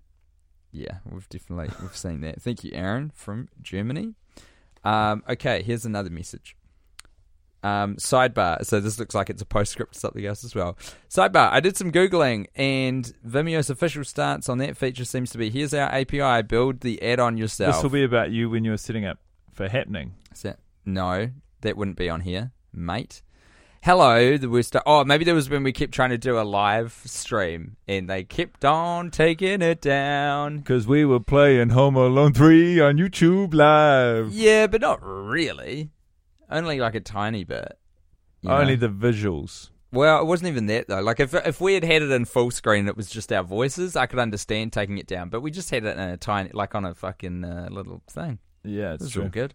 Yeah, 0.73 0.99
we've 1.11 1.29
definitely 1.29 1.71
we've 1.83 1.97
seen 1.97 2.21
that. 2.23 2.41
Thank 2.41 2.63
you, 2.65 2.71
Aaron 2.75 3.11
from 3.15 3.49
Germany. 3.61 4.15
Um, 4.85 5.23
okay, 5.29 5.63
here's 5.63 5.85
another 5.85 6.11
message. 6.11 6.57
Um, 7.63 7.97
sidebar. 7.97 8.65
So 8.65 8.81
this 8.81 8.99
looks 8.99 9.15
like 9.15 9.29
it's 9.29 9.43
a 9.43 9.47
postscript 9.47 9.93
to 9.95 10.01
something 10.01 10.25
else 10.25 10.45
as 10.45 10.55
well. 10.55 10.79
Sidebar. 11.11 11.51
I 11.53 11.61
did 11.61 11.77
some 11.77 11.93
googling, 11.93 12.47
and 12.57 13.13
Vimeo's 13.23 13.69
official 13.69 14.05
stance 14.05 14.49
on 14.49 14.59
that 14.59 14.77
feature 14.79 15.05
seems 15.05 15.31
to 15.33 15.39
be: 15.39 15.51
here's 15.51 15.75
our 15.75 15.91
API. 15.93 16.43
Build 16.43 16.81
the 16.81 17.03
add-on 17.03 17.37
yourself. 17.37 17.75
This 17.75 17.83
will 17.83 17.91
be 17.91 18.05
about 18.05 18.31
you 18.31 18.49
when 18.49 18.65
you're 18.65 18.79
setting 18.79 19.05
up 19.05 19.19
for 19.53 19.69
happening. 19.69 20.15
Is 20.33 20.43
that- 20.43 20.59
no, 20.87 21.31
that 21.61 21.77
wouldn't 21.77 21.99
be 21.99 22.09
on 22.09 22.23
here, 22.23 22.53
mate. 22.73 23.21
Hello, 23.83 24.37
the 24.37 24.51
worst. 24.51 24.77
Oh, 24.85 25.05
maybe 25.05 25.25
that 25.25 25.33
was 25.33 25.49
when 25.49 25.63
we 25.63 25.73
kept 25.73 25.93
trying 25.93 26.11
to 26.11 26.19
do 26.19 26.39
a 26.39 26.43
live 26.43 27.01
stream 27.07 27.77
and 27.89 28.11
they 28.11 28.25
kept 28.25 28.63
on 28.63 29.11
taking 29.11 29.63
it 29.63 29.81
down. 29.81 30.59
Because 30.59 30.87
we 30.87 31.07
were 31.07 31.19
playing 31.21 31.71
Home 31.71 31.97
Alone 31.97 32.35
3 32.35 32.79
on 32.81 32.99
YouTube 32.99 33.55
Live. 33.55 34.35
Yeah, 34.35 34.67
but 34.67 34.83
not 34.83 34.99
really. 35.03 35.89
Only 36.51 36.79
like 36.79 36.95
a 36.95 37.01
tiny 37.01 37.43
bit. 37.45 37.79
Only 38.45 38.77
know? 38.77 38.87
the 38.87 38.89
visuals. 38.91 39.71
Well, 39.93 40.21
it 40.21 40.27
wasn't 40.27 40.51
even 40.51 40.67
that 40.67 40.87
though. 40.89 41.01
Like 41.01 41.19
if 41.19 41.33
if 41.35 41.59
we 41.61 41.73
had 41.75 41.83
had 41.83 42.03
it 42.03 42.11
in 42.11 42.27
full 42.27 42.51
screen, 42.51 42.87
it 42.87 42.97
was 42.99 43.09
just 43.09 43.33
our 43.33 43.43
voices. 43.43 43.97
I 43.97 44.05
could 44.07 44.19
understand 44.19 44.75
taking 44.75 44.99
it 44.99 45.07
down, 45.07 45.31
but 45.31 45.41
we 45.41 45.51
just 45.51 45.71
had 45.71 45.85
it 45.85 45.97
in 45.97 46.03
a 46.03 46.17
tiny, 46.19 46.51
like 46.53 46.75
on 46.75 46.85
a 46.85 46.95
fucking 46.95 47.45
uh, 47.45 47.69
little 47.71 48.03
thing. 48.09 48.39
Yeah, 48.63 48.91
It 48.91 48.95
it's 48.97 49.05
was 49.05 49.13
true. 49.13 49.23
all 49.25 49.29
good. 49.31 49.55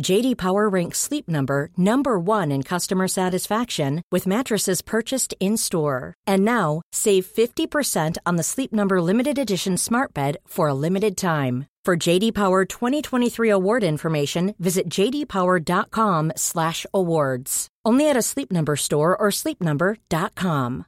JD 0.00 0.38
Power 0.38 0.68
ranks 0.68 0.98
Sleep 0.98 1.28
Number 1.28 1.68
number 1.76 2.18
1 2.18 2.50
in 2.50 2.62
customer 2.62 3.06
satisfaction 3.08 4.00
with 4.10 4.26
mattresses 4.26 4.80
purchased 4.82 5.34
in-store. 5.38 6.14
And 6.26 6.44
now, 6.44 6.82
save 6.92 7.26
50% 7.26 8.16
on 8.24 8.36
the 8.36 8.42
Sleep 8.42 8.72
Number 8.72 9.02
limited 9.02 9.38
edition 9.38 9.76
Smart 9.76 10.14
Bed 10.14 10.38
for 10.46 10.68
a 10.68 10.74
limited 10.74 11.16
time. 11.16 11.66
For 11.84 11.96
JD 11.96 12.34
Power 12.34 12.64
2023 12.64 13.50
award 13.50 13.84
information, 13.84 14.54
visit 14.58 14.88
jdpower.com/awards. 14.88 17.68
Only 17.84 18.08
at 18.08 18.16
a 18.16 18.22
Sleep 18.22 18.52
Number 18.52 18.76
store 18.76 19.16
or 19.16 19.30
sleepnumber.com. 19.30 20.86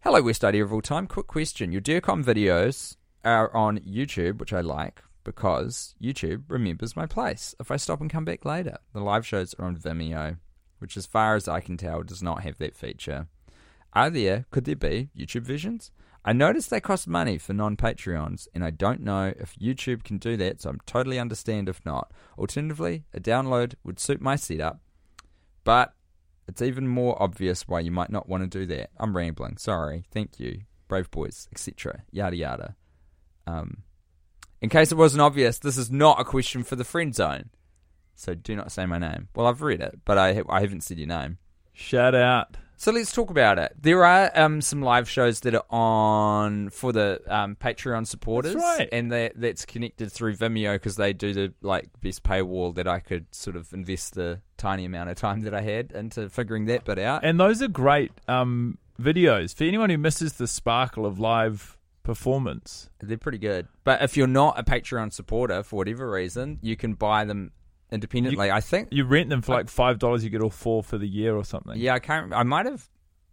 Hello, 0.00 0.22
Worst 0.22 0.44
Idea 0.44 0.64
of 0.64 0.72
All 0.72 0.80
Time. 0.80 1.06
Quick 1.08 1.26
question. 1.26 1.72
Your 1.72 1.82
DearCom 1.82 2.24
videos 2.24 2.96
are 3.24 3.54
on 3.54 3.78
YouTube, 3.80 4.38
which 4.38 4.52
I 4.52 4.60
like 4.62 5.02
because 5.26 5.96
YouTube 6.00 6.44
remembers 6.48 6.94
my 6.94 7.04
place 7.04 7.52
if 7.58 7.72
I 7.72 7.76
stop 7.76 8.00
and 8.00 8.08
come 8.08 8.24
back 8.24 8.44
later. 8.44 8.78
The 8.94 9.00
live 9.00 9.26
shows 9.26 9.54
are 9.58 9.66
on 9.66 9.76
Vimeo, 9.76 10.38
which, 10.78 10.96
as 10.96 11.04
far 11.04 11.34
as 11.34 11.48
I 11.48 11.60
can 11.60 11.76
tell, 11.76 12.04
does 12.04 12.22
not 12.22 12.44
have 12.44 12.58
that 12.58 12.76
feature. 12.76 13.26
Are 13.92 14.08
there, 14.08 14.46
could 14.52 14.66
there 14.66 14.76
be, 14.76 15.08
YouTube 15.18 15.42
versions? 15.42 15.90
I 16.24 16.32
noticed 16.32 16.70
they 16.70 16.80
cost 16.80 17.08
money 17.08 17.38
for 17.38 17.52
non 17.52 17.76
Patreons, 17.76 18.46
and 18.54 18.64
I 18.64 18.70
don't 18.70 19.00
know 19.00 19.34
if 19.38 19.56
YouTube 19.56 20.04
can 20.04 20.18
do 20.18 20.36
that, 20.36 20.62
so 20.62 20.70
I'm 20.70 20.80
totally 20.86 21.18
understand 21.18 21.68
if 21.68 21.84
not. 21.84 22.12
Alternatively, 22.38 23.04
a 23.12 23.18
download 23.18 23.74
would 23.82 23.98
suit 23.98 24.20
my 24.20 24.36
setup, 24.36 24.80
but 25.64 25.92
it's 26.46 26.62
even 26.62 26.86
more 26.86 27.20
obvious 27.20 27.66
why 27.66 27.80
you 27.80 27.90
might 27.90 28.10
not 28.10 28.28
want 28.28 28.44
to 28.44 28.58
do 28.58 28.64
that. 28.66 28.90
I'm 28.96 29.16
rambling. 29.16 29.56
Sorry. 29.56 30.04
Thank 30.12 30.38
you. 30.38 30.60
Brave 30.86 31.10
boys, 31.10 31.48
etc. 31.50 32.04
Yada 32.12 32.36
yada. 32.36 32.76
Um, 33.48 33.82
in 34.60 34.68
case 34.68 34.92
it 34.92 34.96
wasn't 34.96 35.22
obvious, 35.22 35.58
this 35.58 35.76
is 35.76 35.90
not 35.90 36.20
a 36.20 36.24
question 36.24 36.62
for 36.62 36.76
the 36.76 36.84
friend 36.84 37.14
zone. 37.14 37.50
So 38.14 38.34
do 38.34 38.56
not 38.56 38.72
say 38.72 38.86
my 38.86 38.98
name. 38.98 39.28
Well, 39.34 39.46
I've 39.46 39.62
read 39.62 39.80
it, 39.80 40.00
but 40.04 40.16
I 40.18 40.42
I 40.48 40.60
haven't 40.60 40.82
said 40.82 40.98
your 40.98 41.08
name. 41.08 41.38
Shout 41.72 42.14
out. 42.14 42.56
So 42.78 42.92
let's 42.92 43.10
talk 43.12 43.30
about 43.30 43.58
it. 43.58 43.72
There 43.80 44.04
are 44.04 44.30
um, 44.38 44.60
some 44.60 44.82
live 44.82 45.08
shows 45.08 45.40
that 45.40 45.54
are 45.54 45.64
on 45.70 46.68
for 46.68 46.92
the 46.92 47.22
um, 47.26 47.56
Patreon 47.56 48.06
supporters, 48.06 48.54
That's 48.54 48.78
right. 48.80 48.88
and 48.92 49.10
that 49.12 49.32
that's 49.36 49.64
connected 49.64 50.12
through 50.12 50.36
Vimeo 50.36 50.74
because 50.74 50.96
they 50.96 51.14
do 51.14 51.32
the 51.32 51.54
like 51.62 51.88
best 52.02 52.22
paywall 52.22 52.74
that 52.74 52.86
I 52.86 53.00
could 53.00 53.26
sort 53.34 53.56
of 53.56 53.72
invest 53.72 54.14
the 54.14 54.40
tiny 54.58 54.84
amount 54.84 55.08
of 55.08 55.16
time 55.16 55.40
that 55.40 55.54
I 55.54 55.62
had 55.62 55.92
into 55.92 56.28
figuring 56.28 56.66
that 56.66 56.84
bit 56.84 56.98
out. 56.98 57.24
And 57.24 57.40
those 57.40 57.62
are 57.62 57.68
great 57.68 58.12
um, 58.28 58.76
videos 59.00 59.54
for 59.54 59.64
anyone 59.64 59.88
who 59.88 59.98
misses 59.98 60.34
the 60.34 60.46
sparkle 60.46 61.06
of 61.06 61.18
live 61.18 61.75
performance. 62.06 62.88
They're 63.00 63.18
pretty 63.18 63.38
good. 63.38 63.66
But 63.82 64.00
if 64.00 64.16
you're 64.16 64.28
not 64.28 64.58
a 64.58 64.62
Patreon 64.62 65.12
supporter 65.12 65.62
for 65.64 65.76
whatever 65.76 66.08
reason, 66.08 66.58
you 66.62 66.76
can 66.76 66.94
buy 66.94 67.24
them 67.24 67.50
independently. 67.90 68.50
I 68.50 68.60
think. 68.60 68.88
You 68.92 69.04
rent 69.04 69.28
them 69.28 69.42
for 69.42 69.52
like 69.54 69.68
five 69.68 69.98
dollars, 69.98 70.22
you 70.22 70.30
get 70.30 70.40
all 70.40 70.50
four 70.50 70.82
for 70.82 70.98
the 70.98 71.08
year 71.08 71.34
or 71.36 71.44
something. 71.44 71.76
Yeah, 71.76 71.94
I 71.94 71.98
can't. 71.98 72.32
I 72.32 72.44
might 72.44 72.66
have. 72.66 72.88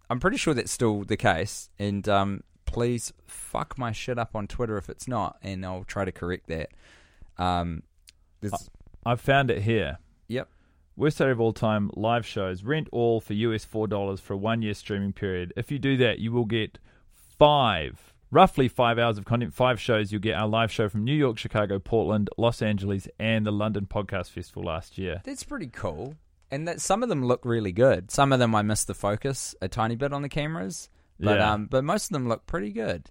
I'm 0.10 0.20
pretty 0.20 0.38
sure 0.38 0.54
that's 0.54 0.72
still 0.72 1.04
the 1.04 1.16
case. 1.18 1.70
And 1.78 2.10
um, 2.10 2.42
please 2.66 3.14
fuck 3.28 3.78
my 3.78 3.92
shit 3.92 4.18
up 4.18 4.36
on 4.36 4.48
Twitter 4.48 4.78
if 4.78 4.90
it's 4.90 5.08
not, 5.08 5.38
and 5.44 5.64
I'll 5.66 5.84
try 5.86 6.04
to 6.04 6.12
correct 6.12 6.48
that. 6.48 6.70
Um, 7.38 7.84
there's, 8.42 8.70
I've 9.06 9.22
found 9.22 9.50
it 9.52 9.62
here. 9.62 10.00
yep. 10.28 10.50
Worst 10.96 11.22
Idea 11.22 11.32
of 11.32 11.40
all 11.40 11.54
time 11.54 11.90
live 11.94 12.26
shows. 12.26 12.64
Rent 12.64 12.88
all 12.92 13.22
for 13.22 13.34
US 13.34 13.66
four 13.66 13.88
dollars 13.88 14.20
for 14.20 14.34
a 14.34 14.38
one 14.38 14.62
year 14.64 14.74
streaming 14.74 15.14
period. 15.14 15.54
If 15.56 15.72
you 15.72 15.80
do 15.80 15.96
that, 15.98 16.20
you 16.20 16.32
will 16.32 16.46
get 16.46 16.80
five, 17.38 18.13
roughly 18.34 18.68
five 18.68 18.98
hours 19.00 19.18
of 19.18 19.26
content. 19.26 19.54
Five 19.54 19.80
shows. 19.80 20.12
You'll 20.12 20.22
get 20.22 20.36
our 20.36 20.48
live 20.48 20.72
show 20.72 20.90
from 20.90 21.04
New 21.04 21.14
York, 21.16 21.38
Chicago, 21.38 21.80
Portland, 21.80 22.30
Los 22.38 22.62
Angeles, 22.62 23.08
and 23.20 23.46
the 23.46 23.52
London 23.52 23.86
Podcast 23.90 24.30
Festival 24.32 24.64
last 24.64 24.98
year. 24.98 25.22
That's 25.24 25.44
pretty 25.44 25.68
cool. 25.68 26.16
And 26.52 26.68
that 26.68 26.82
some 26.82 27.02
of 27.04 27.10
them 27.10 27.24
look 27.26 27.46
really 27.46 27.72
good. 27.72 28.12
Some 28.12 28.32
of 28.34 28.40
them 28.40 28.54
I 28.54 28.62
missed 28.62 28.88
the 28.88 28.94
focus 28.94 29.56
a 29.62 29.68
tiny 29.68 29.96
bit 29.96 30.14
on 30.14 30.22
the 30.22 30.30
cameras, 30.30 30.90
but 31.20 31.38
Yeah. 31.38 31.54
um, 31.54 31.66
but 31.68 31.84
most 31.84 32.06
of 32.06 32.10
them 32.14 32.28
look 32.28 32.46
pretty 32.46 32.72
good. 32.72 33.10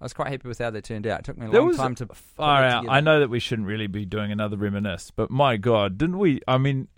I 0.00 0.04
was 0.04 0.12
quite 0.14 0.28
happy 0.28 0.48
with 0.48 0.58
how 0.58 0.70
they 0.70 0.80
turned 0.80 1.06
out. 1.06 1.20
It 1.20 1.24
took 1.26 1.36
me 1.36 1.46
a 1.46 1.50
There 1.50 1.60
long 1.60 1.68
was 1.68 1.76
time 1.76 1.94
to 1.96 2.06
far 2.06 2.64
out. 2.64 2.80
together. 2.80 2.94
I 2.96 3.00
know 3.00 3.20
that 3.20 3.28
we 3.28 3.38
shouldn't 3.38 3.68
really 3.68 3.86
be 3.86 4.06
doing 4.06 4.32
another 4.32 4.56
reminisce, 4.56 5.10
but 5.14 5.30
my 5.30 5.56
God, 5.58 5.98
didn't 5.98 6.18
we? 6.18 6.40
I 6.48 6.56
mean, 6.56 6.88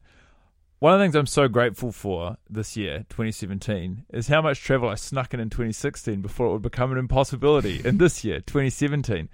one 0.83 0.95
of 0.95 0.99
the 0.99 1.05
things 1.05 1.15
I'm 1.15 1.27
so 1.27 1.47
grateful 1.47 1.93
for 1.93 2.39
this 2.51 2.77
year, 2.77 3.07
2017, 3.09 4.07
is 4.13 4.27
how 4.27 4.43
much 4.43 4.61
travel 4.61 4.89
I 4.89 4.97
snuck 4.97 5.33
in 5.33 5.39
in 5.39 5.49
2016 5.49 6.21
before 6.21 6.49
it 6.49 6.53
would 6.55 6.63
become 6.63 6.91
an 6.91 6.99
impossibility. 6.99 7.81
in 7.85 7.99
this 7.99 8.25
year, 8.25 8.41
2017, 8.41 9.29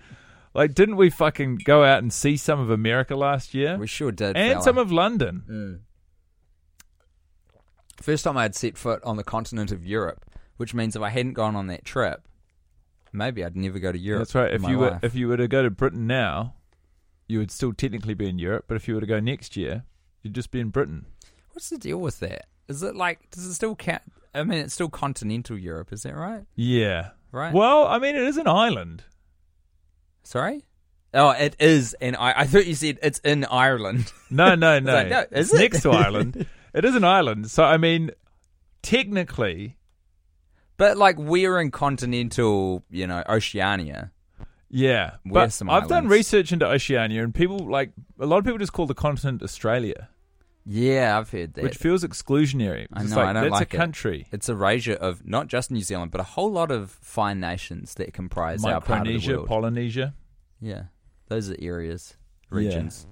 like, 0.53 0.75
didn't 0.75 0.97
we 0.97 1.09
fucking 1.09 1.61
go 1.65 1.85
out 1.85 2.03
and 2.03 2.13
see 2.13 2.37
some 2.37 2.61
of 2.61 2.69
America 2.69 3.17
last 3.17 3.55
year 3.55 3.79
We 3.79 3.87
sure 3.87 4.13
did. 4.13 4.37
and 4.37 4.53
fella. 4.53 4.63
some 4.63 4.77
of 4.77 4.93
London? 4.93 5.43
Mm. 5.49 5.81
First 8.03 8.25
time 8.25 8.37
I 8.37 8.43
had 8.43 8.55
set 8.55 8.77
foot 8.77 9.03
on 9.03 9.17
the 9.17 9.25
continent 9.25 9.73
of 9.73 9.87
Europe, 9.87 10.27
which 10.59 10.75
means 10.75 10.97
if 10.97 11.01
I 11.01 11.09
hadn't 11.09 11.33
gone 11.33 11.57
on 11.57 11.69
that 11.69 11.83
trip, 11.83 12.29
maybe 13.11 13.43
I'd 13.43 13.57
never 13.57 13.79
go 13.79 13.91
to 13.91 13.99
Europe. 13.99 14.21
That's 14.21 14.35
right. 14.35 14.53
If 14.53 14.69
you 14.69 14.81
were 14.81 15.01
if 15.03 15.15
you 15.15 15.29
were 15.29 15.39
to 15.39 15.49
go 15.49 15.63
to 15.63 15.71
Britain 15.71 16.07
now, 16.07 16.57
you 17.27 17.39
would 17.39 17.51
still 17.51 17.73
technically 17.73 18.13
be 18.13 18.29
in 18.29 18.39
Europe. 18.39 18.67
But 18.69 18.75
if 18.75 18.87
you 18.87 18.97
were 18.97 19.01
to 19.01 19.07
go 19.07 19.19
next 19.19 19.57
year, 19.57 19.85
you'd 20.23 20.35
just 20.35 20.51
be 20.51 20.61
in 20.61 20.69
Britain. 20.69 21.07
What's 21.59 21.71
the 21.71 21.79
deal 21.79 21.99
with 21.99 22.21
that? 22.21 22.47
Is 22.69 22.85
it 22.85 22.95
like 22.95 23.33
does 23.33 23.45
it 23.45 23.53
still 23.55 23.75
count? 23.75 24.03
I 24.33 24.45
mean, 24.45 24.61
it's 24.61 24.75
still 24.75 24.89
continental 24.89 25.59
Europe, 25.59 25.93
is 25.93 26.05
that 26.05 26.15
right? 26.15 26.45
Yeah. 26.55 27.09
Right. 27.33 27.53
Well, 27.53 27.85
I 27.89 27.99
mean, 27.99 28.15
it 28.15 28.23
is 28.23 28.37
an 28.37 28.47
island. 28.47 29.03
Sorry. 30.23 30.63
Oh, 31.13 31.31
it 31.31 31.57
is, 31.59 31.97
and 32.01 32.15
I, 32.15 32.43
I 32.43 32.47
thought 32.47 32.67
you 32.67 32.77
said 32.77 33.01
it's 33.03 33.19
in 33.25 33.45
Ireland. 33.47 34.13
No, 34.31 34.55
no, 34.55 34.79
no. 34.79 34.95
like, 34.95 35.09
no, 35.09 35.21
is 35.33 35.51
it's 35.51 35.55
it? 35.55 35.59
next 35.59 35.83
to 35.83 35.91
Ireland. 35.91 36.47
it 36.75 36.85
is 36.85 36.95
an 36.95 37.03
island. 37.03 37.51
So, 37.51 37.65
I 37.65 37.77
mean, 37.77 38.13
technically, 38.83 39.79
but 40.77 40.97
like 40.97 41.19
we're 41.19 41.59
in 41.59 41.73
continental, 41.73 42.85
you 42.89 43.09
know, 43.09 43.25
Oceania. 43.29 44.13
yeah. 44.71 45.17
We're 45.25 45.33
but 45.47 45.53
some 45.53 45.69
I've 45.69 45.89
done 45.89 46.07
research 46.07 46.53
into 46.53 46.69
Oceania, 46.69 47.25
and 47.25 47.35
people 47.35 47.59
like 47.59 47.91
a 48.21 48.27
lot 48.27 48.39
of 48.39 48.45
people 48.45 48.59
just 48.59 48.73
call 48.73 48.87
the 48.87 48.95
continent 48.95 49.43
Australia, 49.43 50.09
Yeah, 50.71 51.17
I've 51.19 51.31
heard 51.31 51.55
that. 51.55 51.65
which 51.65 51.77
feels 51.77 52.05
exclusionary. 52.05 52.87
I 52.93 53.01
It's 53.03 53.11
know, 53.11 53.17
like, 53.17 53.27
I 53.29 53.33
don't 53.33 53.43
that's 53.45 53.53
like 53.53 53.73
a 53.73 53.77
it. 53.77 53.79
country. 53.79 54.27
It's 54.31 54.51
a 54.51 54.53
erasure 54.53 54.93
of 54.93 55.27
not 55.27 55.47
just 55.49 55.71
New 55.71 55.81
Zealand, 55.81 56.11
but 56.11 56.21
a 56.21 56.25
whole 56.25 56.53
lot 56.53 56.71
of 56.71 56.91
fine 56.91 57.41
nations 57.41 57.95
that 57.95 58.13
comprise 58.13 58.63
our 58.67 58.73
part 58.73 58.83
of 58.83 58.87
the 59.07 59.13
Micronesia, 59.15 59.33
world. 59.37 59.49
Polynesia. 59.49 60.15
Yeah, 60.61 60.83
those 61.29 61.51
are 61.51 61.57
areas, 61.59 62.17
Yeah. 62.51 62.57
regions. 62.59 63.07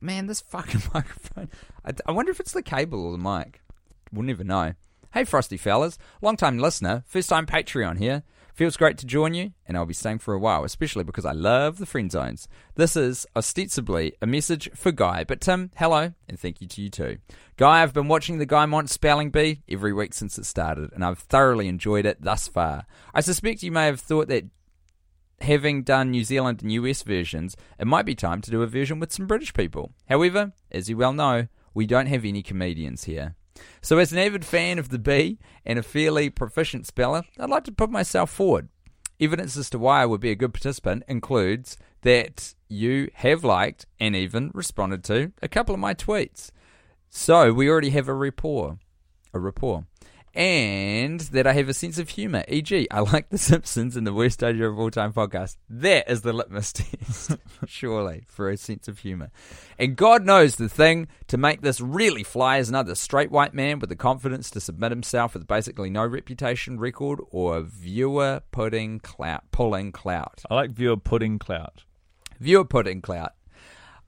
Man, 0.00 0.26
this 0.28 0.40
fucking 0.42 0.82
microphone. 0.94 1.48
I, 1.84 1.92
I 2.06 2.12
wonder 2.12 2.30
if 2.30 2.38
it's 2.38 2.52
the 2.52 2.62
cable 2.62 3.04
or 3.04 3.12
the 3.12 3.18
mic. 3.18 3.62
We'll 4.12 4.22
never 4.24 4.44
know. 4.44 4.74
Hey, 5.12 5.24
Frosty 5.24 5.56
fellas. 5.56 5.98
Long 6.22 6.36
time 6.36 6.58
listener, 6.58 7.02
first 7.06 7.28
time 7.28 7.46
Patreon 7.46 7.98
here. 7.98 8.22
Feels 8.56 8.78
great 8.78 8.96
to 8.96 9.06
join 9.06 9.34
you, 9.34 9.52
and 9.66 9.76
I'll 9.76 9.84
be 9.84 9.92
staying 9.92 10.20
for 10.20 10.32
a 10.32 10.38
while, 10.38 10.64
especially 10.64 11.04
because 11.04 11.26
I 11.26 11.32
love 11.32 11.76
the 11.76 11.84
friend 11.84 12.10
zones. 12.10 12.48
This 12.74 12.96
is 12.96 13.26
ostensibly 13.36 14.14
a 14.22 14.26
message 14.26 14.70
for 14.74 14.92
Guy, 14.92 15.24
but 15.24 15.42
Tim, 15.42 15.72
hello, 15.76 16.14
and 16.26 16.40
thank 16.40 16.62
you 16.62 16.66
to 16.68 16.80
you 16.80 16.88
too. 16.88 17.18
Guy, 17.58 17.82
I've 17.82 17.92
been 17.92 18.08
watching 18.08 18.38
the 18.38 18.46
Guy 18.46 18.64
Mont 18.64 18.88
Spelling 18.88 19.28
Bee 19.28 19.60
every 19.68 19.92
week 19.92 20.14
since 20.14 20.38
it 20.38 20.46
started, 20.46 20.90
and 20.94 21.04
I've 21.04 21.18
thoroughly 21.18 21.68
enjoyed 21.68 22.06
it 22.06 22.22
thus 22.22 22.48
far. 22.48 22.86
I 23.12 23.20
suspect 23.20 23.62
you 23.62 23.72
may 23.72 23.84
have 23.84 24.00
thought 24.00 24.28
that 24.28 24.44
having 25.42 25.82
done 25.82 26.10
New 26.10 26.24
Zealand 26.24 26.62
and 26.62 26.72
US 26.72 27.02
versions, 27.02 27.58
it 27.78 27.86
might 27.86 28.06
be 28.06 28.14
time 28.14 28.40
to 28.40 28.50
do 28.50 28.62
a 28.62 28.66
version 28.66 28.98
with 28.98 29.12
some 29.12 29.26
British 29.26 29.52
people. 29.52 29.92
However, 30.08 30.52
as 30.72 30.88
you 30.88 30.96
well 30.96 31.12
know, 31.12 31.48
we 31.74 31.86
don't 31.86 32.06
have 32.06 32.24
any 32.24 32.42
comedians 32.42 33.04
here. 33.04 33.34
So, 33.80 33.98
as 33.98 34.12
an 34.12 34.18
avid 34.18 34.44
fan 34.44 34.78
of 34.78 34.88
the 34.88 34.98
bee 34.98 35.38
and 35.64 35.78
a 35.78 35.82
fairly 35.82 36.30
proficient 36.30 36.86
speller, 36.86 37.22
I'd 37.38 37.50
like 37.50 37.64
to 37.64 37.72
put 37.72 37.90
myself 37.90 38.30
forward. 38.30 38.68
Evidence 39.20 39.56
as 39.56 39.70
to 39.70 39.78
why 39.78 40.02
I 40.02 40.06
would 40.06 40.20
be 40.20 40.30
a 40.30 40.36
good 40.36 40.52
participant 40.52 41.04
includes 41.08 41.76
that 42.02 42.54
you 42.68 43.10
have 43.14 43.44
liked 43.44 43.86
and 43.98 44.14
even 44.14 44.50
responded 44.52 45.02
to 45.04 45.32
a 45.42 45.48
couple 45.48 45.74
of 45.74 45.80
my 45.80 45.94
tweets. 45.94 46.50
So, 47.08 47.52
we 47.52 47.68
already 47.68 47.90
have 47.90 48.08
a 48.08 48.14
rapport. 48.14 48.78
A 49.32 49.38
rapport. 49.38 49.86
And 50.36 51.20
that 51.20 51.46
I 51.46 51.54
have 51.54 51.70
a 51.70 51.74
sense 51.74 51.98
of 51.98 52.10
humour. 52.10 52.44
E.g., 52.46 52.86
I 52.90 53.00
like 53.00 53.30
The 53.30 53.38
Simpsons 53.38 53.96
and 53.96 54.06
the 54.06 54.12
worst 54.12 54.44
idea 54.44 54.68
of 54.68 54.78
all 54.78 54.90
time 54.90 55.14
podcast. 55.14 55.56
That 55.70 56.10
is 56.10 56.20
the 56.20 56.34
litmus 56.34 56.72
test, 56.74 57.36
surely, 57.66 58.24
for 58.28 58.50
a 58.50 58.58
sense 58.58 58.86
of 58.86 58.98
humour. 58.98 59.30
And 59.78 59.96
God 59.96 60.26
knows 60.26 60.56
the 60.56 60.68
thing 60.68 61.08
to 61.28 61.38
make 61.38 61.62
this 61.62 61.80
really 61.80 62.22
fly 62.22 62.58
is 62.58 62.68
another 62.68 62.94
straight 62.94 63.30
white 63.30 63.54
man 63.54 63.78
with 63.78 63.88
the 63.88 63.96
confidence 63.96 64.50
to 64.50 64.60
submit 64.60 64.92
himself 64.92 65.32
with 65.32 65.46
basically 65.46 65.88
no 65.88 66.04
reputation, 66.04 66.78
record, 66.78 67.18
or 67.30 67.62
viewer 67.62 68.42
pudding 68.50 69.00
clout, 69.00 69.44
pulling 69.52 69.90
clout. 69.90 70.42
I 70.50 70.54
like 70.54 70.70
viewer 70.70 70.98
pudding 70.98 71.38
clout. 71.38 71.84
Viewer 72.38 72.66
pudding 72.66 73.00
clout. 73.00 73.32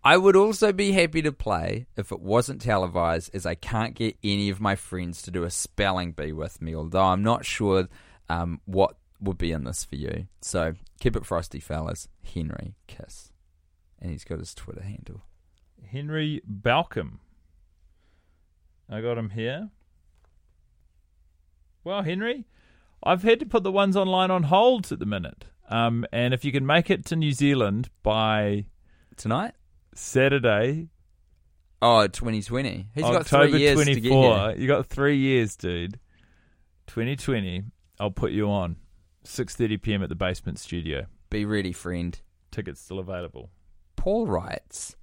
I 0.08 0.16
would 0.16 0.36
also 0.36 0.72
be 0.72 0.92
happy 0.92 1.20
to 1.20 1.32
play 1.32 1.84
if 1.94 2.12
it 2.12 2.20
wasn't 2.20 2.62
televised, 2.62 3.28
as 3.34 3.44
I 3.44 3.54
can't 3.54 3.94
get 3.94 4.16
any 4.24 4.48
of 4.48 4.58
my 4.58 4.74
friends 4.74 5.20
to 5.20 5.30
do 5.30 5.44
a 5.44 5.50
spelling 5.50 6.12
bee 6.12 6.32
with 6.32 6.62
me, 6.62 6.74
although 6.74 7.04
I'm 7.04 7.22
not 7.22 7.44
sure 7.44 7.88
um, 8.30 8.62
what 8.64 8.96
would 9.20 9.36
be 9.36 9.52
in 9.52 9.64
this 9.64 9.84
for 9.84 9.96
you. 9.96 10.26
So 10.40 10.72
keep 10.98 11.14
it 11.14 11.26
frosty, 11.26 11.60
fellas. 11.60 12.08
Henry 12.24 12.74
Kiss. 12.86 13.32
And 14.00 14.10
he's 14.10 14.24
got 14.24 14.38
his 14.38 14.54
Twitter 14.54 14.80
handle. 14.80 15.24
Henry 15.86 16.40
Balcom. 16.48 17.18
I 18.88 19.02
got 19.02 19.18
him 19.18 19.28
here. 19.28 19.68
Well, 21.84 22.02
Henry, 22.02 22.46
I've 23.02 23.24
had 23.24 23.40
to 23.40 23.46
put 23.46 23.62
the 23.62 23.70
ones 23.70 23.94
online 23.94 24.30
on 24.30 24.44
hold 24.44 24.90
at 24.90 25.00
the 25.00 25.04
minute. 25.04 25.44
Um, 25.68 26.06
and 26.10 26.32
if 26.32 26.46
you 26.46 26.52
can 26.52 26.64
make 26.64 26.88
it 26.88 27.04
to 27.04 27.14
New 27.14 27.32
Zealand 27.32 27.90
by 28.02 28.68
Tonight? 29.18 29.52
Saturday, 29.94 30.88
Oh, 31.80 32.06
2020. 32.08 32.88
He's 32.94 33.02
got 33.04 33.14
October 33.16 33.50
three 33.50 33.60
years 33.60 33.74
twenty 33.76 33.94
to 33.94 34.00
get 34.00 34.08
four, 34.10 34.36
here. 34.50 34.56
you 34.58 34.66
got 34.66 34.86
three 34.86 35.16
years, 35.16 35.54
dude. 35.56 36.00
Twenty 36.88 37.14
twenty. 37.16 37.62
I'll 38.00 38.10
put 38.10 38.32
you 38.32 38.50
on. 38.50 38.76
6:30 39.24 39.82
p.m. 39.82 40.02
at 40.02 40.08
the 40.08 40.14
Basement 40.14 40.58
Studio. 40.58 41.06
Be 41.30 41.44
ready, 41.44 41.72
friend. 41.72 42.18
Tickets 42.50 42.80
still 42.80 42.98
available. 42.98 43.50
Paul 43.96 44.26
writes 44.26 44.96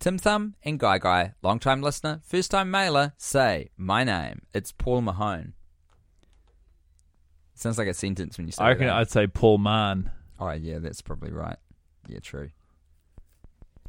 Tim 0.00 0.18
Thumb 0.18 0.54
and 0.64 0.78
Guy 0.80 0.98
Guy, 0.98 1.34
long 1.42 1.58
time 1.58 1.82
listener, 1.82 2.20
first 2.24 2.50
time 2.50 2.70
mailer, 2.70 3.12
say, 3.18 3.68
My 3.76 4.02
name. 4.02 4.42
It's 4.54 4.72
Paul 4.72 5.02
Mahone. 5.02 5.52
Sounds 7.54 7.78
like 7.78 7.88
a 7.88 7.94
sentence 7.94 8.36
when 8.36 8.46
you 8.46 8.52
say 8.52 8.64
I 8.64 8.68
reckon 8.68 8.86
that. 8.86 8.96
I'd 8.96 9.10
say 9.10 9.26
Paul 9.26 9.58
Mann. 9.58 10.10
Oh, 10.38 10.50
yeah, 10.50 10.78
that's 10.78 11.00
probably 11.00 11.32
right. 11.32 11.56
Yeah, 12.08 12.18
true. 12.20 12.50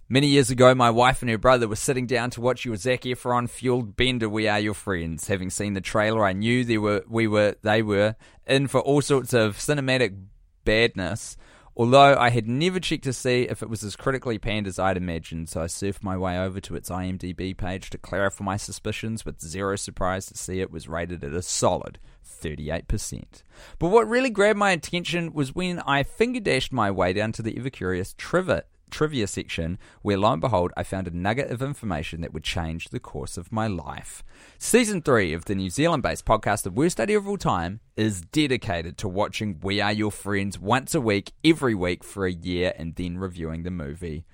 Many 0.10 0.28
years 0.28 0.50
ago, 0.50 0.74
my 0.74 0.90
wife 0.90 1.22
and 1.22 1.30
her 1.30 1.38
brother 1.38 1.68
were 1.68 1.76
sitting 1.76 2.06
down 2.08 2.30
to 2.30 2.40
watch 2.40 2.64
your 2.64 2.78
Zac 2.78 3.02
Efron 3.02 3.50
fueled 3.50 3.98
bender. 3.98 4.30
We 4.30 4.48
are 4.48 4.58
your 4.58 4.74
friends. 4.74 5.28
Having 5.28 5.50
seen 5.50 5.74
the 5.74 5.82
trailer, 5.82 6.24
I 6.24 6.32
knew 6.32 6.64
they 6.64 6.78
were, 6.78 7.04
we 7.10 7.28
were, 7.28 7.56
they 7.62 7.82
were 7.82 8.16
in 8.46 8.68
for 8.68 8.80
all 8.80 9.02
sorts 9.02 9.34
of 9.34 9.58
cinematic 9.58 10.18
badness. 10.64 11.36
Although 11.76 12.16
I 12.18 12.30
had 12.30 12.48
never 12.48 12.80
checked 12.80 13.04
to 13.04 13.12
see 13.12 13.44
if 13.50 13.62
it 13.62 13.70
was 13.70 13.84
as 13.84 13.98
critically 13.98 14.38
panned 14.38 14.66
as 14.66 14.80
I'd 14.80 14.96
imagined, 14.96 15.50
so 15.50 15.62
I 15.62 15.66
surfed 15.66 16.02
my 16.02 16.18
way 16.18 16.40
over 16.40 16.62
to 16.62 16.78
its 16.78 16.90
IMDb 16.90 17.56
page 17.58 17.90
to 17.90 17.98
clarify 17.98 18.46
my 18.46 18.56
suspicions, 18.56 19.26
with 19.26 19.42
zero 19.42 19.76
surprise 19.76 20.28
to 20.28 20.38
see 20.38 20.62
it 20.62 20.72
was 20.72 20.88
rated 20.88 21.22
at 21.26 21.34
a 21.34 21.42
solid 21.42 22.00
38%. 22.26 23.44
But 23.78 23.90
what 23.90 24.08
really 24.08 24.30
grabbed 24.30 24.58
my 24.58 24.72
attention 24.72 25.34
was 25.34 25.54
when 25.54 25.80
I 25.82 26.04
finger 26.04 26.40
dashed 26.40 26.72
my 26.72 26.92
way 26.92 27.12
down 27.12 27.34
to 27.34 27.42
the 27.42 27.58
ever 27.58 27.70
curious 27.70 28.16
trivia, 28.18 28.64
trivia 28.90 29.28
section, 29.28 29.78
where 30.02 30.18
lo 30.18 30.34
and 30.34 30.42
behold, 30.42 30.72
I 30.78 30.84
found 30.84 31.08
a 31.08 31.16
nugget 31.16 31.52
of 31.52 31.62
information 31.62 32.22
that 32.22 32.34
would 32.34 32.44
change 32.44 32.90
the 32.90 33.00
course 33.00 33.38
of 33.38 33.52
my 33.52 33.68
life. 33.68 34.24
Season 34.58 35.02
3 35.02 35.34
of 35.34 35.46
the 35.46 35.56
New 35.56 35.70
Zealand 35.70 36.04
based 36.04 36.26
podcast, 36.26 36.64
The 36.64 36.72
Worst 36.72 37.00
Idea 37.00 37.18
of 37.18 37.28
All 37.28 37.38
Time, 37.38 37.80
is 37.96 38.22
dedicated 38.22 38.98
to 39.00 39.08
watching 39.08 39.60
We 39.62 39.82
Are 39.82 39.92
Your 39.92 40.12
Friends 40.12 40.60
once 40.60 40.96
a 40.96 41.02
week, 41.02 41.32
every 41.44 41.76
week 41.76 42.04
for 42.04 42.26
a 42.26 42.32
year, 42.32 42.74
and 42.78 42.96
then 42.96 43.18
reviewing 43.18 43.64
the 43.64 43.72
movie. 43.72 44.26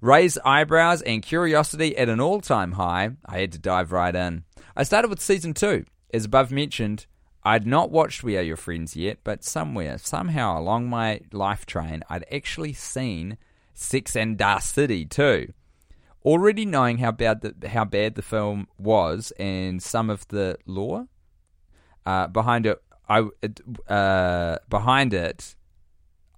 Raised 0.00 0.38
eyebrows 0.44 1.02
and 1.02 1.22
curiosity 1.22 1.96
at 1.96 2.08
an 2.08 2.20
all 2.20 2.40
time 2.40 2.72
high, 2.72 3.10
I 3.26 3.40
had 3.40 3.52
to 3.52 3.58
dive 3.58 3.92
right 3.92 4.14
in. 4.14 4.44
I 4.74 4.82
started 4.82 5.08
with 5.08 5.20
season 5.20 5.52
2. 5.52 5.84
As 6.12 6.24
above 6.24 6.50
mentioned, 6.50 7.06
I'd 7.42 7.66
not 7.66 7.90
watched 7.90 8.22
We 8.22 8.36
Are 8.36 8.42
Your 8.42 8.56
Friends 8.56 8.96
yet, 8.96 9.18
but 9.24 9.44
somewhere, 9.44 9.96
somehow 9.96 10.58
along 10.58 10.88
my 10.88 11.20
life 11.32 11.64
train, 11.64 12.02
I'd 12.10 12.26
actually 12.30 12.74
seen 12.74 13.38
Sex 13.74 14.16
and 14.16 14.36
Da 14.36 14.58
City 14.58 15.04
too. 15.04 15.52
Already 16.24 16.66
knowing 16.66 16.98
how 16.98 17.12
bad 17.12 17.40
the 17.40 17.68
how 17.68 17.84
bad 17.84 18.14
the 18.14 18.22
film 18.22 18.68
was 18.78 19.32
and 19.38 19.82
some 19.82 20.10
of 20.10 20.28
the 20.28 20.58
lore 20.66 21.06
uh, 22.04 22.26
behind 22.26 22.66
it, 22.66 22.82
I 23.08 23.28
uh, 23.92 24.58
behind 24.68 25.14
it, 25.14 25.54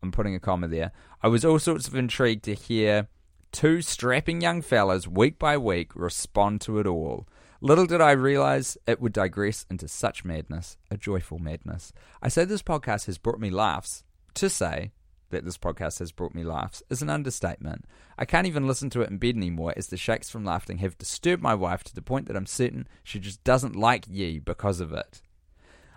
I'm 0.02 0.12
putting 0.12 0.34
a 0.34 0.40
comma 0.40 0.68
there. 0.68 0.92
I 1.22 1.28
was 1.28 1.44
all 1.44 1.58
sorts 1.58 1.88
of 1.88 1.94
intrigued 1.94 2.44
to 2.44 2.54
hear 2.54 3.08
two 3.52 3.82
strapping 3.82 4.40
young 4.40 4.62
fellas 4.62 5.06
week 5.06 5.38
by 5.38 5.56
week 5.56 5.94
respond 5.94 6.60
to 6.62 6.78
it 6.78 6.86
all. 6.86 7.26
Little 7.60 7.86
did 7.86 8.00
I 8.00 8.10
realize 8.12 8.76
it 8.88 9.00
would 9.00 9.12
digress 9.12 9.66
into 9.70 9.86
such 9.86 10.24
madness, 10.24 10.76
a 10.90 10.96
joyful 10.96 11.38
madness. 11.38 11.92
I 12.20 12.28
say 12.28 12.44
this 12.44 12.62
podcast 12.62 13.06
has 13.06 13.18
brought 13.18 13.38
me 13.38 13.50
laughs. 13.50 14.04
To 14.34 14.48
say 14.48 14.92
that 15.32 15.44
this 15.44 15.58
podcast 15.58 15.98
has 15.98 16.12
brought 16.12 16.34
me 16.34 16.44
laughs 16.44 16.82
is 16.88 17.02
an 17.02 17.10
understatement. 17.10 17.84
I 18.16 18.24
can't 18.24 18.46
even 18.46 18.68
listen 18.68 18.88
to 18.90 19.02
it 19.02 19.10
in 19.10 19.18
bed 19.18 19.36
anymore 19.36 19.74
as 19.76 19.88
the 19.88 19.96
shakes 19.96 20.30
from 20.30 20.44
laughing 20.44 20.78
have 20.78 20.96
disturbed 20.96 21.42
my 21.42 21.54
wife 21.54 21.82
to 21.84 21.94
the 21.94 22.00
point 22.00 22.26
that 22.28 22.36
I'm 22.36 22.46
certain 22.46 22.86
she 23.02 23.18
just 23.18 23.42
doesn't 23.42 23.74
like 23.74 24.04
ye 24.08 24.38
because 24.38 24.80
of 24.80 24.92
it. 24.92 25.20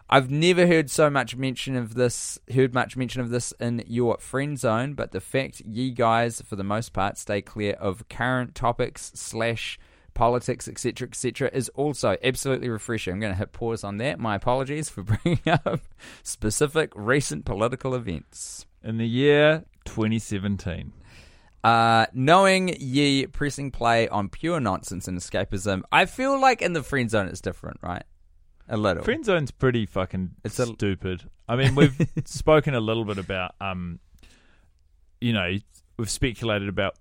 I've 0.09 0.29
never 0.29 0.67
heard 0.67 0.91
so 0.91 1.09
much 1.09 1.35
mention 1.35 1.75
of 1.75 1.95
this, 1.95 2.37
heard 2.53 2.73
much 2.73 2.95
mention 2.95 3.21
of 3.21 3.29
this 3.29 3.53
in 3.59 3.83
your 3.87 4.17
friend 4.19 4.57
zone, 4.57 4.93
but 4.93 5.11
the 5.11 5.21
fact 5.21 5.61
ye 5.61 5.91
guys, 5.91 6.41
for 6.41 6.55
the 6.55 6.63
most 6.63 6.93
part, 6.93 7.17
stay 7.17 7.41
clear 7.41 7.73
of 7.73 8.07
current 8.07 8.53
topics 8.53 9.11
slash 9.15 9.79
politics, 10.15 10.67
etc., 10.67 11.07
etc., 11.07 11.49
is 11.53 11.69
also 11.69 12.17
absolutely 12.23 12.69
refreshing. 12.69 13.13
I'm 13.13 13.19
going 13.19 13.33
to 13.33 13.37
hit 13.37 13.51
pause 13.51 13.83
on 13.83 13.97
that. 13.97 14.19
My 14.19 14.35
apologies 14.35 14.89
for 14.89 15.03
bringing 15.03 15.39
up 15.47 15.81
specific 16.23 16.91
recent 16.95 17.45
political 17.45 17.95
events. 17.95 18.65
In 18.85 18.97
the 18.97 19.07
year 19.07 19.65
2017. 19.85 20.93
Uh, 21.63 22.05
knowing 22.13 22.69
ye 22.79 23.25
pressing 23.25 23.71
play 23.71 24.07
on 24.09 24.29
pure 24.29 24.59
nonsense 24.59 25.07
and 25.07 25.17
escapism, 25.17 25.81
I 25.91 26.05
feel 26.05 26.39
like 26.39 26.61
in 26.61 26.73
the 26.73 26.83
friend 26.83 27.09
zone 27.09 27.27
it's 27.27 27.41
different, 27.41 27.79
right? 27.81 28.03
A 28.69 28.77
little. 28.77 29.03
Friend 29.03 29.25
zone's 29.25 29.49
pretty 29.51 29.87
fucking 29.87 30.35
It's 30.43 30.59
a- 30.59 30.67
stupid. 30.67 31.27
I 31.49 31.55
mean, 31.55 31.73
we've 31.75 31.95
spoken 32.25 32.75
a 32.75 32.79
little 32.79 33.03
bit 33.05 33.17
about, 33.17 33.55
um, 33.59 33.99
you 35.19 35.33
know, 35.33 35.57
we've 35.97 36.09
speculated 36.09 36.69
about 36.69 36.95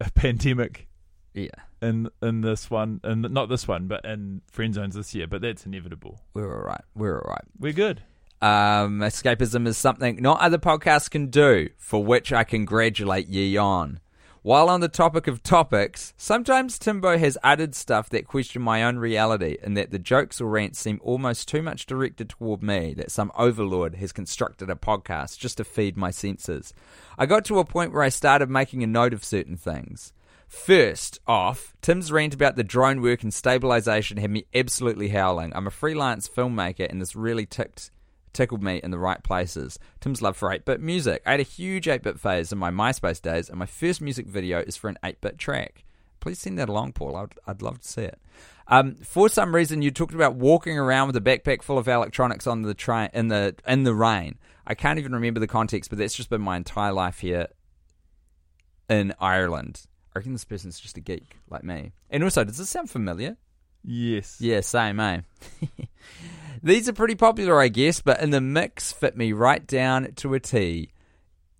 a 0.00 0.10
pandemic 0.10 0.88
yeah, 1.34 1.48
in 1.80 2.10
in 2.20 2.40
this 2.42 2.68
one, 2.70 3.00
and 3.04 3.22
not 3.30 3.48
this 3.48 3.66
one, 3.66 3.86
but 3.86 4.04
in 4.04 4.42
friend 4.50 4.74
zones 4.74 4.94
this 4.96 5.14
year. 5.14 5.26
But 5.26 5.40
that's 5.42 5.64
inevitable. 5.64 6.20
we're 6.34 6.52
all 6.54 6.64
right. 6.64 6.82
We're 6.94 7.20
all 7.20 7.30
right. 7.30 7.44
We're 7.58 7.72
good. 7.72 8.02
Um, 8.42 8.98
escapism 8.98 9.68
is 9.68 9.78
something 9.78 10.20
not 10.20 10.40
other 10.40 10.58
podcasts 10.58 11.08
can 11.08 11.28
do, 11.28 11.70
for 11.78 12.04
which 12.04 12.32
I 12.32 12.42
congratulate 12.42 13.28
ye 13.28 13.56
on. 13.56 14.00
While 14.42 14.68
on 14.68 14.80
the 14.80 14.88
topic 14.88 15.28
of 15.28 15.44
topics, 15.44 16.12
sometimes 16.16 16.76
Timbo 16.76 17.16
has 17.16 17.38
uttered 17.44 17.76
stuff 17.76 18.08
that 18.08 18.26
question 18.26 18.60
my 18.60 18.82
own 18.82 18.98
reality, 18.98 19.58
and 19.62 19.76
that 19.76 19.92
the 19.92 20.00
jokes 20.00 20.40
or 20.40 20.50
rants 20.50 20.80
seem 20.80 20.98
almost 21.04 21.46
too 21.46 21.62
much 21.62 21.86
directed 21.86 22.30
toward 22.30 22.64
me, 22.64 22.94
that 22.94 23.12
some 23.12 23.30
overlord 23.38 23.94
has 23.94 24.10
constructed 24.10 24.68
a 24.68 24.74
podcast 24.74 25.38
just 25.38 25.58
to 25.58 25.64
feed 25.64 25.96
my 25.96 26.10
senses. 26.10 26.74
I 27.16 27.26
got 27.26 27.44
to 27.44 27.60
a 27.60 27.64
point 27.64 27.92
where 27.92 28.02
I 28.02 28.08
started 28.08 28.50
making 28.50 28.82
a 28.82 28.88
note 28.88 29.12
of 29.12 29.22
certain 29.22 29.56
things. 29.56 30.12
First 30.48 31.20
off, 31.28 31.76
Tim's 31.80 32.10
rant 32.10 32.34
about 32.34 32.56
the 32.56 32.64
drone 32.64 33.00
work 33.00 33.22
and 33.22 33.32
stabilization 33.32 34.16
had 34.16 34.32
me 34.32 34.46
absolutely 34.52 35.10
howling. 35.10 35.52
I'm 35.54 35.68
a 35.68 35.70
freelance 35.70 36.28
filmmaker, 36.28 36.90
and 36.90 37.00
this 37.00 37.14
really 37.14 37.46
ticked 37.46 37.92
tickled 38.32 38.62
me 38.62 38.80
in 38.82 38.90
the 38.90 38.98
right 38.98 39.22
places. 39.22 39.78
Tim's 40.00 40.22
love 40.22 40.36
for 40.36 40.48
8-bit 40.48 40.80
music. 40.80 41.22
I 41.26 41.32
had 41.32 41.40
a 41.40 41.44
huge 41.44 41.86
8-bit 41.86 42.18
phase 42.18 42.52
in 42.52 42.58
my 42.58 42.70
MySpace 42.70 43.20
days, 43.20 43.48
and 43.48 43.58
my 43.58 43.66
first 43.66 44.00
music 44.00 44.26
video 44.26 44.60
is 44.60 44.76
for 44.76 44.88
an 44.88 44.98
8-bit 45.02 45.38
track. 45.38 45.84
Please 46.20 46.38
send 46.38 46.58
that 46.58 46.68
along, 46.68 46.92
Paul. 46.92 47.16
I'd, 47.16 47.34
I'd 47.46 47.62
love 47.62 47.80
to 47.80 47.88
see 47.88 48.02
it. 48.02 48.18
Um, 48.68 48.94
for 48.96 49.28
some 49.28 49.54
reason, 49.54 49.82
you 49.82 49.90
talked 49.90 50.14
about 50.14 50.36
walking 50.36 50.78
around 50.78 51.08
with 51.08 51.16
a 51.16 51.20
backpack 51.20 51.62
full 51.62 51.78
of 51.78 51.88
electronics 51.88 52.46
on 52.46 52.62
the 52.62 52.74
train 52.74 53.10
in 53.12 53.28
the 53.28 53.56
in 53.66 53.82
the 53.82 53.94
rain. 53.94 54.38
I 54.66 54.74
can't 54.74 54.98
even 55.00 55.12
remember 55.12 55.40
the 55.40 55.48
context, 55.48 55.90
but 55.90 55.98
that's 55.98 56.14
just 56.14 56.30
been 56.30 56.40
my 56.40 56.56
entire 56.56 56.92
life 56.92 57.18
here 57.18 57.48
in 58.88 59.12
Ireland. 59.18 59.82
I 60.14 60.18
reckon 60.20 60.32
this 60.32 60.44
person's 60.44 60.78
just 60.78 60.96
a 60.96 61.00
geek 61.00 61.38
like 61.50 61.64
me. 61.64 61.92
And 62.08 62.22
also, 62.22 62.44
does 62.44 62.58
this 62.58 62.70
sound 62.70 62.88
familiar? 62.88 63.36
Yes. 63.82 64.36
Yeah, 64.40 64.60
same, 64.60 65.00
eh? 65.00 65.22
These 66.64 66.88
are 66.88 66.92
pretty 66.92 67.16
popular, 67.16 67.60
I 67.60 67.66
guess, 67.66 68.00
but 68.00 68.20
in 68.22 68.30
the 68.30 68.40
mix 68.40 68.92
fit 68.92 69.16
me 69.16 69.32
right 69.32 69.66
down 69.66 70.12
to 70.14 70.34
a 70.34 70.38
T. 70.38 70.92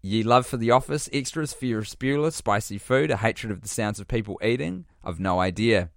Ye 0.01 0.23
love 0.23 0.47
for 0.47 0.57
The 0.57 0.71
Office, 0.71 1.09
extras, 1.13 1.53
Ferris 1.53 1.97
Bueller, 1.97 2.33
spicy 2.33 2.79
food, 2.79 3.11
a 3.11 3.17
hatred 3.17 3.51
of 3.51 3.63
the 3.63 3.69
sounds 3.69 3.99
of 3.99 4.07
people 4.07 4.39
eating. 4.45 4.85
I've 5.03 5.19
no 5.19 5.41
idea 5.41 5.91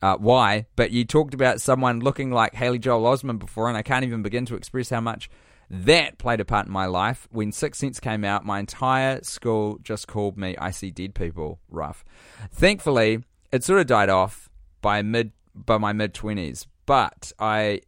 uh, 0.00 0.16
why, 0.16 0.64
but 0.74 0.90
you 0.90 1.04
talked 1.04 1.34
about 1.34 1.60
someone 1.60 2.00
looking 2.00 2.30
like 2.30 2.54
Haley 2.54 2.78
Joel 2.78 3.14
Osment 3.14 3.40
before, 3.40 3.68
and 3.68 3.76
I 3.76 3.82
can't 3.82 4.06
even 4.06 4.22
begin 4.22 4.46
to 4.46 4.56
express 4.56 4.88
how 4.88 5.02
much 5.02 5.28
that 5.68 6.16
played 6.16 6.40
a 6.40 6.46
part 6.46 6.66
in 6.66 6.72
my 6.72 6.86
life. 6.86 7.28
When 7.30 7.52
Sixth 7.52 7.80
Sense 7.80 8.00
came 8.00 8.24
out, 8.24 8.46
my 8.46 8.58
entire 8.58 9.22
school 9.22 9.78
just 9.82 10.08
called 10.08 10.38
me 10.38 10.56
I 10.56 10.70
See 10.70 10.90
Dead 10.90 11.14
People. 11.14 11.60
Rough. 11.68 12.06
Thankfully, 12.50 13.22
it 13.52 13.64
sort 13.64 13.80
of 13.80 13.86
died 13.86 14.08
off 14.08 14.48
by 14.80 15.02
mid 15.02 15.32
by 15.54 15.76
my 15.76 15.92
mid 15.92 16.14
twenties, 16.14 16.66
but 16.86 17.32
I 17.38 17.82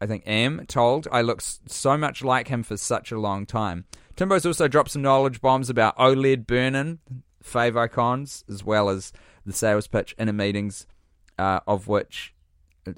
I 0.00 0.06
think 0.06 0.22
am 0.26 0.64
told 0.66 1.08
I 1.10 1.22
look 1.22 1.40
so 1.40 1.96
much 1.96 2.22
like 2.22 2.48
him 2.48 2.62
for 2.62 2.76
such 2.76 3.10
a 3.10 3.18
long 3.18 3.46
time. 3.46 3.84
Timbo's 4.16 4.46
also 4.46 4.68
dropped 4.68 4.90
some 4.90 5.02
knowledge 5.02 5.40
bombs 5.40 5.70
about 5.70 5.96
OLED 5.96 6.46
burning, 6.46 6.98
favicons, 7.44 8.44
as 8.48 8.64
well 8.64 8.88
as 8.88 9.12
the 9.46 9.52
sales 9.52 9.86
pitch 9.86 10.14
in 10.18 10.34
meetings, 10.36 10.86
uh, 11.38 11.60
of 11.66 11.88
which, 11.88 12.34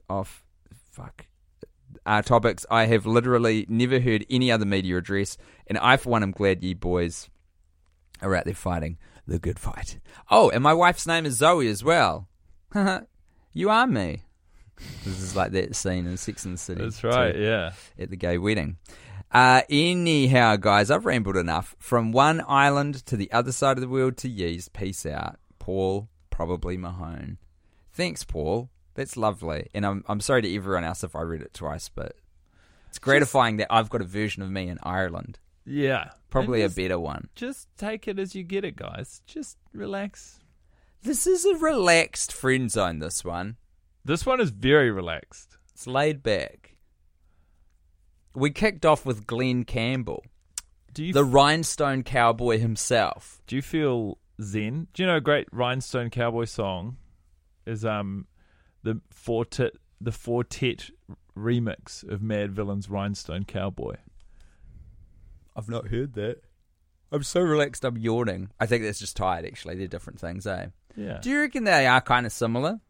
of 0.08 0.42
fuck, 0.90 1.26
uh, 2.06 2.22
topics 2.22 2.66
I 2.70 2.86
have 2.86 3.06
literally 3.06 3.66
never 3.68 4.00
heard 4.00 4.26
any 4.30 4.50
other 4.50 4.66
media 4.66 4.96
address, 4.96 5.36
and 5.66 5.78
I 5.78 5.96
for 5.96 6.10
one 6.10 6.22
am 6.22 6.32
glad 6.32 6.62
ye 6.62 6.74
boys 6.74 7.28
are 8.22 8.34
out 8.34 8.44
there 8.44 8.54
fighting 8.54 8.98
the 9.26 9.38
good 9.38 9.58
fight. 9.58 9.98
Oh, 10.30 10.50
and 10.50 10.62
my 10.62 10.74
wife's 10.74 11.06
name 11.06 11.26
is 11.26 11.36
Zoe 11.36 11.68
as 11.68 11.84
well. 11.84 12.28
you 13.52 13.70
are 13.70 13.86
me. 13.86 14.22
This 15.04 15.20
is 15.20 15.34
like 15.36 15.52
that 15.52 15.74
scene 15.76 16.06
in 16.06 16.16
Sex 16.16 16.44
and 16.44 16.54
the 16.54 16.58
City. 16.58 16.82
That's 16.82 17.02
right. 17.04 17.34
too 17.34 17.40
Yeah. 17.42 17.72
at 17.98 18.10
the 18.10 18.16
gay 18.16 18.38
wedding. 18.38 18.76
Uh, 19.32 19.62
anyhow, 19.70 20.56
guys, 20.56 20.90
I've 20.90 21.04
rambled 21.06 21.36
enough. 21.36 21.76
From 21.78 22.12
one 22.12 22.42
island 22.48 23.06
to 23.06 23.16
the 23.16 23.30
other 23.32 23.52
side 23.52 23.76
of 23.76 23.80
the 23.80 23.88
world 23.88 24.16
to 24.18 24.28
ye's. 24.28 24.68
Peace 24.68 25.06
out. 25.06 25.38
Paul, 25.58 26.08
probably 26.30 26.76
Mahone. 26.76 27.38
Thanks, 27.92 28.24
Paul. 28.24 28.70
That's 28.94 29.16
lovely. 29.16 29.68
And 29.72 29.86
I'm, 29.86 30.04
I'm 30.08 30.20
sorry 30.20 30.42
to 30.42 30.54
everyone 30.54 30.84
else 30.84 31.04
if 31.04 31.14
I 31.14 31.22
read 31.22 31.42
it 31.42 31.54
twice, 31.54 31.88
but 31.88 32.16
It's 32.88 32.98
gratifying 32.98 33.58
that 33.58 33.68
I've 33.70 33.88
got 33.88 34.00
a 34.00 34.04
version 34.04 34.42
of 34.42 34.50
me 34.50 34.68
in 34.68 34.78
Ireland. 34.82 35.38
Yeah, 35.64 36.10
Probably 36.30 36.62
a 36.62 36.68
better 36.68 36.98
one. 36.98 37.28
Just 37.36 37.68
take 37.76 38.08
it 38.08 38.18
as 38.18 38.34
you 38.34 38.42
get 38.42 38.64
it, 38.64 38.74
guys. 38.76 39.22
Just 39.26 39.56
relax. 39.72 40.40
This 41.02 41.26
is 41.26 41.44
a 41.44 41.54
relaxed 41.56 42.32
friend 42.32 42.70
zone, 42.70 42.98
this 42.98 43.24
one. 43.24 43.56
This 44.04 44.24
one 44.26 44.40
is 44.40 44.50
very 44.50 44.90
relaxed. 44.90 45.56
It's 45.72 45.86
laid 45.86 46.22
back. 46.22 46.76
We 48.34 48.50
kicked 48.50 48.86
off 48.86 49.04
with 49.04 49.26
Glen 49.26 49.64
Campbell, 49.64 50.24
Do 50.94 51.04
you 51.04 51.12
the 51.12 51.24
rhinestone 51.24 52.02
cowboy 52.02 52.58
himself. 52.58 53.42
do 53.46 53.56
you 53.56 53.62
feel 53.62 54.18
zen? 54.40 54.86
Do 54.94 55.02
you 55.02 55.06
know 55.08 55.16
a 55.16 55.20
great 55.20 55.48
rhinestone 55.52 56.10
cowboy 56.10 56.44
song 56.44 56.96
is 57.66 57.84
um 57.84 58.26
the 58.82 59.00
Four 59.10 59.44
Tet 59.44 59.72
the 60.00 60.12
Four 60.12 60.44
Tet 60.44 60.90
remix 61.36 62.08
of 62.08 62.20
Madvillain's 62.20 62.88
Rhinestone 62.88 63.44
Cowboy. 63.44 63.96
I've 65.56 65.68
not 65.68 65.88
heard 65.88 66.14
that. 66.14 66.42
I'm 67.12 67.22
so 67.22 67.40
relaxed 67.40 67.84
I'm 67.84 67.98
yawning. 67.98 68.50
I 68.60 68.66
think 68.66 68.84
that's 68.84 69.00
just 69.00 69.16
tired, 69.16 69.44
actually. 69.44 69.74
They're 69.76 69.88
different 69.88 70.20
things, 70.20 70.46
eh? 70.46 70.66
Yeah. 70.96 71.18
Do 71.20 71.30
you 71.30 71.40
reckon 71.40 71.64
they 71.64 71.86
are 71.86 72.00
kind 72.00 72.24
of 72.24 72.32
similar? 72.32 72.80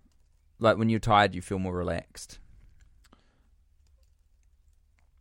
Like 0.60 0.76
when 0.76 0.88
you're 0.88 1.00
tired, 1.00 1.34
you 1.34 1.42
feel 1.42 1.58
more 1.58 1.74
relaxed. 1.74 2.38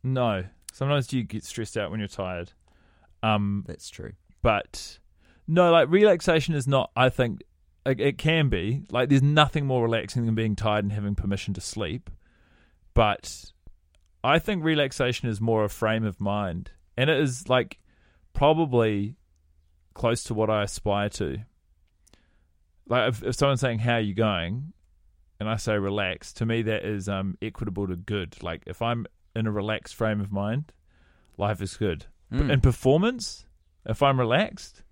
no. 0.04 0.46
Sometimes 0.72 1.12
you 1.12 1.24
get 1.24 1.44
stressed 1.44 1.76
out 1.78 1.92
when 1.92 2.00
you're 2.00 2.08
tired. 2.08 2.52
Um 3.24 3.66
That's 3.68 3.90
true. 3.90 4.14
but 4.42 5.00
no, 5.48 5.72
like 5.72 5.90
relaxation 5.90 6.54
is 6.54 6.68
not. 6.68 6.92
I 6.96 7.10
think 7.10 7.42
it, 7.86 8.00
it 8.00 8.18
can 8.18 8.50
be 8.50 8.84
like 8.92 9.10
there's 9.10 9.24
nothing 9.24 9.66
more 9.66 9.84
relaxing 9.84 10.26
than 10.26 10.36
being 10.36 10.56
tired 10.56 10.86
and 10.86 10.94
having 10.94 11.16
permission 11.16 11.54
to 11.56 11.62
sleep. 11.62 12.10
But 12.94 13.46
I 14.24 14.38
think 14.40 14.64
relaxation 14.64 15.28
is 15.28 15.42
more 15.42 15.64
a 15.64 15.70
frame 15.70 16.06
of 16.06 16.22
mind, 16.22 16.72
and 16.96 17.10
it 17.10 17.20
is 17.20 17.50
like 17.50 17.80
probably 18.34 19.16
close 19.94 20.24
to 20.26 20.34
what 20.34 20.50
I 20.50 20.64
aspire 20.64 21.10
to. 21.10 21.40
Like 22.88 23.10
if, 23.10 23.24
if 23.24 23.36
someone's 23.36 23.62
saying 23.62 23.80
how 23.80 23.96
are 23.96 24.00
you 24.00 24.14
going, 24.14 24.74
and 25.40 25.50
I 25.50 25.56
say 25.58 25.78
relax, 25.78 26.34
to 26.34 26.46
me 26.46 26.62
that 26.64 26.84
is 26.84 27.08
um 27.10 27.38
equitable 27.42 27.88
to 27.88 27.96
good. 27.96 28.42
Like 28.44 28.64
if 28.68 28.82
I'm 28.82 29.06
in 29.36 29.48
a 29.48 29.52
relaxed 29.52 29.96
frame 29.96 30.20
of 30.22 30.32
mind, 30.32 30.72
life 31.38 31.62
is 31.62 31.78
good. 31.78 32.06
Mm. 32.34 32.52
In 32.52 32.62
performance, 32.62 33.46
if 33.86 34.04
I'm 34.04 34.20
relaxed, 34.20 34.84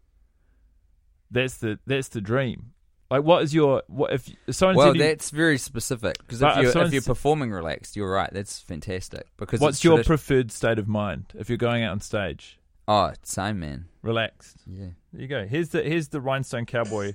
that's 1.32 1.58
the 1.58 1.80
that's 1.86 2.10
the 2.10 2.22
dream. 2.22 2.72
Like, 3.10 3.24
what 3.24 3.42
is 3.44 3.54
your 3.54 3.84
what 3.88 4.12
if 4.14 4.30
someone 4.50 4.76
Well, 4.76 4.96
you- 4.96 5.02
that's 5.02 5.30
very 5.30 5.58
specific 5.58 6.18
because 6.20 6.42
if 6.42 6.50
if 6.50 6.56
you're, 6.58 6.66
if 6.66 6.72
someone's- 6.74 6.94
you're 6.94 7.02
performing 7.04 7.52
relaxed, 7.52 7.96
you're 7.96 8.12
right. 8.12 8.30
That's 8.34 8.60
fantastic. 8.60 9.28
Because 9.38 9.60
what's 9.62 9.84
your 9.84 10.00
tradi- 10.00 10.06
preferred 10.06 10.52
state 10.52 10.78
of 10.80 10.88
mind 10.88 11.28
if 11.38 11.50
you're 11.50 11.58
going 11.58 11.84
out 11.84 11.92
on 11.94 12.02
stage? 12.02 12.60
oh 12.90 13.14
same 13.24 13.60
man? 13.60 13.86
Relaxed. 14.02 14.58
Yeah. 14.66 14.88
There 15.14 15.22
you 15.22 15.28
go. 15.28 15.46
Here's 15.46 15.70
the 15.70 15.84
here's 15.84 16.10
the 16.10 16.20
Rhinestone 16.22 16.66
Cowboy 16.66 17.14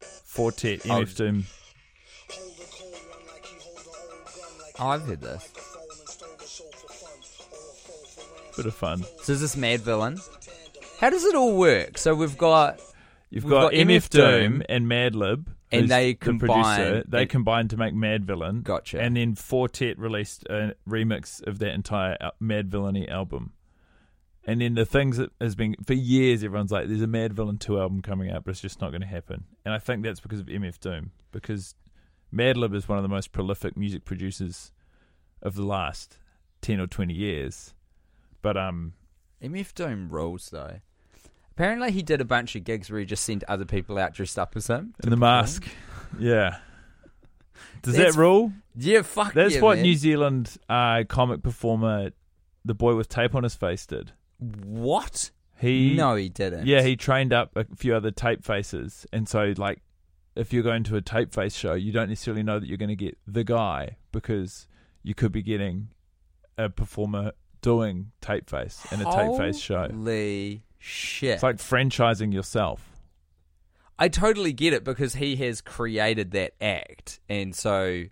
Four 0.00 0.52
Tet 0.52 0.80
Oh. 0.88 1.00
Oh, 4.78 4.88
I've 4.88 5.02
heard 5.02 5.20
this. 5.20 5.52
Bit 8.56 8.66
of 8.66 8.74
fun. 8.74 9.04
So 9.22 9.32
is 9.32 9.40
this 9.40 9.56
Madvillain? 9.56 10.18
How 11.00 11.10
does 11.10 11.24
it 11.24 11.34
all 11.34 11.56
work? 11.56 11.98
So 11.98 12.14
we've 12.14 12.38
got 12.38 12.80
You've 13.30 13.44
We've 13.44 13.50
got, 13.50 13.72
got 13.72 13.74
MF 13.74 14.08
Doom 14.08 14.62
and 14.68 14.86
Madlib, 14.86 15.46
and 15.72 15.88
they 15.88 16.12
the 16.12 16.14
combine- 16.14 16.48
Producer. 16.76 17.04
They 17.08 17.22
and- 17.22 17.30
combined 17.30 17.70
to 17.70 17.76
make 17.76 17.92
Madvillain. 17.92 18.62
Gotcha. 18.62 19.00
And 19.00 19.16
then 19.16 19.34
Four 19.34 19.68
Tet 19.68 19.98
released 19.98 20.44
a 20.48 20.74
remix 20.88 21.44
of 21.46 21.58
that 21.58 21.70
entire 21.74 22.16
Madvillainy 22.40 23.10
album. 23.10 23.52
And 24.46 24.60
then 24.60 24.74
the 24.76 24.86
things 24.86 25.16
that 25.16 25.30
has 25.40 25.56
been 25.56 25.74
for 25.84 25.92
years, 25.94 26.44
everyone's 26.44 26.70
like, 26.70 26.86
"There's 26.86 27.02
a 27.02 27.06
Madvillain 27.08 27.58
two 27.58 27.80
album 27.80 28.00
coming 28.00 28.30
out, 28.30 28.44
but 28.44 28.52
it's 28.52 28.60
just 28.60 28.80
not 28.80 28.90
going 28.90 29.00
to 29.00 29.06
happen." 29.08 29.44
And 29.64 29.74
I 29.74 29.78
think 29.80 30.04
that's 30.04 30.20
because 30.20 30.38
of 30.38 30.46
MF 30.48 30.78
Doom, 30.78 31.10
because 31.32 31.74
Madlib 32.36 32.74
is 32.74 32.88
one 32.88 32.98
of 32.98 33.02
the 33.02 33.08
most 33.08 33.32
prolific 33.32 33.76
music 33.76 34.04
producers 34.04 34.72
of 35.42 35.54
the 35.54 35.64
last 35.64 36.18
ten 36.60 36.80
or 36.80 36.86
twenty 36.86 37.14
years. 37.14 37.74
But 38.42 38.56
um, 38.56 38.92
MF 39.42 39.74
Doom 39.74 40.08
rules 40.10 40.50
though. 40.50 40.80
Apparently, 41.50 41.90
he 41.90 42.02
did 42.02 42.20
a 42.20 42.24
bunch 42.24 42.54
of 42.54 42.64
gigs 42.64 42.90
where 42.90 43.00
he 43.00 43.06
just 43.06 43.24
sent 43.24 43.42
other 43.48 43.64
people 43.64 43.96
out 43.96 44.12
dressed 44.12 44.38
up 44.38 44.54
as 44.56 44.66
him. 44.66 44.94
in 45.02 45.08
the 45.08 45.16
mask, 45.16 45.66
yeah. 46.18 46.58
Does 47.82 47.94
That's- 47.94 48.14
that 48.14 48.20
rule? 48.20 48.52
Yeah, 48.74 49.00
fuck 49.00 49.32
That's 49.32 49.54
yeah, 49.54 49.60
what 49.62 49.76
man. 49.76 49.84
New 49.84 49.94
Zealand 49.94 50.58
uh, 50.68 51.04
comic 51.08 51.42
performer, 51.42 52.10
the 52.66 52.74
boy 52.74 52.94
with 52.94 53.08
tape 53.08 53.34
on 53.34 53.42
his 53.42 53.54
face, 53.54 53.86
did. 53.86 54.12
What? 54.38 55.30
He 55.58 55.94
no, 55.96 56.14
he 56.16 56.28
didn't. 56.28 56.66
yeah, 56.66 56.82
he 56.82 56.96
trained 56.96 57.32
up 57.32 57.56
a 57.56 57.64
few 57.74 57.94
other 57.94 58.10
tape 58.10 58.44
faces, 58.44 59.06
and 59.10 59.26
so 59.26 59.54
like, 59.56 59.80
if 60.36 60.52
you're 60.52 60.62
going 60.62 60.84
to 60.84 60.96
a 60.96 61.00
tape 61.00 61.32
face 61.32 61.54
show, 61.54 61.74
you 61.74 61.92
don't 61.92 62.08
necessarily 62.08 62.42
know 62.42 62.60
that 62.60 62.68
you're 62.68 62.76
going 62.76 62.90
to 62.90 62.96
get 62.96 63.18
the 63.26 63.42
guy 63.42 63.96
because 64.12 64.68
you 65.02 65.14
could 65.14 65.32
be 65.32 65.42
getting 65.42 65.88
a 66.58 66.68
performer 66.68 67.32
doing 67.62 68.12
tape 68.20 68.48
face 68.48 68.86
in 68.92 69.00
a 69.00 69.04
tape 69.04 69.36
face 69.36 69.58
show. 69.58 69.88
Holy 69.88 70.62
shit! 70.78 71.34
It's 71.34 71.42
like 71.42 71.56
franchising 71.56 72.32
yourself. 72.32 72.92
I 73.98 74.08
totally 74.08 74.52
get 74.52 74.74
it 74.74 74.84
because 74.84 75.14
he 75.14 75.36
has 75.36 75.62
created 75.62 76.32
that 76.32 76.52
act, 76.60 77.18
and 77.28 77.54
so, 77.54 78.04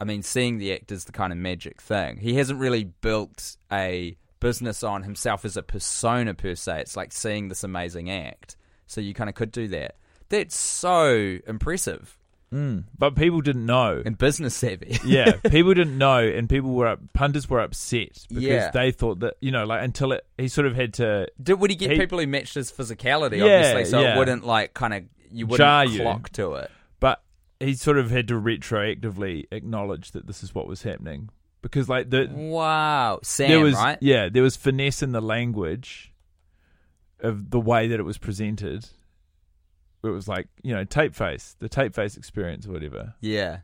I 0.00 0.04
mean, 0.04 0.22
seeing 0.22 0.58
the 0.58 0.72
act 0.72 0.92
is 0.92 1.04
the 1.04 1.12
kind 1.12 1.32
of 1.32 1.38
magic 1.38 1.82
thing. 1.82 2.18
He 2.18 2.34
hasn't 2.34 2.60
really 2.60 2.84
built 2.84 3.56
a 3.72 4.16
business 4.38 4.84
on 4.84 5.02
himself 5.02 5.44
as 5.44 5.56
a 5.56 5.62
persona 5.62 6.32
per 6.34 6.54
se. 6.54 6.80
It's 6.80 6.96
like 6.96 7.12
seeing 7.12 7.48
this 7.48 7.64
amazing 7.64 8.08
act, 8.08 8.56
so 8.86 9.00
you 9.00 9.14
kind 9.14 9.28
of 9.28 9.34
could 9.34 9.50
do 9.50 9.66
that. 9.68 9.96
That's 10.28 10.56
so 10.56 11.38
impressive 11.46 12.16
mm. 12.52 12.84
But 12.98 13.14
people 13.16 13.40
didn't 13.40 13.66
know. 13.66 14.02
and 14.04 14.16
business 14.16 14.54
savvy. 14.54 14.98
yeah, 15.04 15.32
people 15.50 15.74
didn't 15.74 15.98
know, 15.98 16.18
and 16.18 16.48
people 16.48 16.72
were 16.74 16.86
up, 16.86 17.00
punters 17.12 17.50
were 17.50 17.60
upset 17.60 18.24
because 18.28 18.42
Yeah. 18.44 18.70
they 18.70 18.90
thought 18.92 19.20
that 19.20 19.34
you 19.40 19.50
know, 19.52 19.64
like 19.64 19.82
until 19.84 20.12
it, 20.12 20.24
he 20.38 20.48
sort 20.48 20.66
of 20.66 20.74
had 20.76 20.94
to 20.94 21.28
Did, 21.42 21.54
would 21.60 21.70
he 21.70 21.76
get 21.76 21.90
He- 21.92 21.98
people 21.98 22.18
who 22.18 22.26
matched 22.26 22.54
his 22.54 22.70
physicality? 22.72 23.38
Yeah, 23.38 23.44
obviously, 23.68 23.84
so 23.86 24.00
yeah. 24.00 24.14
it 24.14 24.18
wouldn't 24.18 24.44
like 24.46 24.74
kind 24.74 24.94
of 24.94 25.04
you 25.30 25.46
Jar 25.48 25.80
wouldn't 25.84 25.96
you. 25.98 26.02
clock 26.04 26.28
to 26.30 26.54
it. 26.54 26.70
but 27.00 27.22
he 27.60 27.74
sort 27.74 27.98
of 27.98 28.10
had 28.10 28.28
to 28.28 28.34
retroactively 28.34 29.44
acknowledge 29.50 30.12
that 30.12 30.26
this 30.26 30.42
is 30.44 30.54
what 30.54 30.66
was 30.68 30.82
happening 30.82 31.30
because 31.62 31.88
like 31.88 32.10
the 32.10 32.30
Wow, 32.32 33.18
Sam, 33.24 33.48
there 33.48 33.60
was 33.60 33.74
right? 33.74 33.98
yeah 34.00 34.28
there 34.28 34.42
was 34.44 34.56
finesse 34.56 35.02
in 35.02 35.10
the 35.12 35.20
language 35.20 36.12
of 37.20 37.50
the 37.50 37.58
way 37.60 37.88
that 37.88 37.98
it 37.98 38.04
was 38.04 38.18
presented. 38.18 38.86
It 40.06 40.12
was 40.12 40.28
like 40.28 40.48
you 40.62 40.74
know 40.74 40.84
tape 40.84 41.14
face, 41.14 41.56
the 41.58 41.68
tape 41.68 41.94
face 41.94 42.16
experience 42.16 42.66
or 42.66 42.72
whatever. 42.72 43.14
Yeah. 43.20 43.58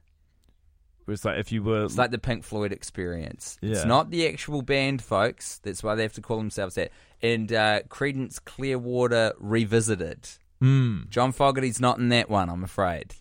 It 1.01 1.11
was 1.11 1.25
like 1.25 1.39
if 1.41 1.51
you 1.51 1.65
were 1.65 1.85
It's 1.85 1.99
like 1.99 2.13
the 2.13 2.19
Pink 2.19 2.45
Floyd 2.45 2.73
experience. 2.73 3.59
It's 3.61 3.81
Yeah. 3.81 3.85
not 3.87 4.11
the 4.11 4.29
actual 4.29 4.63
band, 4.63 5.03
folks. 5.03 5.59
That's 5.59 5.83
why 5.83 5.97
they 5.97 6.03
have 6.03 6.13
to 6.13 6.21
call 6.21 6.37
themselves 6.39 6.77
that. 6.77 6.93
And 7.21 7.53
uh, 7.53 7.83
Creedence 7.89 8.39
Clearwater 8.45 9.33
Revisited. 9.41 10.29
Mm. 10.63 11.09
John 11.09 11.33
Fogerty's 11.33 11.81
not 11.81 11.99
in 11.99 12.09
that 12.11 12.31
one, 12.31 12.49
I'm 12.49 12.63
afraid. 12.63 13.17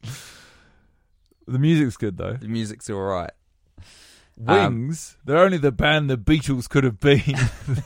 the 1.46 1.58
music's 1.58 1.96
good 1.96 2.16
though. 2.16 2.34
The 2.34 2.48
music's 2.48 2.88
all 2.90 3.00
right. 3.02 3.30
Um, 4.46 4.86
Wings, 4.86 5.16
they're 5.24 5.38
only 5.38 5.58
the 5.58 5.72
band 5.72 6.08
the 6.08 6.16
Beatles 6.16 6.68
could 6.68 6.84
have 6.84 7.00
been. 7.00 7.34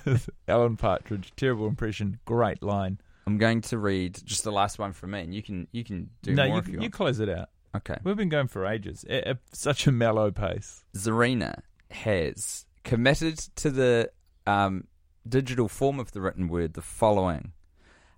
Alan 0.48 0.76
Partridge, 0.76 1.32
terrible 1.36 1.66
impression, 1.66 2.18
great 2.26 2.62
line. 2.62 2.98
I'm 3.26 3.38
going 3.38 3.60
to 3.62 3.78
read 3.78 4.20
just 4.24 4.44
the 4.44 4.52
last 4.52 4.78
one 4.78 4.92
from 4.92 5.12
me, 5.12 5.20
and 5.20 5.34
you 5.34 5.42
can 5.42 5.68
you 5.72 5.84
can 5.84 6.10
do 6.22 6.34
no, 6.34 6.46
more 6.46 6.56
you, 6.56 6.60
if 6.60 6.68
you, 6.68 6.74
you 6.74 6.80
want. 6.80 6.92
close 6.92 7.20
it 7.20 7.28
out. 7.28 7.48
Okay. 7.74 7.96
We've 8.04 8.16
been 8.16 8.28
going 8.28 8.48
for 8.48 8.66
ages 8.66 9.04
at, 9.08 9.24
at 9.24 9.38
such 9.52 9.86
a 9.86 9.92
mellow 9.92 10.30
pace. 10.30 10.84
Zarina 10.94 11.60
has 11.90 12.66
committed 12.84 13.38
to 13.56 13.70
the 13.70 14.10
um, 14.46 14.86
digital 15.28 15.68
form 15.68 15.98
of 15.98 16.12
the 16.12 16.20
written 16.20 16.48
word 16.48 16.74
the 16.74 16.82
following 16.82 17.52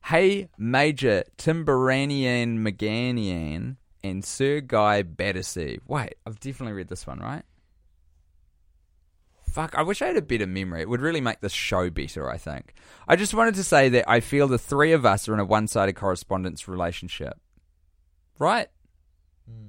Hey, 0.07 0.49
Major 0.59 1.25
Timberanian 1.39 2.59
Meganian 2.59 3.77
and 4.03 4.25
Sir 4.25 4.61
Guy 4.61 5.03
Battersea. 5.03 5.79
Wait, 5.87 6.15
I've 6.27 6.41
definitely 6.41 6.75
read 6.75 6.89
this 6.89 7.07
one, 7.07 7.21
right? 7.21 7.43
Fuck, 9.55 9.77
I 9.77 9.83
wish 9.83 10.03
I 10.03 10.09
had 10.09 10.17
a 10.17 10.23
better 10.23 10.49
memory. 10.49 10.81
It 10.81 10.89
would 10.89 11.01
really 11.01 11.21
make 11.21 11.41
this 11.41 11.53
show 11.53 11.89
better, 11.89 12.29
I 12.29 12.39
think. 12.39 12.75
I 13.07 13.15
just 13.15 13.35
wanted 13.35 13.55
to 13.55 13.63
say 13.63 13.89
that 13.91 14.11
I 14.11 14.19
feel 14.19 14.49
the 14.49 14.59
three 14.59 14.91
of 14.91 15.07
us 15.07 15.29
are 15.29 15.35
in 15.35 15.39
a 15.39 15.45
one 15.45 15.69
sided 15.69 15.93
correspondence 15.93 16.67
relationship. 16.67 17.39
Right? 18.41 18.67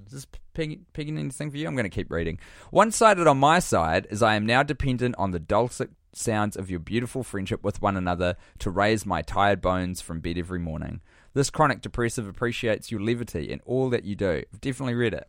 Is 0.08 0.12
this 0.12 0.28
picking 0.56 1.20
anything 1.20 1.52
for 1.52 1.58
you? 1.58 1.68
I'm 1.68 1.76
going 1.76 1.84
to 1.84 1.90
keep 1.90 2.10
reading. 2.10 2.40
One 2.72 2.90
sided 2.90 3.28
on 3.28 3.38
my 3.38 3.60
side 3.60 4.08
is 4.10 4.24
I 4.24 4.34
am 4.34 4.48
now 4.48 4.64
dependent 4.64 5.14
on 5.20 5.30
the 5.30 5.40
dulcet 5.40 5.92
sounds 6.14 6.58
of 6.58 6.72
your 6.72 6.80
beautiful 6.80 7.22
friendship 7.22 7.64
with 7.64 7.80
one 7.80 7.96
another 7.96 8.38
to 8.58 8.72
raise 8.72 9.06
my 9.06 9.22
tired 9.22 9.62
bones 9.62 10.02
from 10.02 10.20
bed 10.20 10.40
every 10.40 10.58
morning. 10.58 11.00
This 11.36 11.52
chronic 11.52 11.82
depressive 11.82 12.28
appreciates 12.28 12.90
your 12.90 13.02
levity 13.02 13.52
and 13.52 13.62
all 13.68 13.92
that 13.92 14.04
you 14.04 14.16
do. 14.16 14.42
I've 14.52 14.62
definitely 14.62 14.96
read 14.96 15.14
it 15.14 15.28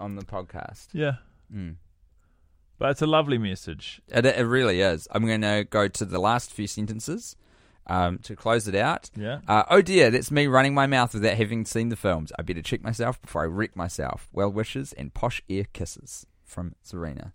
on 0.00 0.16
the 0.16 0.24
podcast. 0.24 0.86
Yeah. 0.94 1.16
Mm. 1.54 1.74
But 2.78 2.90
it's 2.90 3.02
a 3.02 3.06
lovely 3.06 3.38
message. 3.38 4.00
It, 4.08 4.24
it 4.24 4.46
really 4.46 4.80
is. 4.80 5.08
I'm 5.10 5.26
going 5.26 5.40
to 5.42 5.66
go 5.68 5.88
to 5.88 6.04
the 6.04 6.20
last 6.20 6.52
few 6.52 6.66
sentences 6.66 7.36
um, 7.88 8.18
to 8.18 8.36
close 8.36 8.68
it 8.68 8.74
out. 8.74 9.10
Yeah. 9.16 9.40
Uh, 9.48 9.64
oh 9.70 9.82
dear, 9.82 10.10
that's 10.10 10.30
me 10.30 10.46
running 10.46 10.74
my 10.74 10.86
mouth 10.86 11.14
without 11.14 11.36
having 11.36 11.64
seen 11.64 11.88
the 11.88 11.96
films. 11.96 12.32
I 12.38 12.42
better 12.42 12.62
check 12.62 12.82
myself 12.82 13.20
before 13.20 13.42
I 13.42 13.46
wreck 13.46 13.74
myself. 13.74 14.28
Well 14.32 14.50
wishes 14.50 14.92
and 14.92 15.12
posh 15.12 15.42
ear 15.48 15.66
kisses 15.72 16.26
from 16.44 16.74
Serena. 16.82 17.32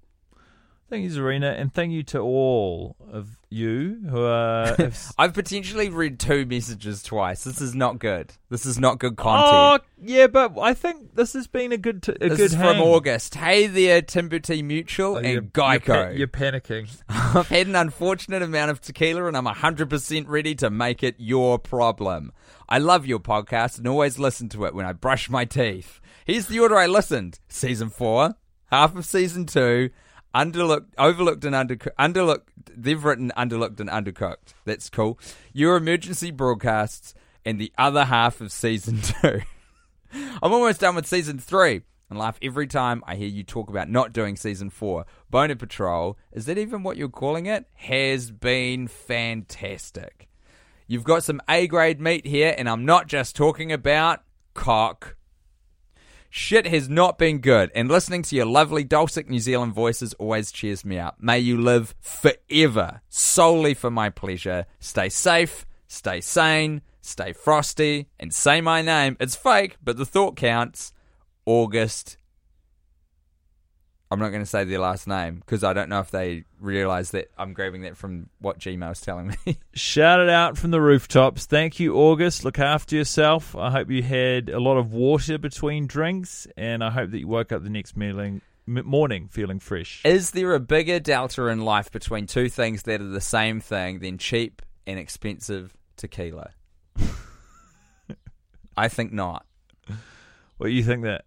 Thank 0.89 1.05
you, 1.05 1.09
Zarina, 1.09 1.59
and 1.59 1.73
thank 1.73 1.91
you 1.91 2.03
to 2.03 2.19
all 2.19 2.95
of 3.11 3.37
you 3.49 3.99
who 4.07 4.23
are. 4.25 4.75
I've 5.17 5.33
potentially 5.33 5.89
read 5.89 6.19
two 6.19 6.45
messages 6.45 7.01
twice. 7.01 7.43
This 7.43 7.61
is 7.61 7.73
not 7.73 7.97
good. 7.97 8.31
This 8.49 8.67
is 8.67 8.77
not 8.77 8.99
good 8.99 9.15
content. 9.17 9.81
oh, 9.83 10.03
yeah, 10.03 10.27
but 10.27 10.59
I 10.59 10.75
think 10.75 11.15
this 11.15 11.33
has 11.33 11.47
been 11.47 11.71
a 11.71 11.77
good, 11.77 12.03
t- 12.03 12.11
a 12.21 12.29
this 12.29 12.37
good 12.37 12.45
is 12.45 12.53
hang. 12.53 12.73
from 12.75 12.81
August. 12.83 13.33
Hey 13.33 13.65
there, 13.65 14.03
Timberty 14.03 14.63
Mutual 14.63 15.13
Oh, 15.13 15.17
and 15.17 15.27
you're- 15.27 15.41
Geico. 15.47 16.15
You're, 16.15 16.27
pa- 16.27 16.43
you're 16.43 16.59
panicking. 16.61 16.87
I've 17.09 17.47
had 17.47 17.65
an 17.65 17.75
unfortunate 17.75 18.43
amount 18.43 18.69
of 18.69 18.79
tequila 18.79 19.25
and 19.25 19.35
I'm 19.35 19.45
100% 19.47 20.25
ready 20.27 20.53
to 20.55 20.69
make 20.69 21.01
it 21.01 21.15
your 21.17 21.57
problem. 21.57 22.33
I 22.69 22.77
love 22.77 23.07
your 23.07 23.19
podcast 23.19 23.79
and 23.79 23.87
always 23.87 24.19
listen 24.19 24.47
to 24.49 24.65
it 24.65 24.75
when 24.75 24.85
I 24.85 24.93
brush 24.93 25.27
my 25.27 25.45
teeth. 25.45 25.99
Here's 26.25 26.45
the 26.47 26.59
order 26.59 26.75
I 26.77 26.85
listened 26.85 27.39
Season 27.47 27.89
4, 27.89 28.35
half 28.67 28.95
of 28.95 29.05
Season 29.05 29.47
2, 29.47 29.89
underlooked, 30.33 30.93
overlooked 30.97 31.45
and 31.45 31.55
undercooked. 31.55 31.95
Underlooked, 31.99 32.47
they've 32.75 33.03
written 33.03 33.31
underlooked 33.37 33.79
and 33.79 33.89
undercooked. 33.89 34.53
That's 34.65 34.89
cool. 34.89 35.19
Your 35.51 35.77
emergency 35.77 36.31
broadcasts 36.31 37.13
and 37.45 37.59
the 37.59 37.71
other 37.77 38.05
half 38.05 38.41
of 38.41 38.51
Season 38.51 39.01
2. 39.21 39.41
I'm 40.13 40.53
almost 40.53 40.79
done 40.81 40.95
with 40.95 41.07
season 41.07 41.39
three 41.39 41.81
and 42.09 42.19
laugh 42.19 42.37
every 42.41 42.67
time 42.67 43.03
I 43.07 43.15
hear 43.15 43.27
you 43.27 43.43
talk 43.43 43.69
about 43.69 43.89
not 43.89 44.13
doing 44.13 44.35
season 44.35 44.69
four. 44.69 45.05
Boner 45.29 45.55
Patrol, 45.55 46.17
is 46.31 46.45
that 46.45 46.57
even 46.57 46.83
what 46.83 46.97
you're 46.97 47.09
calling 47.09 47.47
it? 47.47 47.65
Has 47.73 48.29
been 48.29 48.87
fantastic. 48.87 50.29
You've 50.87 51.03
got 51.03 51.23
some 51.23 51.41
A 51.49 51.65
grade 51.65 51.99
meat 51.99 52.27
here, 52.27 52.53
and 52.55 52.69
I'm 52.69 52.85
not 52.85 53.07
just 53.07 53.35
talking 53.35 53.71
about 53.71 54.21
cock. 54.53 55.15
Shit 56.35 56.65
has 56.65 56.89
not 56.89 57.19
been 57.19 57.41
good, 57.41 57.69
and 57.75 57.87
listening 57.87 58.23
to 58.23 58.35
your 58.35 58.47
lovely 58.47 58.83
dulcet 58.83 59.29
New 59.29 59.37
Zealand 59.37 59.71
voices 59.71 60.15
always 60.15 60.51
cheers 60.51 60.83
me 60.83 60.97
up. 60.97 61.17
May 61.19 61.37
you 61.37 61.61
live 61.61 61.93
forever, 62.01 63.01
solely 63.07 63.75
for 63.75 63.91
my 63.91 64.09
pleasure. 64.09 64.65
Stay 64.79 65.09
safe, 65.09 65.63
stay 65.87 66.21
sane, 66.21 66.81
stay 67.01 67.33
frosty, 67.33 68.07
and 68.19 68.33
say 68.33 68.61
my 68.61 68.81
name. 68.81 69.15
It's 69.19 69.35
fake, 69.35 69.77
but 69.83 69.97
the 69.97 70.07
thought 70.07 70.35
counts. 70.35 70.91
August. 71.45 72.17
I'm 74.13 74.19
not 74.19 74.29
going 74.29 74.43
to 74.43 74.49
say 74.49 74.63
their 74.63 74.77
last 74.77 75.07
name 75.07 75.37
because 75.37 75.63
I 75.63 75.73
don't 75.73 75.89
know 75.89 75.99
if 75.99 76.11
they 76.11 76.43
realize 76.59 77.09
that 77.11 77.31
I'm 77.35 77.53
grabbing 77.53 77.81
that 77.81 77.97
from 77.97 78.29
what 78.37 78.59
Gmail's 78.59 79.01
telling 79.01 79.35
me. 79.45 79.57
Shout 79.73 80.19
it 80.19 80.29
out 80.29 80.55
from 80.55 80.69
the 80.69 80.79
rooftops. 80.79 81.47
Thank 81.47 81.79
you, 81.79 81.95
August. 81.95 82.45
Look 82.45 82.59
after 82.59 82.95
yourself. 82.95 83.55
I 83.55 83.71
hope 83.71 83.89
you 83.89 84.03
had 84.03 84.49
a 84.49 84.59
lot 84.59 84.77
of 84.77 84.93
water 84.93 85.39
between 85.39 85.87
drinks, 85.87 86.45
and 86.55 86.83
I 86.83 86.91
hope 86.91 87.09
that 87.09 87.17
you 87.17 87.27
woke 87.27 87.51
up 87.51 87.63
the 87.63 87.71
next 87.71 87.95
morning 87.97 89.29
feeling 89.29 89.59
fresh. 89.59 90.03
Is 90.05 90.29
there 90.29 90.53
a 90.53 90.59
bigger 90.59 90.99
delta 90.99 91.47
in 91.47 91.61
life 91.61 91.91
between 91.91 92.27
two 92.27 92.49
things 92.49 92.83
that 92.83 93.01
are 93.01 93.05
the 93.05 93.19
same 93.19 93.61
thing 93.61 93.97
than 93.97 94.19
cheap 94.19 94.61
and 94.85 94.99
expensive 94.99 95.75
tequila? 95.97 96.51
I 98.77 98.89
think 98.89 99.11
not. 99.11 99.47
What 100.57 100.67
do 100.67 100.71
you 100.71 100.83
think 100.83 101.01
that 101.03 101.25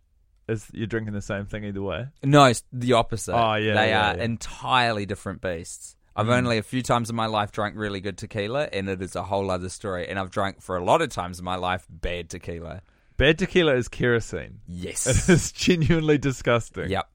is 0.49 0.67
you're 0.73 0.87
drinking 0.87 1.15
the 1.15 1.23
same 1.23 1.47
thing 1.47 1.65
either 1.65 1.83
way? 1.83 2.07
No, 2.23 2.45
it's 2.45 2.63
the 2.73 2.93
opposite. 2.95 3.35
Oh, 3.35 3.55
yeah, 3.55 3.75
They 3.75 3.89
yeah, 3.91 4.13
are 4.13 4.17
yeah. 4.17 4.23
entirely 4.25 5.07
different 5.07 5.41
beasts. 5.41 5.97
I've 6.15 6.27
Mm. 6.29 6.37
only 6.39 6.59
a 6.59 6.63
few 6.63 6.83
times 6.83 7.11
in 7.11 7.17
my 7.17 7.27
life 7.27 7.53
drank 7.53 7.77
really 7.77 8.01
good 8.01 8.17
tequila, 8.17 8.69
and 8.73 8.89
it 8.89 9.03
is 9.03 9.15
a 9.17 9.23
whole 9.25 9.51
other 9.51 9.69
story. 9.69 10.09
And 10.09 10.19
I've 10.19 10.31
drank 10.31 10.63
for 10.63 10.77
a 10.77 10.85
lot 10.85 11.03
of 11.03 11.11
times 11.11 11.39
in 11.39 11.45
my 11.45 11.57
life 11.57 11.87
bad 11.91 12.31
tequila. 12.31 12.81
Bad 13.19 13.39
tequila 13.39 13.75
is 13.75 13.89
kerosene. 13.89 14.61
Yes. 14.67 15.07
it 15.29 15.33
is 15.33 15.53
genuinely 15.53 16.17
disgusting. 16.19 16.89
yep. 16.91 17.09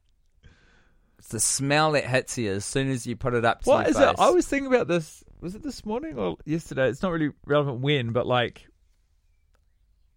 It's 1.20 1.30
the 1.30 1.40
smell 1.40 1.92
that 1.94 2.06
hits 2.06 2.38
you 2.38 2.52
as 2.52 2.66
soon 2.66 2.90
as 2.90 3.06
you 3.08 3.16
put 3.16 3.34
it 3.36 3.46
up 3.46 3.62
to 3.62 3.70
What 3.70 3.88
is 3.88 3.98
face. 3.98 4.10
it? 4.10 4.16
I 4.20 4.30
was 4.32 4.48
thinking 4.48 4.68
about 4.74 4.88
this. 4.88 5.24
Was 5.40 5.56
it 5.56 5.64
this 5.64 5.86
morning 5.86 6.18
or 6.18 6.38
yesterday? 6.46 6.88
It's 6.90 7.02
not 7.04 7.12
really 7.12 7.32
relevant 7.46 7.80
when, 7.82 8.12
but 8.12 8.28
like, 8.28 8.68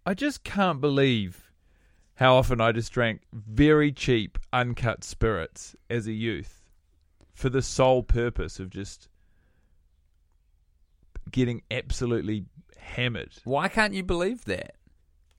I 0.05 0.13
just 0.13 0.43
can't 0.43 0.81
believe 0.81 1.44
how 2.15 2.35
often 2.35 2.61
I 2.61 2.71
just 2.71 2.91
drank 2.91 3.21
very 3.33 3.91
cheap, 3.91 4.37
uncut 4.53 5.03
spirits 5.03 5.75
as 5.89 6.07
a 6.07 6.13
youth 6.13 6.63
for 7.33 7.49
the 7.49 7.61
sole 7.61 8.03
purpose 8.03 8.59
of 8.59 8.69
just 8.69 9.09
getting 11.31 11.61
absolutely 11.71 12.45
hammered. 12.77 13.33
Why 13.43 13.67
can't 13.67 13.93
you 13.93 14.03
believe 14.03 14.45
that? 14.45 14.75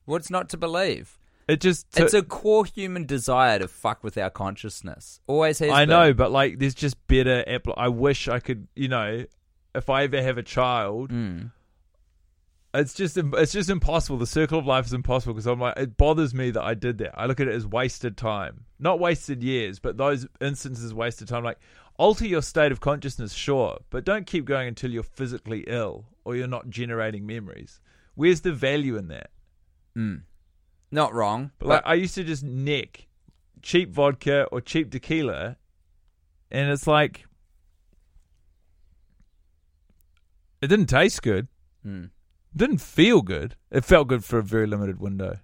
What's 0.04 0.30
not 0.30 0.48
to 0.50 0.56
believe? 0.56 1.18
It 1.48 1.60
just. 1.60 1.86
it's 1.96 2.12
a 2.14 2.22
core 2.22 2.64
human 2.64 3.06
desire 3.06 3.58
to 3.60 3.68
fuck 3.68 4.02
with 4.02 4.18
our 4.18 4.30
consciousness. 4.30 5.20
Always 5.28 5.60
has 5.60 5.70
I 5.70 5.82
been. 5.82 5.88
know, 5.90 6.12
but 6.12 6.32
like, 6.32 6.58
there's 6.58 6.74
just 6.74 7.04
better. 7.06 7.44
Appl- 7.46 7.74
I 7.76 7.88
wish 7.88 8.26
I 8.28 8.40
could, 8.40 8.66
you 8.74 8.88
know, 8.88 9.24
if 9.74 9.88
I 9.88 10.02
ever 10.04 10.20
have 10.20 10.38
a 10.38 10.42
child, 10.42 11.10
Mm. 11.12 11.52
It's 12.74 12.94
just 12.94 13.16
it's 13.16 13.52
just 13.52 13.70
impossible. 13.70 14.18
The 14.18 14.26
circle 14.26 14.58
of 14.58 14.66
life 14.66 14.86
is 14.86 14.92
impossible 14.92 15.34
because 15.34 15.46
I'm 15.46 15.60
like, 15.60 15.78
it 15.78 15.96
bothers 15.96 16.34
me 16.34 16.50
that 16.50 16.62
I 16.62 16.74
did 16.74 16.98
that. 16.98 17.18
I 17.18 17.26
look 17.26 17.40
at 17.40 17.48
it 17.48 17.54
as 17.54 17.66
wasted 17.66 18.16
time, 18.16 18.64
not 18.78 19.00
wasted 19.00 19.42
years, 19.42 19.78
but 19.78 19.96
those 19.96 20.26
instances 20.40 20.92
wasted 20.92 21.28
time. 21.28 21.44
Like, 21.44 21.58
alter 21.96 22.26
your 22.26 22.42
state 22.42 22.72
of 22.72 22.80
consciousness, 22.80 23.32
sure, 23.32 23.78
but 23.90 24.04
don't 24.04 24.26
keep 24.26 24.44
going 24.44 24.68
until 24.68 24.90
you're 24.90 25.02
physically 25.02 25.64
ill 25.66 26.06
or 26.24 26.36
you're 26.36 26.46
not 26.46 26.68
generating 26.68 27.26
memories. 27.26 27.80
Where's 28.14 28.42
the 28.42 28.52
value 28.52 28.96
in 28.96 29.08
that? 29.08 29.30
Mm. 29.96 30.22
Not 30.90 31.14
wrong. 31.14 31.52
But 31.58 31.68
like, 31.68 31.82
I 31.84 31.94
used 31.94 32.14
to 32.16 32.24
just 32.24 32.42
neck 32.42 33.06
cheap 33.62 33.90
vodka 33.92 34.44
or 34.52 34.60
cheap 34.60 34.90
tequila, 34.90 35.56
and 36.50 36.70
it's 36.70 36.86
like 36.86 37.26
it 40.62 40.68
didn't 40.68 40.86
taste 40.86 41.22
good. 41.22 41.48
Mm. 41.84 42.10
Didn't 42.56 42.78
feel 42.78 43.22
good. 43.22 43.54
It 43.70 43.84
felt 43.84 44.08
good 44.08 44.24
for 44.24 44.38
a 44.38 44.42
very 44.42 44.66
limited 44.66 44.98
window. 45.00 45.38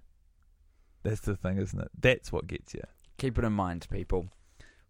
That's 1.03 1.21
the 1.21 1.37
thing, 1.37 1.59
isn't 1.59 1.79
it? 1.81 1.91
That's 1.99 2.33
what 2.33 2.47
gets 2.47 2.73
you. 2.75 2.83
Keep 3.19 3.39
it 3.39 3.45
in 3.45 3.53
mind, 3.53 3.87
people. 3.91 4.29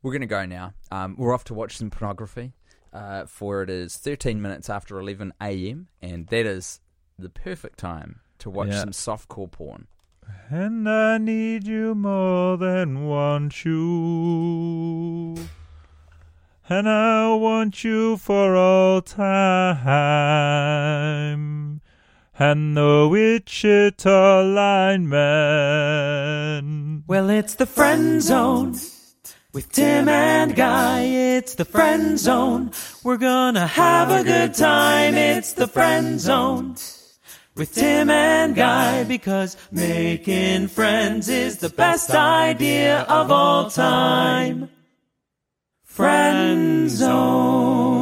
We're 0.03 0.13
going 0.13 0.21
to 0.23 0.27
go 0.27 0.45
now. 0.47 0.75
Um, 0.91 1.15
we're 1.19 1.35
off 1.35 1.45
to 1.45 1.55
watch 1.55 1.77
some 1.77 1.91
pornography. 1.91 2.55
Uh, 2.93 3.25
for 3.27 3.63
it 3.63 3.71
is 3.71 3.97
13 3.97 4.43
minutes 4.43 4.69
after 4.69 4.99
11 5.01 5.33
a.m., 5.41 5.89
and 6.03 6.27
that 6.27 6.45
is 6.45 6.81
the 7.19 7.31
perfect 7.31 7.79
time 7.79 8.21
to 8.39 8.51
watch 8.51 8.69
Yeah. 8.69 8.81
some 8.81 8.91
softcore 8.91 9.51
porn. 9.51 9.87
And 10.51 10.87
I 10.89 11.17
need 11.19 11.67
you 11.67 11.95
more 11.95 12.57
than 12.59 13.07
want 13.07 13.65
you. 13.65 15.37
And 16.69 16.89
I 16.89 17.35
want 17.35 17.83
you 17.83 18.17
for 18.19 18.55
all 18.57 19.01
time. 19.03 19.23
And 22.39 22.75
the 22.75 23.07
Wichita 23.11 24.43
lineman. 24.43 25.13
Well, 27.07 27.29
it's 27.29 27.57
the 27.57 27.67
friend 27.67 28.23
zone 28.23 28.75
with 29.53 29.71
Tim 29.71 30.09
and 30.09 30.57
Guy. 30.57 31.03
It's 31.03 31.57
the 31.57 31.67
friend 31.67 32.19
zone. 32.19 32.71
We're 33.05 33.19
gonna 33.19 33.67
have 33.67 34.11
a 34.11 34.25
good 34.25 34.55
time. 34.55 35.15
It's 35.15 35.53
the 35.53 35.69
friend 35.69 36.19
zone 36.19 36.77
with 37.55 37.75
Tim 37.75 38.09
and 38.09 38.55
Guy 38.55 39.05
because 39.05 39.59
making 39.71 40.69
friends 40.69 41.29
is 41.29 41.59
the 41.59 41.69
best 41.69 42.11
idea 42.11 43.03
of 43.03 43.31
all 43.31 43.69
time. 43.69 44.71
Friend 45.85 46.89
zone. 46.89 48.02